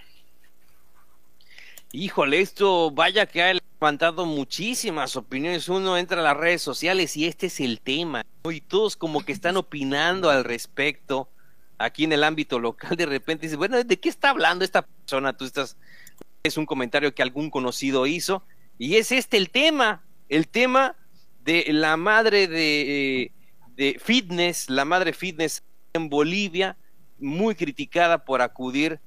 Híjole, 1.91 2.41
esto 2.41 2.91
vaya 2.91 3.25
que 3.25 3.43
ha 3.43 3.53
levantado 3.53 4.25
muchísimas 4.25 5.15
opiniones. 5.15 5.69
Uno 5.69 5.97
entra 5.97 6.19
a 6.19 6.23
las 6.23 6.37
redes 6.37 6.61
sociales 6.61 7.15
y 7.17 7.25
este 7.25 7.47
es 7.47 7.59
el 7.59 7.79
tema. 7.79 8.23
Y 8.49 8.61
todos 8.61 8.95
como 8.95 9.25
que 9.25 9.33
están 9.33 9.57
opinando 9.57 10.29
al 10.29 10.43
respecto 10.43 11.29
aquí 11.77 12.05
en 12.05 12.13
el 12.13 12.23
ámbito 12.23 12.59
local, 12.59 12.95
de 12.95 13.05
repente 13.05 13.45
dices, 13.45 13.57
bueno, 13.57 13.83
¿de 13.83 13.99
qué 13.99 14.09
está 14.09 14.29
hablando 14.29 14.65
esta 14.65 14.81
persona? 14.81 15.35
Tú 15.35 15.45
estás, 15.45 15.77
es 16.43 16.57
un 16.57 16.65
comentario 16.65 17.13
que 17.13 17.21
algún 17.21 17.49
conocido 17.49 18.07
hizo, 18.07 18.43
y 18.77 18.95
es 18.95 19.11
este 19.11 19.37
el 19.37 19.49
tema, 19.49 20.03
el 20.29 20.47
tema 20.47 20.95
de 21.43 21.65
la 21.69 21.97
madre 21.97 22.47
de, 22.47 23.31
de 23.77 23.97
fitness, 24.03 24.69
la 24.69 24.83
madre 24.83 25.13
fitness 25.13 25.63
en 25.93 26.09
Bolivia, 26.09 26.75
muy 27.19 27.55
criticada 27.55 28.25
por 28.25 28.41
acudir 28.41 28.99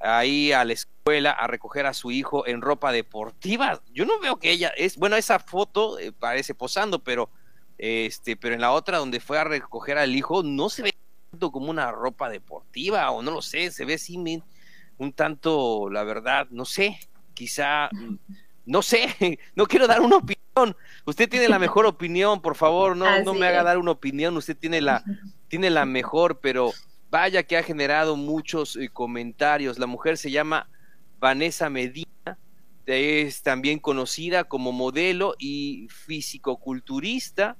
ahí 0.00 0.52
a 0.52 0.64
la 0.64 0.72
escuela 0.72 1.32
a 1.32 1.46
recoger 1.46 1.86
a 1.86 1.92
su 1.92 2.10
hijo 2.10 2.46
en 2.46 2.62
ropa 2.62 2.90
deportiva. 2.92 3.82
Yo 3.92 4.04
no 4.06 4.18
veo 4.20 4.38
que 4.38 4.50
ella 4.50 4.72
es, 4.76 4.96
bueno, 4.96 5.16
esa 5.16 5.38
foto 5.38 5.98
eh, 5.98 6.12
parece 6.12 6.54
posando, 6.54 6.98
pero 7.04 7.28
este, 7.78 8.36
pero 8.36 8.54
en 8.54 8.60
la 8.60 8.72
otra 8.72 8.98
donde 8.98 9.20
fue 9.20 9.38
a 9.38 9.44
recoger 9.44 9.98
al 9.98 10.14
hijo 10.14 10.42
no 10.42 10.68
se 10.68 10.82
ve 10.82 10.92
como 11.50 11.70
una 11.70 11.90
ropa 11.90 12.28
deportiva 12.28 13.10
o 13.10 13.22
no 13.22 13.32
lo 13.32 13.42
sé, 13.42 13.70
se 13.70 13.84
ve 13.84 13.94
así 13.94 14.16
un 14.98 15.12
tanto, 15.12 15.90
la 15.90 16.04
verdad, 16.04 16.46
no 16.50 16.64
sé, 16.64 17.00
quizá, 17.34 17.90
no 18.66 18.82
sé, 18.82 19.38
no 19.56 19.66
quiero 19.66 19.88
dar 19.88 20.00
una 20.00 20.18
opinión. 20.18 20.41
Usted 21.04 21.28
tiene 21.28 21.48
la 21.48 21.58
mejor 21.58 21.86
opinión, 21.86 22.40
por 22.40 22.56
favor, 22.56 22.96
no, 22.96 23.22
no 23.22 23.34
me 23.34 23.46
haga 23.46 23.62
dar 23.62 23.78
una 23.78 23.90
opinión, 23.90 24.36
usted 24.36 24.56
tiene 24.56 24.80
la, 24.80 25.02
tiene 25.48 25.70
la 25.70 25.86
mejor, 25.86 26.40
pero 26.40 26.72
vaya 27.10 27.42
que 27.42 27.56
ha 27.56 27.62
generado 27.62 28.16
muchos 28.16 28.76
eh, 28.76 28.88
comentarios. 28.88 29.78
La 29.78 29.86
mujer 29.86 30.18
se 30.18 30.30
llama 30.30 30.68
Vanessa 31.18 31.70
Medina, 31.70 32.06
es 32.86 33.42
también 33.42 33.78
conocida 33.78 34.44
como 34.44 34.72
modelo 34.72 35.34
y 35.38 35.88
fisicoculturista 35.88 37.56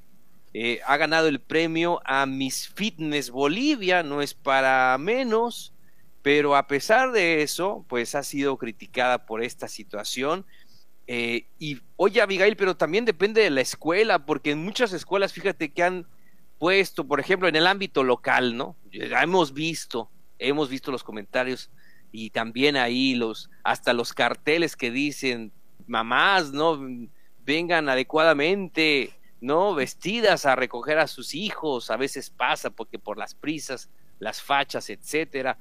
eh, 0.54 0.80
ha 0.86 0.98
ganado 0.98 1.28
el 1.28 1.40
premio 1.40 2.00
a 2.04 2.26
Miss 2.26 2.68
Fitness 2.68 3.30
Bolivia, 3.30 4.02
no 4.02 4.20
es 4.20 4.34
para 4.34 4.96
menos, 4.98 5.72
pero 6.20 6.56
a 6.56 6.66
pesar 6.66 7.10
de 7.10 7.42
eso, 7.42 7.86
pues 7.88 8.14
ha 8.14 8.22
sido 8.22 8.58
criticada 8.58 9.24
por 9.24 9.42
esta 9.42 9.66
situación. 9.66 10.44
Eh, 11.06 11.46
y 11.58 11.80
oye, 11.96 12.20
Abigail, 12.20 12.56
pero 12.56 12.76
también 12.76 13.04
depende 13.04 13.42
de 13.42 13.50
la 13.50 13.60
escuela, 13.60 14.24
porque 14.24 14.52
en 14.52 14.64
muchas 14.64 14.92
escuelas, 14.92 15.32
fíjate 15.32 15.72
que 15.72 15.82
han, 15.82 16.06
expuesto, 16.62 17.04
por 17.08 17.18
ejemplo, 17.18 17.48
en 17.48 17.56
el 17.56 17.66
ámbito 17.66 18.04
local, 18.04 18.56
¿no? 18.56 18.76
Hemos 18.92 19.52
visto, 19.52 20.08
hemos 20.38 20.68
visto 20.68 20.92
los 20.92 21.02
comentarios 21.02 21.70
y 22.12 22.30
también 22.30 22.76
ahí 22.76 23.16
los, 23.16 23.50
hasta 23.64 23.92
los 23.92 24.12
carteles 24.12 24.76
que 24.76 24.92
dicen, 24.92 25.50
mamás, 25.88 26.52
¿no? 26.52 26.78
Vengan 27.44 27.88
adecuadamente, 27.88 29.12
¿no? 29.40 29.74
Vestidas 29.74 30.46
a 30.46 30.54
recoger 30.54 31.00
a 31.00 31.08
sus 31.08 31.34
hijos, 31.34 31.90
a 31.90 31.96
veces 31.96 32.30
pasa 32.30 32.70
porque 32.70 33.00
por 33.00 33.18
las 33.18 33.34
prisas, 33.34 33.90
las 34.20 34.40
fachas, 34.40 34.88
etcétera, 34.88 35.58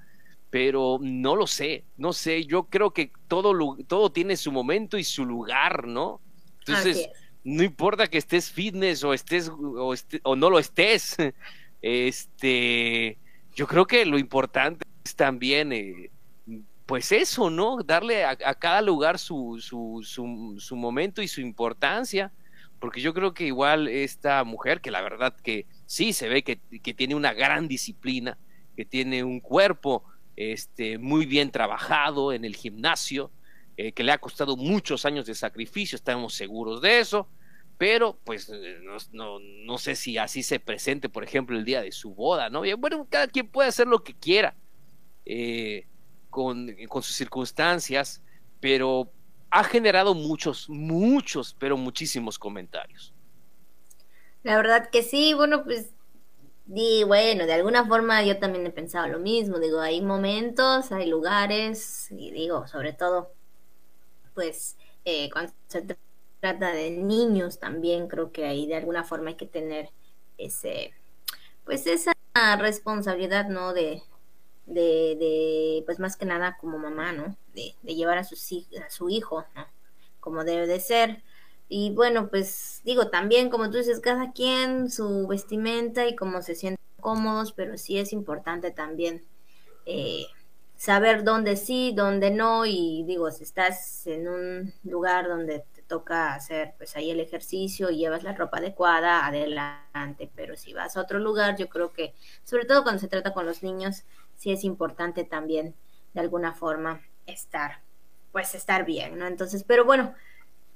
pero 0.51 0.99
no 1.01 1.37
lo 1.37 1.47
sé, 1.47 1.85
no 1.97 2.11
sé, 2.11 2.45
yo 2.45 2.63
creo 2.63 2.91
que 2.91 3.11
todo, 3.29 3.77
todo 3.87 4.11
tiene 4.11 4.35
su 4.35 4.51
momento 4.51 4.97
y 4.97 5.03
su 5.05 5.25
lugar, 5.25 5.87
¿no? 5.87 6.19
Entonces, 6.59 7.09
no 7.45 7.63
importa 7.63 8.07
que 8.07 8.17
estés 8.17 8.51
fitness 8.51 9.03
o 9.05 9.13
estés 9.13 9.49
o, 9.49 9.95
o 10.23 10.35
no 10.35 10.49
lo 10.49 10.59
estés, 10.59 11.15
este, 11.81 13.17
yo 13.55 13.65
creo 13.65 13.87
que 13.87 14.05
lo 14.05 14.19
importante 14.19 14.85
es 15.05 15.15
también, 15.15 15.71
eh, 15.71 16.11
pues 16.85 17.13
eso, 17.13 17.49
¿no? 17.49 17.81
Darle 17.81 18.25
a, 18.25 18.35
cada 18.35 18.81
lugar 18.81 19.19
su, 19.19 19.57
su, 19.61 20.01
su, 20.03 20.57
su, 20.59 20.75
momento 20.75 21.21
y 21.21 21.29
su 21.29 21.39
importancia, 21.39 22.33
porque 22.81 22.99
yo 22.99 23.13
creo 23.13 23.33
que 23.33 23.45
igual 23.45 23.87
esta 23.87 24.43
mujer, 24.43 24.81
que 24.81 24.91
la 24.91 25.01
verdad 25.01 25.33
que 25.41 25.65
sí 25.85 26.11
se 26.11 26.27
ve 26.27 26.43
que, 26.43 26.59
que 26.83 26.93
tiene 26.93 27.15
una 27.15 27.31
gran 27.31 27.69
disciplina, 27.69 28.37
que 28.75 28.83
tiene 28.83 29.23
un 29.23 29.39
cuerpo 29.39 30.03
este, 30.41 30.97
muy 30.97 31.25
bien 31.25 31.51
trabajado 31.51 32.33
en 32.33 32.45
el 32.45 32.55
gimnasio, 32.55 33.31
eh, 33.77 33.91
que 33.91 34.03
le 34.03 34.11
ha 34.11 34.17
costado 34.17 34.57
muchos 34.57 35.05
años 35.05 35.25
de 35.25 35.35
sacrificio, 35.35 35.95
estamos 35.95 36.33
seguros 36.33 36.81
de 36.81 36.99
eso, 36.99 37.27
pero 37.77 38.19
pues 38.23 38.49
eh, 38.49 38.79
no, 39.11 39.39
no, 39.39 39.77
sé 39.77 39.95
si 39.95 40.17
así 40.17 40.43
se 40.43 40.59
presente, 40.59 41.09
por 41.09 41.23
ejemplo, 41.23 41.57
el 41.57 41.65
día 41.65 41.81
de 41.81 41.91
su 41.91 42.13
boda, 42.13 42.49
¿no? 42.49 42.63
bueno, 42.77 43.07
cada 43.09 43.27
quien 43.27 43.47
puede 43.47 43.69
hacer 43.69 43.87
lo 43.87 44.03
que 44.03 44.13
quiera 44.13 44.55
eh, 45.25 45.87
con, 46.29 46.75
con 46.87 47.03
sus 47.03 47.15
circunstancias, 47.15 48.23
pero 48.59 49.11
ha 49.51 49.63
generado 49.63 50.13
muchos, 50.13 50.69
muchos, 50.69 51.55
pero 51.59 51.77
muchísimos 51.77 52.39
comentarios. 52.39 53.13
La 54.43 54.55
verdad 54.55 54.89
que 54.89 55.03
sí, 55.03 55.33
bueno, 55.33 55.63
pues 55.63 55.91
y 56.73 57.03
bueno, 57.03 57.45
de 57.45 57.53
alguna 57.53 57.85
forma 57.85 58.23
yo 58.23 58.39
también 58.39 58.65
he 58.65 58.71
pensado 58.71 59.07
lo 59.07 59.19
mismo, 59.19 59.59
digo, 59.59 59.79
hay 59.81 60.01
momentos, 60.01 60.91
hay 60.91 61.07
lugares, 61.09 62.09
y 62.11 62.31
digo, 62.31 62.67
sobre 62.67 62.93
todo 62.93 63.33
pues 64.33 64.77
eh, 65.05 65.29
cuando 65.31 65.53
se 65.67 65.85
trata 66.39 66.71
de 66.71 66.91
niños 66.91 67.59
también 67.59 68.07
creo 68.07 68.31
que 68.31 68.45
ahí 68.45 68.67
de 68.67 68.75
alguna 68.75 69.03
forma 69.03 69.29
hay 69.29 69.35
que 69.35 69.45
tener 69.45 69.89
ese, 70.37 70.93
pues 71.65 71.85
esa 71.87 72.13
responsabilidad, 72.57 73.47
¿no? 73.49 73.73
De, 73.73 74.03
de, 74.65 75.15
de 75.19 75.83
pues 75.85 75.99
más 75.99 76.17
que 76.17 76.25
nada 76.25 76.57
como 76.59 76.77
mamá, 76.77 77.11
¿no? 77.13 77.37
De, 77.53 77.75
llevar 77.83 78.17
a, 78.17 78.23
sus, 78.23 78.41
a 78.83 78.89
su 78.89 79.09
hijo, 79.09 79.45
¿no? 79.55 79.67
Como 80.19 80.43
debe 80.43 80.67
de 80.67 80.79
ser. 80.79 81.23
Y 81.73 81.91
bueno, 81.91 82.27
pues 82.27 82.81
digo, 82.83 83.07
también 83.07 83.49
como 83.49 83.69
tú 83.69 83.77
dices, 83.77 84.01
cada 84.01 84.33
quien 84.33 84.91
su 84.91 85.25
vestimenta 85.25 86.05
y 86.05 86.17
cómo 86.17 86.41
se 86.41 86.53
sienten 86.53 86.85
cómodos, 86.99 87.53
pero 87.53 87.77
sí 87.77 87.97
es 87.97 88.11
importante 88.11 88.71
también 88.71 89.23
eh, 89.85 90.25
saber 90.75 91.23
dónde 91.23 91.55
sí, 91.55 91.93
dónde 91.95 92.29
no, 92.29 92.65
y 92.65 93.05
digo, 93.07 93.31
si 93.31 93.45
estás 93.45 94.05
en 94.05 94.27
un 94.27 94.73
lugar 94.83 95.29
donde 95.29 95.63
te 95.73 95.81
toca 95.83 96.33
hacer 96.33 96.73
pues 96.77 96.97
ahí 96.97 97.09
el 97.09 97.21
ejercicio 97.21 97.89
y 97.89 97.99
llevas 97.99 98.23
la 98.23 98.33
ropa 98.33 98.57
adecuada, 98.57 99.25
adelante, 99.25 100.29
pero 100.35 100.57
si 100.57 100.73
vas 100.73 100.97
a 100.97 101.01
otro 101.01 101.19
lugar, 101.19 101.55
yo 101.55 101.69
creo 101.69 101.93
que, 101.93 102.13
sobre 102.43 102.65
todo 102.65 102.83
cuando 102.83 102.99
se 102.99 103.07
trata 103.07 103.33
con 103.33 103.45
los 103.45 103.63
niños, 103.63 104.03
sí 104.35 104.51
es 104.51 104.65
importante 104.65 105.23
también 105.23 105.73
de 106.13 106.19
alguna 106.19 106.53
forma 106.53 106.99
estar, 107.27 107.79
pues 108.33 108.55
estar 108.55 108.83
bien, 108.83 109.17
¿no? 109.17 109.25
Entonces, 109.25 109.63
pero 109.63 109.85
bueno, 109.85 110.13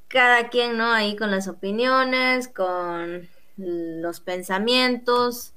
cada 0.08 0.50
quien, 0.50 0.78
¿no? 0.78 0.92
Ahí 0.92 1.16
con 1.16 1.32
las 1.32 1.48
opiniones, 1.48 2.48
con 2.48 3.28
los 3.58 4.20
pensamientos, 4.20 5.54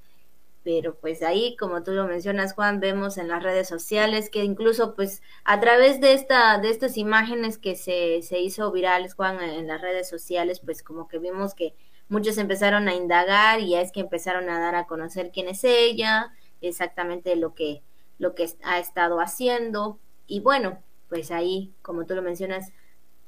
pero 0.65 0.95
pues 0.95 1.23
ahí, 1.23 1.57
como 1.57 1.83
tú 1.83 1.93
lo 1.93 2.07
mencionas, 2.07 2.53
Juan, 2.53 2.81
vemos 2.81 3.17
en 3.17 3.29
las 3.29 3.43
redes 3.43 3.69
sociales 3.69 4.29
que 4.29 4.45
incluso 4.45 4.95
pues 4.95 5.23
a 5.45 5.61
través 5.61 6.01
de 6.01 6.13
esta, 6.13 6.59
de 6.59 6.71
estas 6.71 6.97
imágenes 6.97 7.59
que 7.59 7.75
se, 7.75 8.21
se 8.23 8.39
hizo 8.41 8.71
virales, 8.71 9.15
Juan, 9.15 9.41
en 9.43 9.67
las 9.67 9.81
redes 9.81 10.09
sociales, 10.09 10.61
pues 10.61 10.83
como 10.83 11.09
que 11.09 11.19
vimos 11.19 11.55
que 11.55 11.75
muchos 12.09 12.39
empezaron 12.39 12.89
a 12.89 12.95
indagar 12.95 13.61
y 13.61 13.71
ya 13.71 13.81
es 13.81 13.93
que 13.93 14.01
empezaron 14.01 14.49
a 14.51 14.61
dar 14.61 14.75
a 14.75 14.87
conocer 14.87 15.31
quién 15.33 15.49
es 15.49 15.65
ella, 15.65 16.33
exactamente 16.61 17.35
lo 17.37 17.55
que, 17.55 17.83
lo 18.19 18.35
que 18.35 18.51
ha 18.63 18.79
estado 18.79 19.21
haciendo. 19.21 19.99
Y 20.27 20.41
bueno, 20.41 20.83
pues 21.09 21.31
ahí, 21.31 21.73
como 21.83 22.05
tú 22.05 22.15
lo 22.15 22.23
mencionas, 22.23 22.73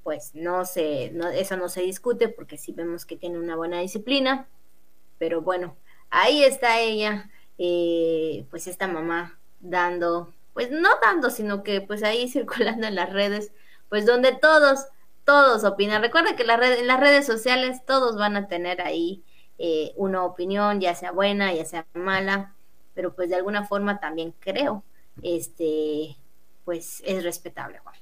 pues 0.03 0.35
no 0.35 0.65
se, 0.65 1.11
no, 1.13 1.29
eso 1.29 1.57
no 1.57 1.69
se 1.69 1.83
discute 1.83 2.29
porque 2.29 2.57
sí 2.57 2.73
vemos 2.73 3.05
que 3.05 3.17
tiene 3.17 3.39
una 3.39 3.57
buena 3.57 3.81
disciplina, 3.81 4.49
pero 5.19 5.43
bueno, 5.43 5.77
ahí 6.11 6.43
está 6.43 6.81
ella, 6.81 7.31
eh, 7.59 8.47
pues 8.51 8.67
esta 8.67 8.89
mamá 8.89 9.39
dando, 9.61 10.33
pues 10.55 10.71
no 10.71 10.89
dando, 11.03 11.31
sino 11.31 11.63
que 11.63 11.81
pues 11.81 12.03
ahí 12.03 12.29
circulando 12.33 12.87
en 12.87 12.95
las 12.95 13.13
redes, 13.13 13.53
pues 13.89 14.07
donde 14.07 14.33
todos, 14.33 14.87
todos 15.25 15.65
opinan. 15.65 16.03
Recuerda 16.03 16.37
que 16.37 16.45
la 16.45 16.57
red, 16.57 16.79
en 16.79 16.87
las 16.87 17.01
redes 17.01 17.27
sociales 17.27 17.85
todos 17.87 18.17
van 18.17 18.37
a 18.37 18.49
tener 18.49 18.81
ahí 18.81 19.23
eh, 19.59 19.93
una 19.97 20.25
opinión, 20.25 20.81
ya 20.81 20.95
sea 20.95 21.13
buena, 21.13 21.53
ya 21.53 21.65
sea 21.65 21.87
mala, 21.95 22.55
pero 22.95 23.15
pues 23.15 23.29
de 23.29 23.37
alguna 23.37 23.67
forma 23.67 24.01
también 24.01 24.35
creo, 24.41 24.85
este, 25.23 26.17
pues 26.65 27.03
es 27.05 27.23
respetable, 27.25 27.79
Juan. 27.81 27.97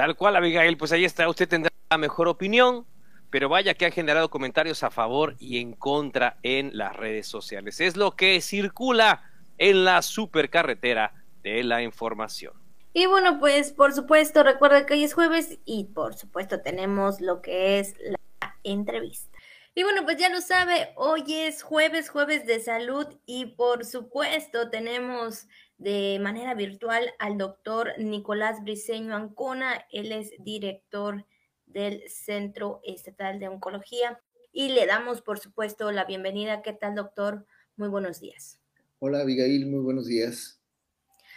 Tal 0.00 0.16
cual, 0.16 0.34
Abigail, 0.34 0.78
pues 0.78 0.92
ahí 0.92 1.04
está, 1.04 1.28
usted 1.28 1.46
tendrá 1.46 1.70
la 1.90 1.98
mejor 1.98 2.26
opinión, 2.26 2.86
pero 3.28 3.50
vaya 3.50 3.74
que 3.74 3.84
ha 3.84 3.90
generado 3.90 4.30
comentarios 4.30 4.82
a 4.82 4.90
favor 4.90 5.36
y 5.38 5.58
en 5.58 5.74
contra 5.74 6.38
en 6.42 6.70
las 6.72 6.96
redes 6.96 7.26
sociales. 7.26 7.82
Es 7.82 7.98
lo 7.98 8.12
que 8.16 8.40
circula 8.40 9.30
en 9.58 9.84
la 9.84 10.00
supercarretera 10.00 11.12
de 11.42 11.62
la 11.64 11.82
información. 11.82 12.54
Y 12.94 13.04
bueno, 13.08 13.38
pues 13.40 13.72
por 13.72 13.92
supuesto, 13.92 14.42
recuerda 14.42 14.86
que 14.86 14.94
hoy 14.94 15.04
es 15.04 15.12
jueves 15.12 15.58
y 15.66 15.84
por 15.92 16.14
supuesto 16.14 16.62
tenemos 16.62 17.20
lo 17.20 17.42
que 17.42 17.78
es 17.78 17.94
la 18.00 18.56
entrevista. 18.64 19.36
Y 19.74 19.82
bueno, 19.82 20.04
pues 20.04 20.16
ya 20.16 20.30
lo 20.30 20.40
sabe, 20.40 20.94
hoy 20.96 21.24
es 21.28 21.62
jueves, 21.62 22.08
jueves 22.08 22.46
de 22.46 22.60
salud 22.60 23.06
y 23.26 23.44
por 23.54 23.84
supuesto 23.84 24.70
tenemos 24.70 25.46
de 25.80 26.18
manera 26.20 26.54
virtual 26.54 27.14
al 27.18 27.38
doctor 27.38 27.94
Nicolás 27.98 28.62
Briceño 28.62 29.16
Ancona. 29.16 29.86
Él 29.90 30.12
es 30.12 30.32
director 30.38 31.24
del 31.64 32.02
Centro 32.06 32.82
Estatal 32.84 33.40
de 33.40 33.48
Oncología. 33.48 34.20
Y 34.52 34.68
le 34.68 34.84
damos, 34.84 35.22
por 35.22 35.38
supuesto, 35.38 35.90
la 35.90 36.04
bienvenida. 36.04 36.60
¿Qué 36.60 36.74
tal, 36.74 36.96
doctor? 36.96 37.46
Muy 37.76 37.88
buenos 37.88 38.20
días. 38.20 38.60
Hola, 38.98 39.20
Abigail, 39.20 39.66
muy 39.66 39.80
buenos 39.80 40.06
días. 40.06 40.60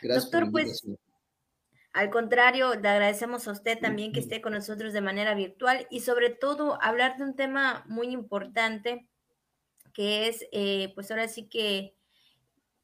Gracias. 0.02 0.30
Doctor, 0.30 0.52
pues, 0.52 0.86
al 1.94 2.10
contrario, 2.10 2.76
le 2.76 2.90
agradecemos 2.90 3.48
a 3.48 3.52
usted 3.52 3.80
también 3.80 4.12
que 4.12 4.20
esté 4.20 4.42
con 4.42 4.52
nosotros 4.52 4.92
de 4.92 5.00
manera 5.00 5.36
virtual 5.36 5.88
y 5.90 6.02
sobre 6.02 6.32
todo 6.32 6.78
hablar 6.82 7.16
de 7.16 7.24
un 7.24 7.38
tema 7.38 7.86
muy 7.88 8.08
importante 8.08 9.08
que 9.94 10.28
es, 10.28 10.46
eh, 10.52 10.92
pues 10.96 11.12
ahora 11.12 11.30
sí 11.30 11.48
que 11.48 11.96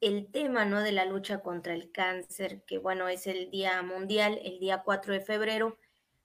el 0.02 0.32
tema, 0.32 0.66
¿no? 0.66 0.82
De 0.82 0.92
la 0.92 1.06
lucha 1.06 1.42
contra 1.42 1.74
el 1.74 1.92
cáncer, 1.92 2.64
que 2.66 2.78
bueno, 2.78 3.10
es 3.10 3.28
el 3.28 3.52
Día 3.52 3.82
Mundial, 3.82 4.40
el 4.44 4.60
día 4.60 4.82
4 4.84 5.14
de 5.14 5.22
febrero, 5.22 5.78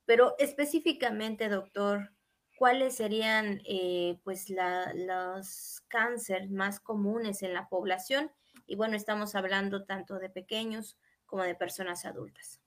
pero 0.07 0.35
específicamente, 0.39 1.49
doctor, 1.49 2.11
¿cuáles 2.59 2.95
serían 2.95 3.61
eh, 3.66 4.18
pues 4.22 4.47
los 4.51 5.83
cánceres 5.89 6.51
más 6.51 6.81
comunes 6.81 7.43
en 7.43 7.55
la 7.55 7.68
población? 7.68 8.31
Y 8.66 8.77
bueno, 8.77 8.97
estamos 8.97 9.35
hablando 9.35 9.85
tanto 9.85 10.18
de 10.18 10.31
pequeños 10.31 10.97
como 11.27 11.43
de 11.43 11.55
personas 11.55 12.05
adultas. 12.05 12.61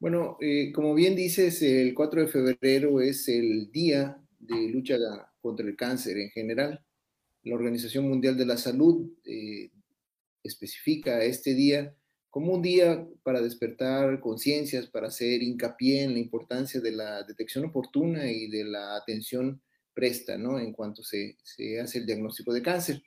Bueno, 0.00 0.36
eh, 0.40 0.72
como 0.72 0.94
bien 0.94 1.14
dices, 1.14 1.62
el 1.62 1.94
4 1.94 2.22
de 2.22 2.28
febrero 2.28 3.00
es 3.00 3.28
el 3.28 3.70
día 3.70 4.20
de 4.38 4.68
lucha 4.68 4.98
contra 5.40 5.66
el 5.66 5.76
cáncer 5.76 6.18
en 6.18 6.30
general. 6.30 6.84
La 7.44 7.54
Organización 7.54 8.08
Mundial 8.08 8.36
de 8.36 8.46
la 8.46 8.56
Salud 8.56 9.12
eh, 9.24 9.70
especifica 10.44 11.24
este 11.24 11.54
día 11.54 11.94
como 12.30 12.52
un 12.52 12.62
día 12.62 13.06
para 13.22 13.40
despertar 13.40 14.18
conciencias, 14.20 14.88
para 14.88 15.06
hacer 15.06 15.42
hincapié 15.42 16.02
en 16.02 16.14
la 16.14 16.18
importancia 16.18 16.80
de 16.80 16.90
la 16.90 17.22
detección 17.22 17.64
oportuna 17.64 18.28
y 18.28 18.48
de 18.48 18.64
la 18.64 18.96
atención 18.96 19.62
presta, 19.94 20.36
¿no? 20.36 20.58
En 20.58 20.72
cuanto 20.72 21.04
se, 21.04 21.36
se 21.44 21.80
hace 21.80 21.98
el 21.98 22.06
diagnóstico 22.06 22.52
de 22.52 22.60
cáncer. 22.60 23.02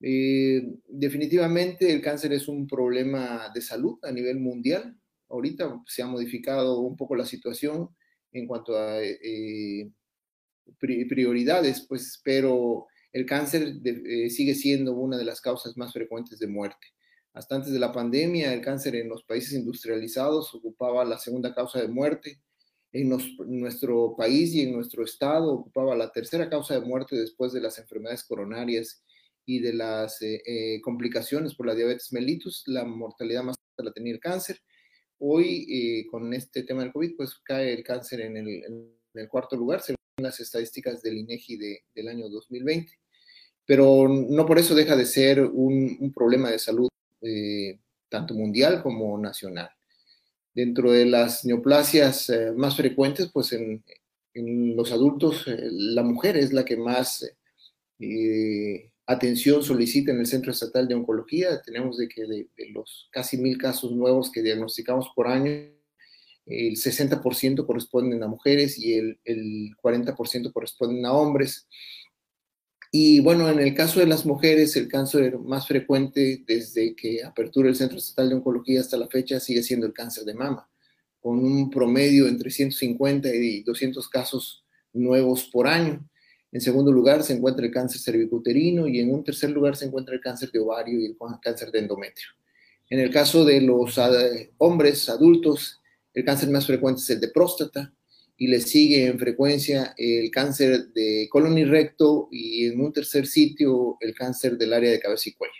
Eh, 0.00 0.62
definitivamente 0.86 1.90
el 1.90 2.00
cáncer 2.00 2.32
es 2.32 2.46
un 2.46 2.66
problema 2.66 3.50
de 3.54 3.62
salud 3.62 3.98
a 4.02 4.12
nivel 4.12 4.38
mundial. 4.38 4.96
Ahorita 5.28 5.82
se 5.86 6.02
ha 6.02 6.06
modificado 6.06 6.80
un 6.80 6.96
poco 6.96 7.16
la 7.16 7.24
situación 7.24 7.88
en 8.32 8.46
cuanto 8.46 8.76
a 8.76 9.02
eh, 9.02 9.90
prioridades, 10.78 11.86
pues, 11.88 12.20
pero 12.22 12.86
el 13.12 13.26
cáncer 13.26 13.74
eh, 13.84 14.30
sigue 14.30 14.54
siendo 14.54 14.92
una 14.92 15.16
de 15.16 15.24
las 15.24 15.40
causas 15.40 15.76
más 15.76 15.92
frecuentes 15.92 16.38
de 16.38 16.46
muerte. 16.46 16.88
Hasta 17.32 17.56
antes 17.56 17.72
de 17.72 17.78
la 17.78 17.92
pandemia, 17.92 18.52
el 18.52 18.60
cáncer 18.60 18.96
en 18.96 19.08
los 19.08 19.22
países 19.24 19.52
industrializados 19.52 20.54
ocupaba 20.54 21.04
la 21.04 21.18
segunda 21.18 21.54
causa 21.54 21.80
de 21.80 21.88
muerte. 21.88 22.40
En, 22.90 23.08
nuestro 23.08 24.14
país 24.16 24.54
y 24.54 24.62
en 24.62 24.72
nuestro 24.72 25.04
estado 25.04 25.52
ocupaba 25.52 25.94
la 25.94 26.10
tercera 26.10 26.48
causa 26.48 26.74
de 26.74 26.86
muerte 26.86 27.16
después 27.16 27.52
de 27.52 27.60
las 27.60 27.78
enfermedades 27.78 28.24
coronarias 28.24 29.04
y 29.44 29.60
de 29.60 29.74
las 29.74 30.22
eh, 30.22 30.42
eh, 30.46 30.80
complicaciones 30.80 31.54
por 31.54 31.66
la 31.66 31.74
diabetes 31.74 32.12
mellitus. 32.12 32.64
La 32.66 32.84
mortalidad 32.84 33.42
más 33.42 33.56
alta 33.56 33.90
la 33.90 33.92
tenía 33.92 34.14
el 34.14 34.20
cáncer. 34.20 34.58
Hoy, 35.18 36.06
con 36.10 36.32
este 36.32 36.62
tema 36.62 36.82
del 36.82 36.92
COVID, 36.92 37.16
pues 37.16 37.34
cae 37.44 37.72
el 37.72 37.82
cáncer 37.82 38.20
en 38.20 38.36
el, 38.36 38.48
en 38.64 38.92
el 39.14 39.28
cuarto 39.28 39.56
lugar, 39.56 39.82
las 40.18 40.40
estadísticas 40.40 41.02
del 41.02 41.18
INEGI 41.18 41.56
de, 41.56 41.82
del 41.94 42.08
año 42.08 42.28
2020. 42.28 42.92
Pero 43.64 44.08
no 44.08 44.46
por 44.46 44.58
eso 44.58 44.74
deja 44.74 44.96
de 44.96 45.04
ser 45.04 45.42
un, 45.42 46.12
problema 46.14 46.50
de 46.50 46.58
salud 46.58 46.88
eh, 47.20 47.78
tanto 48.08 48.34
mundial 48.34 48.82
como 48.82 49.18
nacional. 49.18 49.68
Dentro 50.54 50.90
de 50.90 51.04
las 51.04 51.44
neoplasias 51.44 52.30
eh, 52.30 52.52
más 52.56 52.76
frecuentes, 52.76 53.30
pues 53.32 53.52
en, 53.52 53.82
los 54.76 54.92
adultos, 54.92 55.46
eh, 55.48 55.68
la 55.70 56.02
mujer 56.02 56.36
es 56.36 56.52
la 56.52 56.64
que 56.64 56.76
más 56.76 57.28
atención 59.06 59.62
solicita 59.62 60.12
en 60.12 60.20
el 60.20 60.26
Centro 60.26 60.52
Estatal 60.52 60.86
de 60.86 60.94
Oncología. 60.94 61.60
Tenemos 61.60 61.98
de 61.98 62.08
que 62.08 62.22
de, 62.22 62.48
de 62.56 62.70
los 62.70 63.08
casi 63.10 63.36
mil 63.36 63.58
casos 63.58 63.92
nuevos 63.92 64.30
que 64.30 64.42
diagnosticamos 64.42 65.10
por 65.14 65.26
año, 65.26 65.77
el 66.48 66.76
60% 66.76 67.66
corresponden 67.66 68.22
a 68.22 68.28
mujeres 68.28 68.78
y 68.78 68.94
el, 68.94 69.18
40% 69.82 70.52
corresponden 70.52 71.04
a 71.06 71.12
hombres. 71.12 71.68
Y 72.90 73.20
bueno, 73.20 73.48
en 73.48 73.60
el 73.60 73.74
caso 73.74 74.00
de 74.00 74.06
las 74.06 74.24
mujeres, 74.24 74.74
el 74.76 74.88
cáncer 74.88 75.38
más 75.38 75.66
frecuente 75.66 76.42
desde 76.46 76.96
que 76.96 77.22
apertura 77.22 77.68
el 77.68 77.76
Centro 77.76 77.98
Estatal 77.98 78.30
de 78.30 78.36
Oncología 78.36 78.80
hasta 78.80 78.96
la 78.96 79.08
fecha 79.08 79.40
sigue 79.40 79.62
siendo 79.62 79.86
el 79.86 79.92
cáncer 79.92 80.24
de 80.24 80.34
mama, 80.34 80.70
con 81.20 81.38
un 81.38 81.68
promedio 81.68 82.26
entre 82.26 82.50
150 82.50 83.28
y 83.34 83.62
200 83.62 84.08
casos 84.08 84.64
nuevos 84.94 85.44
por 85.52 85.66
año. 85.66 86.08
En 86.50 86.62
segundo 86.62 86.90
lugar 86.90 87.22
se 87.22 87.34
encuentra 87.34 87.66
el 87.66 87.70
cáncer 87.70 88.00
cervicuterino 88.00 88.88
y 88.88 89.00
en 89.00 89.12
un 89.12 89.22
tercer 89.22 89.50
lugar 89.50 89.76
se 89.76 89.84
encuentra 89.84 90.14
el 90.14 90.22
cáncer 90.22 90.50
de 90.50 90.60
ovario 90.60 90.98
y 90.98 91.04
el 91.04 91.16
cáncer 91.42 91.70
de 91.70 91.80
endometrio. 91.80 92.28
En 92.88 93.00
el 93.00 93.10
caso 93.10 93.44
de 93.44 93.60
los 93.60 93.98
eh, 93.98 94.52
hombres 94.56 95.10
adultos, 95.10 95.77
el 96.18 96.24
cáncer 96.24 96.50
más 96.50 96.66
frecuente 96.66 97.00
es 97.00 97.10
el 97.10 97.20
de 97.20 97.28
próstata 97.28 97.94
y 98.36 98.48
le 98.48 98.60
sigue 98.60 99.06
en 99.06 99.20
frecuencia 99.20 99.94
el 99.96 100.32
cáncer 100.32 100.88
de 100.88 101.28
colon 101.30 101.56
y 101.56 101.64
recto 101.64 102.28
y 102.32 102.66
en 102.66 102.80
un 102.80 102.92
tercer 102.92 103.24
sitio 103.24 103.96
el 104.00 104.14
cáncer 104.16 104.58
del 104.58 104.72
área 104.72 104.90
de 104.90 104.98
cabeza 104.98 105.28
y 105.28 105.34
cuello. 105.34 105.54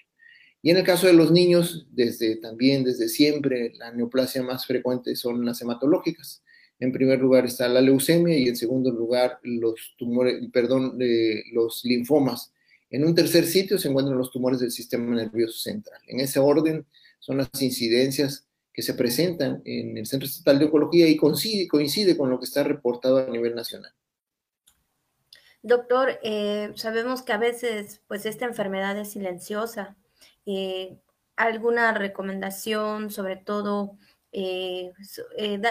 Y 0.60 0.70
en 0.70 0.78
el 0.78 0.82
caso 0.82 1.06
de 1.06 1.12
los 1.12 1.30
niños, 1.30 1.86
desde 1.92 2.34
también 2.36 2.82
desde 2.82 3.08
siempre 3.08 3.72
la 3.78 3.92
neoplasia 3.92 4.42
más 4.42 4.66
frecuente 4.66 5.14
son 5.14 5.44
las 5.46 5.62
hematológicas. 5.62 6.42
En 6.80 6.90
primer 6.90 7.20
lugar 7.20 7.46
está 7.46 7.68
la 7.68 7.80
leucemia 7.80 8.36
y 8.36 8.48
en 8.48 8.56
segundo 8.56 8.90
lugar 8.90 9.38
los 9.44 9.94
tumores, 9.96 10.42
perdón, 10.52 10.98
los 11.52 11.84
linfomas. 11.84 12.52
En 12.90 13.04
un 13.04 13.14
tercer 13.14 13.46
sitio 13.46 13.78
se 13.78 13.90
encuentran 13.90 14.18
los 14.18 14.32
tumores 14.32 14.58
del 14.58 14.72
sistema 14.72 15.14
nervioso 15.14 15.56
central. 15.60 16.00
En 16.08 16.18
ese 16.18 16.40
orden 16.40 16.84
son 17.20 17.36
las 17.36 17.48
incidencias 17.60 18.47
que 18.78 18.82
se 18.82 18.94
presentan 18.94 19.60
en 19.64 19.98
el 19.98 20.06
Centro 20.06 20.28
Estatal 20.28 20.56
de 20.56 20.66
Oncología 20.66 21.08
y 21.08 21.16
coincide, 21.16 21.66
coincide 21.66 22.16
con 22.16 22.30
lo 22.30 22.38
que 22.38 22.44
está 22.44 22.62
reportado 22.62 23.18
a 23.18 23.26
nivel 23.26 23.56
nacional. 23.56 23.92
Doctor, 25.62 26.20
eh, 26.22 26.70
sabemos 26.76 27.22
que 27.22 27.32
a 27.32 27.38
veces 27.38 28.02
pues 28.06 28.24
esta 28.24 28.44
enfermedad 28.44 28.96
es 28.96 29.10
silenciosa. 29.10 29.96
Eh, 30.46 30.96
¿Alguna 31.34 31.92
recomendación, 31.92 33.10
sobre 33.10 33.34
todo, 33.34 33.98
eh, 34.30 34.92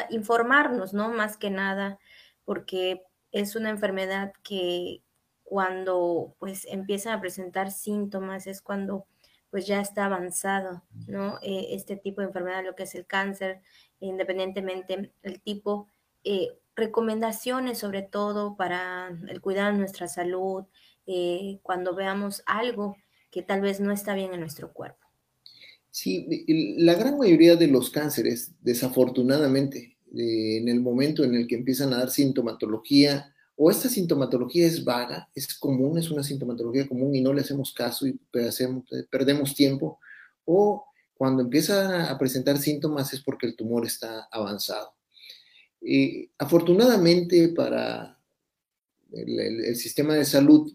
informarnos, 0.09 0.93
¿no? 0.93 1.07
Más 1.07 1.37
que 1.37 1.49
nada, 1.49 1.99
porque 2.43 3.03
es 3.31 3.55
una 3.55 3.69
enfermedad 3.69 4.33
que 4.43 5.01
cuando 5.43 6.35
pues 6.39 6.65
empiezan 6.65 7.13
a 7.13 7.21
presentar 7.21 7.71
síntomas 7.71 8.47
es 8.47 8.61
cuando 8.61 9.07
pues 9.49 9.65
ya 9.65 9.81
está 9.81 10.05
avanzado, 10.05 10.83
¿no? 11.07 11.39
Eh, 11.41 11.67
este 11.71 11.95
tipo 11.95 12.21
de 12.21 12.27
enfermedad, 12.27 12.63
lo 12.65 12.75
que 12.75 12.83
es 12.83 12.95
el 12.95 13.05
cáncer, 13.05 13.61
independientemente 13.99 15.11
del 15.23 15.41
tipo, 15.41 15.87
eh, 16.23 16.49
recomendaciones 16.75 17.79
sobre 17.79 18.03
todo 18.03 18.55
para 18.55 19.09
el 19.27 19.41
cuidado 19.41 19.71
de 19.71 19.79
nuestra 19.79 20.07
salud, 20.07 20.65
eh, 21.05 21.59
cuando 21.63 21.95
veamos 21.95 22.43
algo 22.45 22.97
que 23.31 23.41
tal 23.41 23.61
vez 23.61 23.79
no 23.79 23.91
está 23.91 24.13
bien 24.13 24.33
en 24.33 24.41
nuestro 24.41 24.73
cuerpo. 24.73 25.07
Sí, 25.89 26.27
la 26.77 26.93
gran 26.93 27.17
mayoría 27.17 27.55
de 27.55 27.67
los 27.67 27.89
cánceres, 27.89 28.51
desafortunadamente, 28.61 29.97
en 30.13 30.67
el 30.67 30.79
momento 30.79 31.23
en 31.23 31.33
el 31.33 31.47
que 31.47 31.55
empiezan 31.55 31.93
a 31.93 31.97
dar 31.97 32.11
sintomatología, 32.11 33.33
o 33.57 33.71
esta 33.71 33.89
sintomatología 33.89 34.67
es 34.67 34.85
vaga, 34.85 35.29
es 35.33 35.55
común, 35.55 35.97
es 35.97 36.11
una 36.11 36.23
sintomatología 36.23 36.87
común 36.87 37.15
y 37.15 37.21
no 37.21 37.33
le 37.33 37.41
hacemos 37.41 37.73
caso 37.73 38.05
y 38.05 38.19
perdemos 39.09 39.55
tiempo, 39.55 39.99
o 40.45 40.85
cuando 41.15 41.41
empieza 41.41 42.11
a 42.11 42.17
presentar 42.19 42.59
síntomas 42.59 43.11
es 43.13 43.21
porque 43.21 43.47
el 43.47 43.55
tumor 43.55 43.85
está 43.85 44.27
avanzado. 44.31 44.93
afortunadamente 46.37 47.49
para 47.49 48.19
el, 49.11 49.75
sistema 49.75 50.13
de 50.13 50.25
salud, 50.25 50.71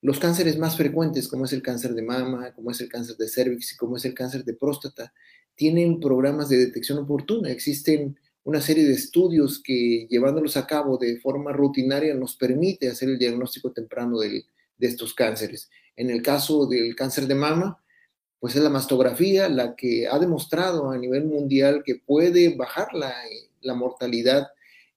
los 0.00 0.20
cánceres 0.20 0.56
más 0.56 0.76
frecuentes, 0.76 1.26
como 1.26 1.46
es 1.46 1.52
el 1.52 1.62
cáncer 1.62 1.94
de 1.94 2.02
mama, 2.02 2.54
como 2.54 2.70
es 2.70 2.80
el 2.80 2.88
cáncer 2.88 3.16
de 3.16 3.28
cervix 3.28 3.72
y 3.72 3.76
como 3.76 3.96
es 3.96 4.04
el 4.04 4.14
cáncer 4.14 4.44
de 4.44 4.54
próstata, 4.54 5.12
tienen 5.56 5.98
programas 5.98 6.48
de 6.48 6.58
detección 6.58 6.98
oportuna. 6.98 7.50
Existen 7.50 8.16
una 8.44 8.60
serie 8.60 8.84
de 8.84 8.94
estudios 8.94 9.62
que 9.62 10.06
llevándolos 10.08 10.56
a 10.56 10.66
cabo 10.66 10.96
de 10.96 11.20
forma 11.20 11.52
rutinaria 11.52 12.14
nos 12.14 12.36
permite 12.36 12.88
hacer 12.88 13.08
el 13.10 13.18
diagnóstico 13.18 13.72
temprano 13.72 14.18
de 14.18 14.44
estos 14.78 15.14
cánceres. 15.14 15.70
En 15.96 16.10
el 16.10 16.22
caso 16.22 16.66
del 16.66 16.94
cáncer 16.96 17.26
de 17.26 17.34
mama, 17.34 17.82
pues 18.40 18.56
es 18.56 18.62
la 18.62 18.70
mastografía 18.70 19.48
la 19.50 19.76
que 19.76 20.08
ha 20.08 20.18
demostrado 20.18 20.90
a 20.90 20.96
nivel 20.96 21.26
mundial 21.26 21.82
que 21.84 21.96
puede 21.96 22.56
bajar 22.56 22.88
la, 22.94 23.74
mortalidad 23.74 24.48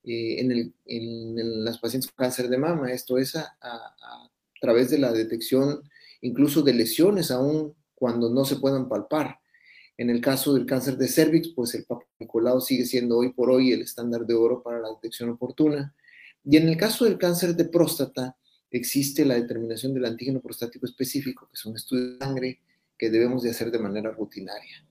eh, 0.05 0.73
en, 0.85 1.65
las 1.65 1.77
pacientes 1.77 2.09
con 2.09 2.23
cáncer 2.23 2.47
de 2.47 2.57
mama. 2.57 2.91
Esto 2.91 3.17
es 3.17 3.35
a, 3.35 3.53
a 3.61 4.29
través 4.61 4.89
de 4.89 4.97
la 4.97 5.11
detección 5.11 5.83
incluso 6.21 6.61
de 6.61 6.73
lesiones, 6.73 7.31
aún 7.31 7.75
cuando 7.93 8.29
no 8.29 8.45
se 8.45 8.55
puedan 8.55 8.87
palpar. 8.87 9.39
En 9.97 10.09
el 10.09 10.21
caso 10.21 10.53
del 10.55 10.65
cáncer 10.65 10.97
de 10.97 11.07
cervix, 11.07 11.49
pues 11.49 11.75
el 11.75 11.85
Nicolau 12.19 12.59
sigue 12.61 12.85
siendo 12.85 13.17
hoy 13.17 13.31
por 13.31 13.51
hoy 13.51 13.71
el 13.71 13.81
estándar 13.81 14.25
de 14.25 14.33
oro 14.33 14.63
para 14.63 14.79
la 14.79 14.89
detección 14.89 15.29
oportuna. 15.29 15.93
Y 16.43 16.57
en 16.57 16.67
el 16.67 16.77
caso 16.77 17.05
del 17.05 17.19
cáncer 17.19 17.55
de 17.55 17.65
próstata, 17.65 18.35
existe 18.71 19.23
la 19.23 19.35
determinación 19.35 19.93
del 19.93 20.05
antígeno 20.05 20.41
prostático 20.41 20.87
específico, 20.87 21.47
que 21.47 21.53
es 21.53 21.65
un 21.65 21.75
estudio 21.75 22.13
de 22.13 22.17
sangre 22.17 22.59
que 22.97 23.11
debemos 23.11 23.43
de 23.43 23.51
hacer 23.51 23.69
de 23.69 23.77
manera 23.77 24.11
rutinaria. 24.11 24.83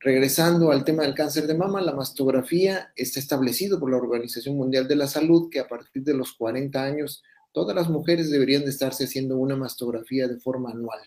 Regresando 0.00 0.70
al 0.72 0.84
tema 0.84 1.02
del 1.02 1.14
cáncer 1.14 1.46
de 1.46 1.54
mama, 1.54 1.82
la 1.82 1.94
mastografía 1.94 2.92
está 2.96 3.20
establecido 3.20 3.78
por 3.78 3.90
la 3.90 3.98
Organización 3.98 4.56
Mundial 4.56 4.88
de 4.88 4.96
la 4.96 5.06
Salud 5.06 5.50
que 5.50 5.60
a 5.60 5.68
partir 5.68 6.02
de 6.02 6.14
los 6.14 6.32
40 6.32 6.82
años 6.82 7.22
todas 7.52 7.76
las 7.76 7.90
mujeres 7.90 8.30
deberían 8.30 8.64
de 8.64 8.70
estarse 8.70 9.04
haciendo 9.04 9.36
una 9.36 9.56
mastografía 9.56 10.28
de 10.28 10.38
forma 10.38 10.70
anual 10.70 11.00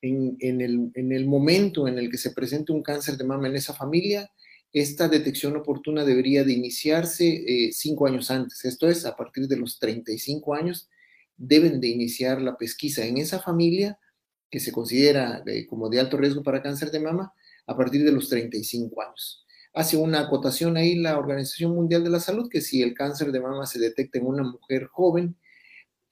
en, 0.00 0.60
el, 0.60 1.26
momento 1.26 1.88
en 1.88 1.98
el 1.98 2.10
que 2.10 2.18
se 2.18 2.30
presente 2.30 2.72
un 2.72 2.82
cáncer 2.82 3.16
de 3.16 3.24
mama 3.24 3.48
en 3.48 3.56
esa 3.56 3.74
familia, 3.74 4.30
esta 4.72 5.08
detección 5.08 5.56
oportuna 5.56 6.04
debería 6.04 6.44
de 6.44 6.52
iniciarse 6.52 7.26
eh, 7.26 7.72
cinco 7.72 8.06
años 8.06 8.30
antes. 8.30 8.64
Esto 8.64 8.88
es, 8.88 9.06
a 9.06 9.16
partir 9.16 9.48
de 9.48 9.56
los 9.56 9.78
35 9.78 10.54
años, 10.54 10.88
deben 11.36 11.80
de 11.80 11.88
iniciar 11.88 12.42
la 12.42 12.56
pesquisa 12.56 13.04
en 13.04 13.18
esa 13.18 13.40
familia 13.40 13.98
que 14.50 14.60
se 14.60 14.72
considera 14.72 15.42
como 15.68 15.88
de 15.88 16.00
alto 16.00 16.16
riesgo 16.16 16.42
para 16.42 16.62
cáncer 16.62 16.90
de 16.90 17.00
mama 17.00 17.32
a 17.66 17.76
partir 17.76 18.04
de 18.04 18.12
los 18.12 18.28
35 18.28 19.02
años. 19.02 19.44
Hace 19.74 19.96
una 19.96 20.20
acotación 20.20 20.76
ahí 20.76 20.96
la 20.96 21.18
Organización 21.18 21.74
Mundial 21.74 22.02
de 22.02 22.10
la 22.10 22.20
Salud 22.20 22.48
que 22.50 22.60
si 22.60 22.82
el 22.82 22.94
cáncer 22.94 23.30
de 23.30 23.40
mama 23.40 23.66
se 23.66 23.78
detecta 23.78 24.18
en 24.18 24.26
una 24.26 24.42
mujer 24.42 24.86
joven, 24.86 25.36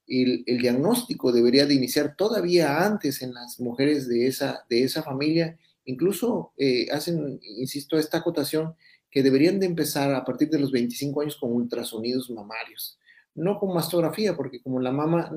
el, 0.06 0.44
diagnóstico 0.44 1.32
debería 1.32 1.66
de 1.66 1.74
iniciar 1.74 2.14
todavía 2.16 2.84
antes 2.84 3.22
en 3.22 3.34
las 3.34 3.60
mujeres 3.60 4.08
de 4.08 4.26
esa, 4.26 4.64
de 4.68 4.84
esa 4.84 5.02
familia. 5.02 5.58
Incluso 5.84 6.52
eh, 6.56 6.88
hacen, 6.90 7.40
insisto, 7.42 7.98
esta 7.98 8.18
acotación 8.18 8.74
que 9.10 9.22
deberían 9.22 9.58
de 9.58 9.66
empezar 9.66 10.14
a 10.14 10.24
partir 10.24 10.50
de 10.50 10.58
los 10.58 10.70
25 10.72 11.20
años 11.22 11.36
con 11.36 11.52
ultrasonidos 11.52 12.30
mamarios, 12.30 12.98
no 13.34 13.58
con 13.58 13.72
mastografía, 13.72 14.36
porque 14.36 14.60
como 14.60 14.80
la 14.80 14.92
mama, 14.92 15.32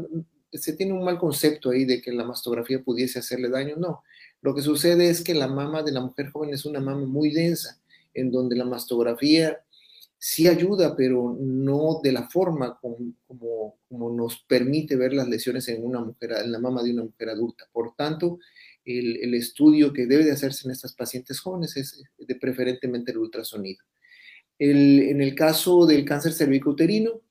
se 0.52 0.74
tiene 0.74 0.94
un 0.94 1.04
mal 1.04 1.18
concepto 1.18 1.70
ahí 1.70 1.86
de 1.86 2.02
que 2.02 2.12
la 2.12 2.24
mastografía 2.24 2.84
pudiese 2.84 3.20
hacerle 3.20 3.50
daño, 3.50 3.76
no. 3.78 4.04
Lo 4.42 4.56
que 4.56 4.62
sucede 4.62 5.10
es 5.10 5.24
que 5.24 5.34
la 5.34 5.48
mama 5.48 5.84
de 5.84 5.92
la 5.92 6.02
mujer 6.02 6.30
joven 6.30 6.54
es 6.54 6.66
una 6.66 6.80
mama 6.80 7.06
muy 7.06 7.32
densa, 7.32 7.80
en 8.14 8.32
donde 8.32 8.56
la 8.56 8.66
mastografía 8.66 9.60
sí 10.22 10.50
ayuda, 10.50 10.98
pero 10.98 11.38
no 11.40 12.02
de 12.04 12.12
la 12.12 12.28
forma 12.28 12.78
como, 12.82 13.78
nos 13.90 14.44
permite 14.44 14.98
ver 14.98 15.14
las 15.14 15.30
lesiones 15.30 15.68
en 15.70 15.84
una 15.84 16.02
mujer, 16.02 16.34
en 16.44 16.52
la 16.52 16.60
mama 16.60 16.84
de 16.84 16.92
una 16.92 17.04
mujer 17.06 17.30
adulta. 17.30 17.66
Por 17.72 17.96
tanto, 17.96 18.38
el, 18.84 19.34
estudio 19.34 19.94
que 19.94 20.08
debe 20.08 20.26
de 20.26 20.34
hacerse 20.34 20.68
en 20.68 20.72
estas 20.72 20.94
pacientes 20.94 21.40
jóvenes 21.40 21.78
es 21.78 22.04
de 22.18 22.36
preferentemente 22.36 23.12
el 23.12 23.20
ultrasonido. 23.20 23.82
El, 24.58 25.00
en 25.04 25.22
el 25.22 25.36
caso 25.36 25.86
del 25.86 26.04
cáncer 26.04 26.34
cervicouterino, 26.34 27.22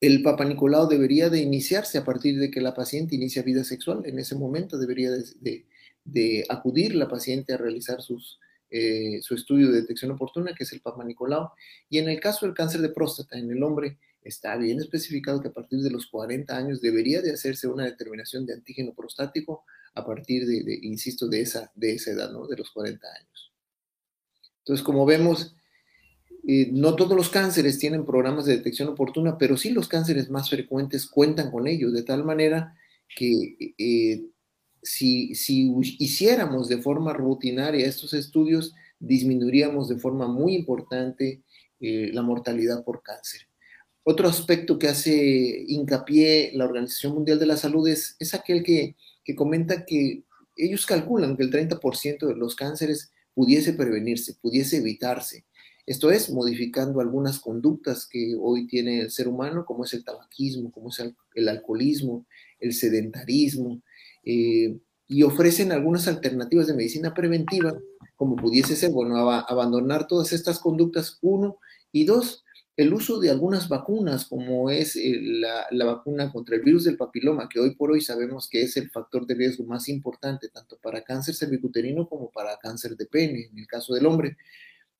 el 0.00 0.22
Papa 0.22 0.46
Nicolau 0.46 0.88
debería 0.88 1.28
de 1.28 1.40
iniciarse 1.40 1.98
a 1.98 2.04
partir 2.04 2.38
de 2.38 2.50
que 2.50 2.62
la 2.62 2.72
paciente 2.72 3.14
inicia 3.14 3.42
vida 3.42 3.62
sexual. 3.62 4.02
En 4.06 4.18
ese 4.18 4.34
momento 4.36 4.78
debería 4.78 5.10
de, 5.10 5.24
de, 5.40 5.66
de 6.04 6.46
acudir 6.48 6.94
la 6.94 7.08
paciente 7.08 7.52
a 7.52 7.58
realizar 7.58 8.00
sus, 8.00 8.40
eh, 8.70 9.20
su 9.22 9.34
estudio 9.34 9.70
de 9.70 9.80
detección 9.80 10.10
oportuna, 10.10 10.54
que 10.54 10.64
es 10.64 10.72
el 10.72 10.80
Papa 10.80 11.04
Nicolau. 11.04 11.50
Y 11.88 11.98
en 11.98 12.08
el 12.08 12.20
caso 12.20 12.46
del 12.46 12.54
cáncer 12.54 12.80
de 12.80 12.90
próstata 12.90 13.38
en 13.38 13.50
el 13.50 13.62
hombre, 13.62 13.98
está 14.22 14.56
bien 14.56 14.78
especificado 14.78 15.40
que 15.40 15.48
a 15.48 15.52
partir 15.52 15.80
de 15.80 15.90
los 15.90 16.06
40 16.06 16.56
años 16.56 16.80
debería 16.80 17.22
de 17.22 17.32
hacerse 17.32 17.66
una 17.66 17.84
determinación 17.84 18.46
de 18.46 18.54
antígeno 18.54 18.92
prostático 18.94 19.64
a 19.94 20.04
partir 20.04 20.46
de, 20.46 20.78
insisto, 20.82 21.28
de 21.28 21.40
esa, 21.40 21.72
de 21.74 21.94
esa 21.94 22.12
edad, 22.12 22.30
¿no? 22.30 22.46
De 22.46 22.56
los 22.56 22.70
40 22.70 23.06
años. 23.06 23.52
Entonces, 24.58 24.84
como 24.84 25.04
vemos, 25.04 25.56
eh, 26.46 26.68
no 26.72 26.94
todos 26.94 27.16
los 27.16 27.28
cánceres 27.28 27.78
tienen 27.78 28.06
programas 28.06 28.44
de 28.44 28.56
detección 28.56 28.88
oportuna, 28.88 29.36
pero 29.36 29.56
sí 29.56 29.70
los 29.70 29.88
cánceres 29.88 30.30
más 30.30 30.50
frecuentes 30.50 31.06
cuentan 31.06 31.50
con 31.50 31.66
ellos, 31.66 31.92
de 31.92 32.02
tal 32.02 32.24
manera 32.24 32.76
que 33.16 33.74
eh, 33.78 34.26
si, 34.82 35.34
si, 35.34 35.70
hiciéramos 35.98 36.68
de 36.68 36.78
forma 36.78 37.12
rutinaria 37.12 37.86
estos 37.86 38.14
estudios, 38.14 38.74
disminuiríamos 38.98 39.88
de 39.88 39.98
forma 39.98 40.26
muy 40.28 40.54
importante 40.54 41.42
eh, 41.80 42.10
la 42.12 42.22
mortalidad 42.22 42.84
por 42.84 43.02
cáncer. 43.02 43.48
Otro 44.02 44.28
aspecto 44.28 44.78
que 44.78 44.88
hace 44.88 45.64
hincapié 45.68 46.52
la 46.54 46.64
Organización 46.64 47.14
Mundial 47.14 47.38
de 47.38 47.46
la 47.46 47.56
Salud 47.56 47.86
es, 47.88 48.16
es 48.18 48.34
aquel 48.34 48.62
que, 48.62 48.96
que 49.24 49.34
comenta 49.34 49.84
que 49.84 50.24
ellos 50.56 50.86
calculan 50.86 51.36
que 51.36 51.44
el 51.44 51.50
30% 51.50 52.26
de 52.26 52.36
los 52.36 52.54
cánceres 52.56 53.12
pudiese 53.34 53.72
prevenirse, 53.72 54.34
pudiese 54.40 54.78
evitarse 54.78 55.44
esto 55.90 56.12
es, 56.12 56.30
modificando 56.30 57.00
algunas 57.00 57.40
conductas 57.40 58.06
que 58.06 58.36
hoy 58.38 58.68
tiene 58.68 59.00
el 59.00 59.10
ser 59.10 59.26
humano, 59.26 59.64
como 59.64 59.84
es 59.84 59.92
el 59.92 60.04
tabaquismo, 60.04 60.70
como 60.70 60.90
es 60.90 61.02
el, 61.34 61.48
alcoholismo, 61.48 62.26
el 62.60 62.74
sedentarismo, 62.74 63.82
eh, 64.24 64.78
y 65.06 65.22
ofrecen 65.22 65.72
algunas 65.72 66.06
alternativas 66.08 66.66
de 66.66 66.74
medicina 66.74 67.14
preventiva, 67.14 67.74
como 68.16 68.36
pudiese 68.36 68.76
ser, 68.76 68.90
bueno, 68.92 69.30
abandonar 69.30 70.06
todas 70.06 70.32
estas 70.32 70.58
conductas, 70.58 71.18
uno, 71.22 71.58
y 71.92 72.04
dos, 72.04 72.44
el 72.76 72.94
uso 72.94 73.18
de 73.18 73.30
algunas 73.30 73.68
vacunas, 73.68 74.26
como 74.26 74.70
es 74.70 74.96
eh, 74.96 75.18
la, 75.20 75.66
la, 75.70 75.84
vacuna 75.84 76.32
contra 76.32 76.56
el 76.56 76.62
virus 76.62 76.84
del 76.84 76.96
papiloma, 76.96 77.48
que 77.48 77.60
hoy 77.60 77.74
por 77.74 77.90
hoy 77.90 78.00
sabemos 78.00 78.48
que 78.48 78.62
es 78.62 78.76
el 78.76 78.90
factor 78.90 79.26
de 79.26 79.34
riesgo 79.34 79.64
más 79.64 79.88
importante, 79.88 80.48
tanto 80.48 80.78
para 80.80 81.02
cáncer 81.02 81.34
cervicuterino 81.34 82.08
como 82.08 82.30
para 82.30 82.56
cáncer 82.58 82.96
de 82.96 83.06
pene, 83.06 83.48
en 83.50 83.58
el 83.58 83.66
caso 83.66 83.94
del 83.94 84.06
hombre. 84.06 84.36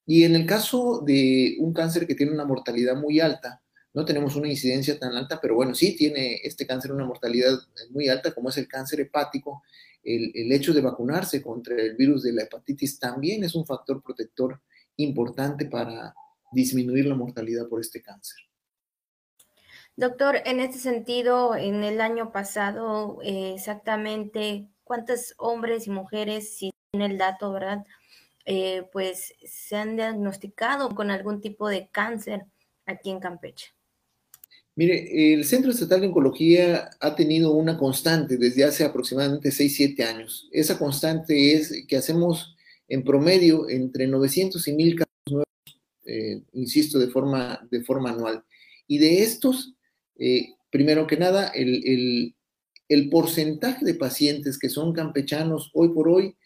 Y 0.05 0.25
en 0.25 0.35
el 0.35 0.45
caso 0.45 1.03
de 1.07 1.57
un 1.61 1.73
cáncer 1.73 2.07
que 2.07 2.15
tiene 2.15 2.33
una 2.33 2.45
mortalidad 2.45 2.97
muy 2.97 3.21
alta, 3.21 3.63
no 3.93 4.05
tenemos 4.05 4.37
una 4.37 4.49
incidencia 4.49 4.99
tan 4.99 5.17
alta, 5.17 5.41
pero 5.41 5.55
bueno, 5.55 5.75
sí 5.75 5.97
tiene 5.97 6.41
este 6.45 6.67
cáncer 6.67 6.93
una 6.93 7.05
mortalidad 7.05 7.59
muy 7.91 8.09
alta, 8.09 8.33
como 8.33 8.49
es 8.49 8.59
el 8.59 8.69
cáncer 8.69 9.01
hepático. 9.01 9.63
El, 10.03 10.51
hecho 10.53 10.73
de 10.73 10.81
vacunarse 10.81 11.43
contra 11.43 11.75
el 11.75 11.97
virus 11.97 12.23
de 12.23 12.33
la 12.33 12.43
hepatitis 12.43 12.99
también 12.99 13.45
es 13.45 13.55
un 13.55 13.67
factor 13.67 14.03
protector 14.03 14.61
importante 14.97 15.67
para 15.67 16.15
disminuir 16.53 17.07
la 17.07 17.15
mortalidad 17.15 17.69
por 17.69 17.81
este 17.81 18.01
cáncer. 18.01 18.39
Doctor, 19.97 20.37
en 20.47 20.61
este 20.61 20.79
sentido, 20.79 21.55
en 21.55 21.83
el 21.85 22.01
año 22.01 22.33
pasado, 22.33 23.19
eh, 23.23 23.55
exactamente, 23.57 24.69
¿cuántos 24.85 25.35
hombres 25.37 25.87
y 25.87 25.91
mujeres, 25.91 26.57
si 26.57 26.71
tiene 26.91 27.07
el 27.07 27.19
dato, 27.19 27.53
verdad, 27.53 27.85
eh, 28.47 28.89
pues 28.93 29.35
se 29.45 29.77
han 29.77 29.97
diagnosticado 29.97 30.95
con 30.95 31.11
algún 31.11 31.41
tipo 31.41 31.69
de 31.69 31.89
cáncer 31.91 32.47
aquí 32.87 33.11
en 33.11 33.21
Campeche? 33.21 33.75
Mire, 34.81 35.35
el 35.35 35.45
Centro 35.45 35.73
Estatal 35.73 36.01
de 36.01 36.07
Oncología 36.07 36.89
ha 37.01 37.15
tenido 37.15 37.53
una 37.53 37.77
constante 37.77 38.39
desde 38.39 38.65
hace 38.65 38.83
aproximadamente 38.83 39.51
6, 39.51 39.77
7 39.77 40.05
años. 40.05 40.49
Esa 40.53 40.79
constante 40.79 41.53
es 41.53 41.85
que 41.87 41.99
hacemos 41.99 42.57
en 42.89 43.05
promedio 43.05 43.69
entre 43.69 44.07
900 44.07 44.67
y 44.67 44.73
1000 44.73 44.97
casos 44.97 45.13
nuevos, 45.27 45.81
eh, 46.07 46.41
insisto, 46.55 46.99
de 46.99 47.09
forma, 47.09 47.61
de 47.71 47.83
forma 47.83 48.09
anual. 48.09 48.43
Y 48.87 48.97
de 48.97 49.23
estos, 49.23 49.75
eh, 50.19 50.55
primero 50.71 51.07
que 51.07 51.19
nada, 51.19 51.49
el, 51.49 51.87
el, 51.87 52.35
el 52.89 53.11
porcentaje 53.11 53.85
de 53.85 53.93
pacientes 53.93 54.59
que 54.59 54.71
son 54.71 54.95
campechanos 54.95 55.71
hoy 55.75 55.91
por 55.91 56.09
hoy 56.09 56.37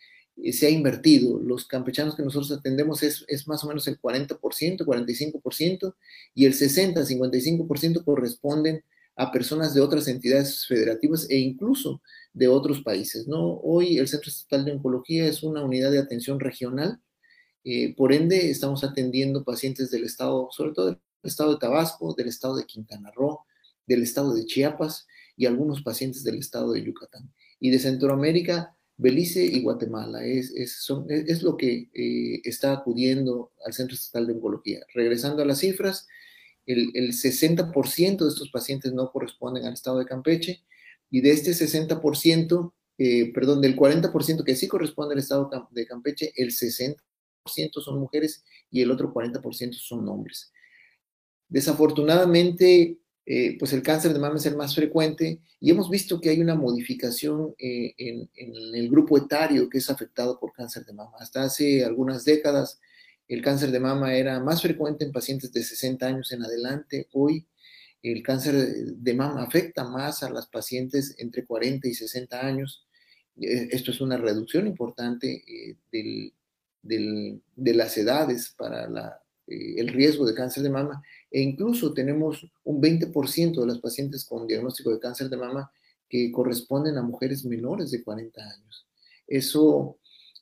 se 0.53 0.66
ha 0.66 0.70
invertido. 0.70 1.39
Los 1.39 1.66
campechanos 1.66 2.16
que 2.16 2.22
nosotros 2.22 2.51
atendemos 2.53 3.03
es, 3.03 3.24
es 3.28 3.47
más 3.47 3.62
o 3.64 3.68
menos 3.68 3.87
el 3.89 4.01
40%, 4.01 4.39
45%, 4.39 5.95
y 6.35 6.45
el 6.47 6.55
60, 6.55 7.03
55% 7.03 8.05
corresponden 8.05 8.85
a 9.16 9.30
personas 9.30 9.74
de 9.74 9.80
otras 9.80 10.09
entidades 10.09 10.66
federativas 10.66 11.28
e 11.30 11.39
incluso 11.39 12.03
de 12.32 12.49
otros 12.49 12.82
países. 12.82 13.28
¿no? 13.28 13.61
Hoy 13.62 13.99
el 13.99 14.09
Centro 14.09 14.28
Estatal 14.28 14.64
de 14.64 14.72
Oncología 14.72 15.26
es 15.26 15.43
una 15.43 15.62
unidad 15.62 15.93
de 15.93 15.99
atención 15.99 16.41
regional, 16.41 17.01
eh, 17.64 17.95
por 17.97 18.12
ende 18.12 18.51
estamos 18.51 18.85
atendiendo 18.85 19.43
pacientes 19.43 19.91
del 19.91 20.05
estado, 20.05 20.49
sobre 20.51 20.72
todo 20.72 20.87
del 20.87 20.99
estado 21.22 21.53
de 21.53 21.59
Tabasco, 21.59 22.14
del 22.14 22.28
estado 22.28 22.57
de 22.57 22.66
Quintana 22.66 23.11
Roo, 23.12 23.41
del 23.87 24.03
estado 24.03 24.35
de 24.35 24.45
Chiapas 24.45 25.07
y 25.37 25.47
algunos 25.47 25.82
pacientes 25.82 26.22
del 26.24 26.37
estado 26.37 26.72
de 26.72 26.85
Yucatán. 26.85 27.32
Y 27.59 27.70
de 27.70 27.78
Centroamérica 27.78 28.76
Belice 28.97 29.45
y 29.45 29.62
Guatemala. 29.62 30.24
Es, 30.24 30.53
es, 30.53 30.82
son, 30.82 31.07
es 31.11 31.42
lo 31.42 31.57
que 31.57 31.88
eh, 31.95 32.40
está 32.45 32.72
acudiendo 32.72 33.53
al 33.64 33.72
Centro 33.72 33.95
Estatal 33.95 34.26
de 34.26 34.34
Oncología. 34.34 34.80
Regresando 34.95 35.42
a 35.42 35.47
las 35.47 35.59
cifras, 35.59 36.07
el, 36.66 36.90
el 36.95 37.12
60% 37.12 38.18
de 38.18 38.28
estos 38.28 38.51
pacientes 38.51 38.92
no 38.92 39.11
corresponden 39.11 39.64
al 39.64 39.74
estado 39.74 39.99
de 39.99 40.07
Campeche 40.07 40.64
y 41.11 41.20
de 41.20 41.30
este 41.30 41.53
60%, 41.53 42.72
eh, 42.99 43.32
perdón, 43.32 43.61
del 43.61 43.76
40% 43.76 44.45
que 44.45 44.57
sí 44.57 44.68
corresponde 44.68 45.14
al 45.14 45.20
estado 45.20 45.51
de 45.70 45.86
Campeche, 45.86 46.32
el 46.36 46.51
60% 46.51 46.97
son 47.82 48.01
mujeres 48.01 48.45
y 48.70 48.82
el 48.82 48.90
otro 48.90 49.12
40% 49.12 49.74
son 49.74 50.09
hombres. 50.09 50.53
Desafortunadamente, 51.49 52.99
eh, 53.27 53.57
pues 53.59 53.72
el 53.72 53.83
cáncer 53.83 54.12
de 54.12 54.18
mama 54.18 54.37
es 54.37 54.45
el 54.45 54.57
más 54.57 54.75
frecuente 54.75 55.41
y 55.59 55.70
hemos 55.70 55.89
visto 55.89 56.20
que 56.20 56.29
hay 56.29 56.41
una 56.41 56.55
modificación 56.55 57.55
eh, 57.59 57.95
en, 57.97 58.29
el 58.35 58.91
grupo 58.91 59.16
etario 59.16 59.70
que 59.70 59.79
es 59.79 59.89
afectado 59.89 60.39
por 60.39 60.53
cáncer 60.53 60.85
de 60.85 60.93
mama. 60.93 61.12
Hasta 61.18 61.43
hace 61.43 61.85
algunas 61.85 62.25
décadas 62.25 62.81
el 63.27 63.41
cáncer 63.41 63.70
de 63.70 63.81
mama 63.81 64.14
era 64.14 64.41
más 64.41 64.61
frecuente 64.61 65.07
en 65.07 65.12
pacientes 65.12 65.51
de 65.53 65.62
60 65.62 66.07
años 66.07 66.33
en 66.33 66.43
adelante. 66.43 67.09
Hoy 67.12 67.47
el 68.03 68.22
cáncer 68.22 68.55
de 68.55 69.14
mama 69.14 69.43
afecta 69.43 69.85
más 69.85 70.22
a 70.22 70.29
las 70.29 70.47
pacientes 70.47 71.14
entre 71.18 71.47
40 71.47 71.89
y 71.89 71.95
60 71.95 72.47
años. 72.47 72.87
Eh, 73.41 73.68
esto 73.70 73.91
es 73.91 74.03
una 74.03 74.18
reducción 74.18 74.66
importante 74.66 75.43
de 75.91 76.33
las 77.57 77.97
edades 77.97 78.55
para 78.59 78.87
el 79.47 79.89
riesgo 79.89 80.27
de 80.27 80.35
cáncer 80.35 80.62
de 80.62 80.70
mama 80.70 81.03
e 81.35 81.41
incluso 81.41 81.93
tenemos 81.93 82.49
un 82.62 82.80
20% 82.80 83.61
de 83.61 83.66
las 83.66 83.80
pacientes 83.80 84.24
con 84.24 84.47
diagnóstico 84.47 84.93
de 84.93 85.01
cáncer 85.01 85.28
de 85.28 85.37
mama 85.37 85.68
que 86.09 86.30
corresponden 86.30 86.97
a 86.97 87.03
mujeres 87.03 87.45
menores 87.45 87.91
de 87.91 88.05
40 88.05 88.41
años. 88.41 88.87
Eso 89.26 89.99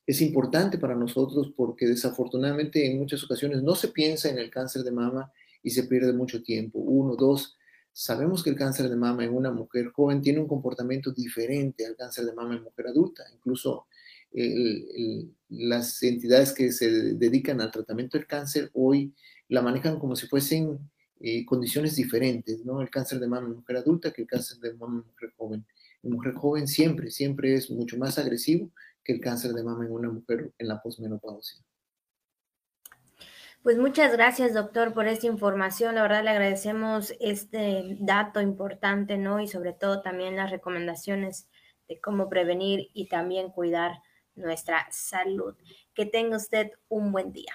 es 0.06 0.20
importante 0.20 0.76
para 0.76 0.94
nosotros 0.94 1.50
porque 1.56 1.86
desafortunadamente 1.86 2.84
en 2.84 2.98
muchas 2.98 3.24
ocasiones 3.24 3.62
no 3.62 3.74
se 3.74 3.88
piensa 3.88 4.28
en 4.28 4.36
el 4.36 4.50
cáncer 4.50 4.82
de 4.82 4.90
mama 4.90 5.32
y 5.62 5.70
se 5.70 5.84
pierde 5.84 6.12
mucho 6.12 6.42
tiempo. 6.42 6.78
Uno, 6.80 7.16
dos, 7.16 7.56
sabemos 7.90 8.42
que 8.42 8.50
el 8.50 8.56
cáncer 8.56 8.90
de 8.90 8.96
mama 8.96 9.24
en 9.24 9.32
una 9.32 9.50
mujer 9.50 9.92
joven 9.92 10.20
tiene 10.20 10.40
un 10.40 10.46
comportamiento 10.46 11.10
diferente 11.10 11.86
al 11.86 11.96
cáncer 11.96 12.26
de 12.26 12.34
mama 12.34 12.54
en 12.54 12.64
mujer 12.64 12.88
adulta. 12.88 13.24
Incluso 13.32 13.86
las 15.48 16.02
entidades 16.02 16.52
que 16.52 16.70
se 16.70 17.14
dedican 17.14 17.62
al 17.62 17.70
tratamiento 17.70 18.18
del 18.18 18.26
cáncer 18.26 18.70
hoy 18.74 19.14
la 19.48 19.62
manejan 19.62 19.98
como 19.98 20.16
si 20.16 20.26
fuesen 20.26 20.90
eh, 21.20 21.44
condiciones 21.46 21.94
diferentes, 21.94 22.64
¿no? 22.64 22.80
El 22.80 22.90
cáncer 22.90 23.20
de 23.20 23.28
mama 23.28 23.46
en 23.46 23.56
mujer 23.56 23.76
adulta 23.76 24.12
que 24.12 24.22
el 24.22 24.28
cáncer 24.28 24.58
de 24.58 24.74
mama 24.74 25.00
en 25.00 25.06
mujer 25.06 25.32
joven. 25.36 25.66
En 26.02 26.10
mujer 26.10 26.34
joven 26.34 26.66
siempre, 26.66 27.10
siempre 27.10 27.54
es 27.54 27.70
mucho 27.70 27.96
más 27.96 28.18
agresivo 28.18 28.70
que 29.04 29.12
el 29.12 29.20
cáncer 29.20 29.52
de 29.52 29.62
mama 29.62 29.86
en 29.86 29.92
una 29.92 30.10
mujer 30.10 30.52
en 30.58 30.68
la 30.68 30.82
posmenopausia. 30.82 31.62
Pues 33.62 33.78
muchas 33.78 34.10
gracias, 34.10 34.54
doctor, 34.54 34.92
por 34.92 35.06
esta 35.06 35.28
información. 35.28 35.94
La 35.94 36.02
verdad 36.02 36.24
le 36.24 36.30
agradecemos 36.30 37.14
este 37.20 37.96
dato 38.00 38.40
importante, 38.40 39.16
¿no? 39.16 39.38
Y 39.38 39.46
sobre 39.46 39.72
todo 39.72 40.02
también 40.02 40.34
las 40.34 40.50
recomendaciones 40.50 41.48
de 41.88 42.00
cómo 42.00 42.28
prevenir 42.28 42.88
y 42.92 43.06
también 43.06 43.50
cuidar 43.50 44.02
nuestra 44.34 44.88
salud. 44.90 45.54
Que 45.94 46.06
tenga 46.06 46.38
usted 46.38 46.72
un 46.88 47.12
buen 47.12 47.32
día. 47.32 47.52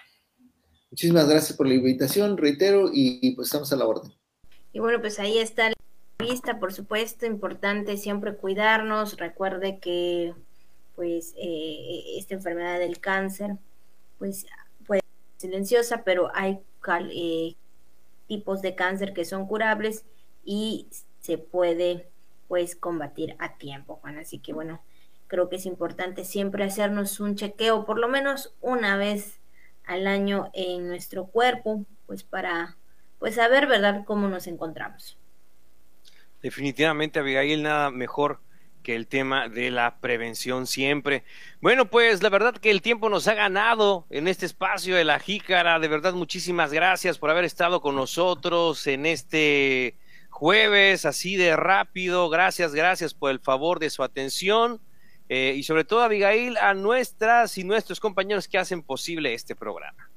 Muchísimas 0.89 1.27
gracias 1.27 1.57
por 1.57 1.67
la 1.67 1.73
invitación, 1.73 2.38
reitero, 2.38 2.89
y, 2.93 3.35
pues 3.35 3.47
estamos 3.47 3.71
a 3.73 3.75
la 3.75 3.85
orden. 3.85 4.13
Y 4.73 4.79
bueno, 4.79 4.99
pues 5.01 5.19
ahí 5.19 5.38
está 5.38 5.71
vista, 6.19 6.59
por 6.59 6.73
supuesto, 6.73 7.25
importante 7.25 7.97
siempre 7.97 8.35
cuidarnos. 8.35 9.17
Recuerde 9.17 9.79
que 9.79 10.33
pues 10.95 11.35
eh, 11.38 12.17
esta 12.17 12.33
enfermedad 12.33 12.79
del 12.79 12.99
cáncer 12.99 13.57
pues 14.17 14.47
puede 14.88 15.01
ser 15.01 15.49
silenciosa, 15.49 16.03
pero 16.03 16.31
hay 16.33 16.59
eh, 17.11 17.55
tipos 18.27 18.61
de 18.61 18.75
cáncer 18.75 19.13
que 19.13 19.25
son 19.25 19.45
curables 19.45 20.05
y 20.43 20.88
se 21.21 21.38
puede 21.38 22.09
pues 22.47 22.75
combatir 22.75 23.35
a 23.38 23.57
tiempo, 23.57 23.99
Juan. 24.01 24.17
Así 24.17 24.39
que 24.39 24.53
bueno, 24.53 24.81
creo 25.27 25.49
que 25.49 25.57
es 25.57 25.65
importante 25.65 26.25
siempre 26.25 26.63
hacernos 26.63 27.19
un 27.19 27.35
chequeo, 27.35 27.85
por 27.85 27.99
lo 27.99 28.07
menos 28.07 28.55
una 28.61 28.97
vez 28.97 29.36
al 29.88 30.07
año 30.07 30.49
en 30.53 30.88
nuestro 30.88 31.25
cuerpo, 31.25 31.85
pues 32.05 32.23
para 32.23 32.77
pues 33.19 33.35
saber, 33.35 33.67
¿verdad?, 33.67 34.03
cómo 34.05 34.27
nos 34.27 34.47
encontramos. 34.47 35.17
Definitivamente, 36.41 37.19
Abigail, 37.19 37.63
nada 37.63 37.89
mejor 37.89 38.39
que 38.83 38.95
el 38.95 39.07
tema 39.07 39.49
de 39.49 39.71
la 39.71 39.99
prevención 39.99 40.67
siempre. 40.67 41.23
Bueno, 41.59 41.89
pues 41.89 42.23
la 42.23 42.29
verdad 42.29 42.55
que 42.55 42.71
el 42.71 42.81
tiempo 42.81 43.09
nos 43.09 43.27
ha 43.27 43.33
ganado 43.33 44.05
en 44.09 44.27
este 44.27 44.45
espacio 44.45 44.95
de 44.95 45.03
la 45.03 45.19
jícara. 45.19 45.79
De 45.79 45.88
verdad, 45.88 46.13
muchísimas 46.13 46.71
gracias 46.71 47.17
por 47.17 47.29
haber 47.29 47.43
estado 47.43 47.81
con 47.81 47.95
nosotros 47.95 48.88
en 48.88 49.05
este 49.05 49.97
jueves 50.29 51.05
así 51.05 51.35
de 51.35 51.55
rápido. 51.55 52.29
Gracias, 52.29 52.73
gracias 52.73 53.13
por 53.13 53.31
el 53.31 53.39
favor 53.39 53.79
de 53.79 53.89
su 53.89 54.03
atención. 54.03 54.79
Eh, 55.30 55.53
y 55.55 55.63
sobre 55.63 55.84
todo, 55.84 56.01
Abigail, 56.01 56.57
a 56.57 56.73
nuestras 56.73 57.57
y 57.57 57.63
nuestros 57.63 57.99
compañeros 57.99 58.47
que 58.47 58.57
hacen 58.57 58.82
posible 58.82 59.34
este 59.34 59.55
programa. 59.55 60.09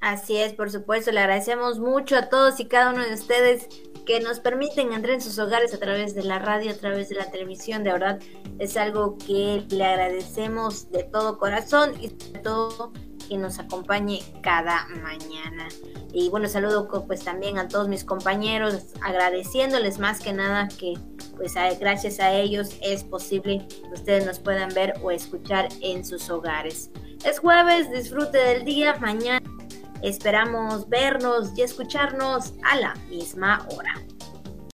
Así 0.00 0.36
es, 0.36 0.52
por 0.52 0.68
supuesto, 0.68 1.12
le 1.12 1.20
agradecemos 1.20 1.78
mucho 1.78 2.16
a 2.16 2.28
todos 2.28 2.58
y 2.58 2.66
cada 2.66 2.92
uno 2.92 3.04
de 3.06 3.14
ustedes 3.14 3.68
que 4.04 4.18
nos 4.18 4.40
permiten 4.40 4.92
entrar 4.92 5.14
en 5.14 5.20
sus 5.20 5.38
hogares 5.38 5.72
a 5.74 5.78
través 5.78 6.16
de 6.16 6.24
la 6.24 6.40
radio, 6.40 6.72
a 6.72 6.74
través 6.74 7.08
de 7.08 7.14
la 7.14 7.30
televisión. 7.30 7.84
De 7.84 7.92
verdad, 7.92 8.18
es 8.58 8.76
algo 8.76 9.16
que 9.16 9.64
le 9.70 9.84
agradecemos 9.84 10.90
de 10.90 11.04
todo 11.04 11.38
corazón 11.38 11.94
y 12.00 12.08
sobre 12.08 12.40
todo 12.40 12.92
que 13.32 13.38
nos 13.38 13.58
acompañe 13.58 14.20
cada 14.42 14.86
mañana. 15.02 15.68
Y 16.12 16.28
bueno, 16.28 16.48
saludo 16.48 16.86
pues 17.06 17.24
también 17.24 17.58
a 17.58 17.66
todos 17.66 17.88
mis 17.88 18.04
compañeros, 18.04 18.88
agradeciéndoles 19.00 19.98
más 19.98 20.20
que 20.20 20.34
nada 20.34 20.68
que 20.68 20.98
pues 21.36 21.54
gracias 21.80 22.20
a 22.20 22.32
ellos 22.34 22.76
es 22.82 23.04
posible 23.04 23.66
que 23.68 23.94
ustedes 23.94 24.26
nos 24.26 24.38
puedan 24.38 24.74
ver 24.74 24.94
o 25.02 25.10
escuchar 25.10 25.70
en 25.80 26.04
sus 26.04 26.28
hogares. 26.28 26.90
Es 27.24 27.38
jueves, 27.38 27.90
disfrute 27.90 28.36
del 28.36 28.64
día, 28.64 28.96
mañana 29.00 29.40
Esperamos 30.02 30.88
vernos 30.88 31.56
y 31.56 31.62
escucharnos 31.62 32.54
a 32.64 32.76
la 32.76 32.94
misma 33.08 33.64
hora. 33.70 33.94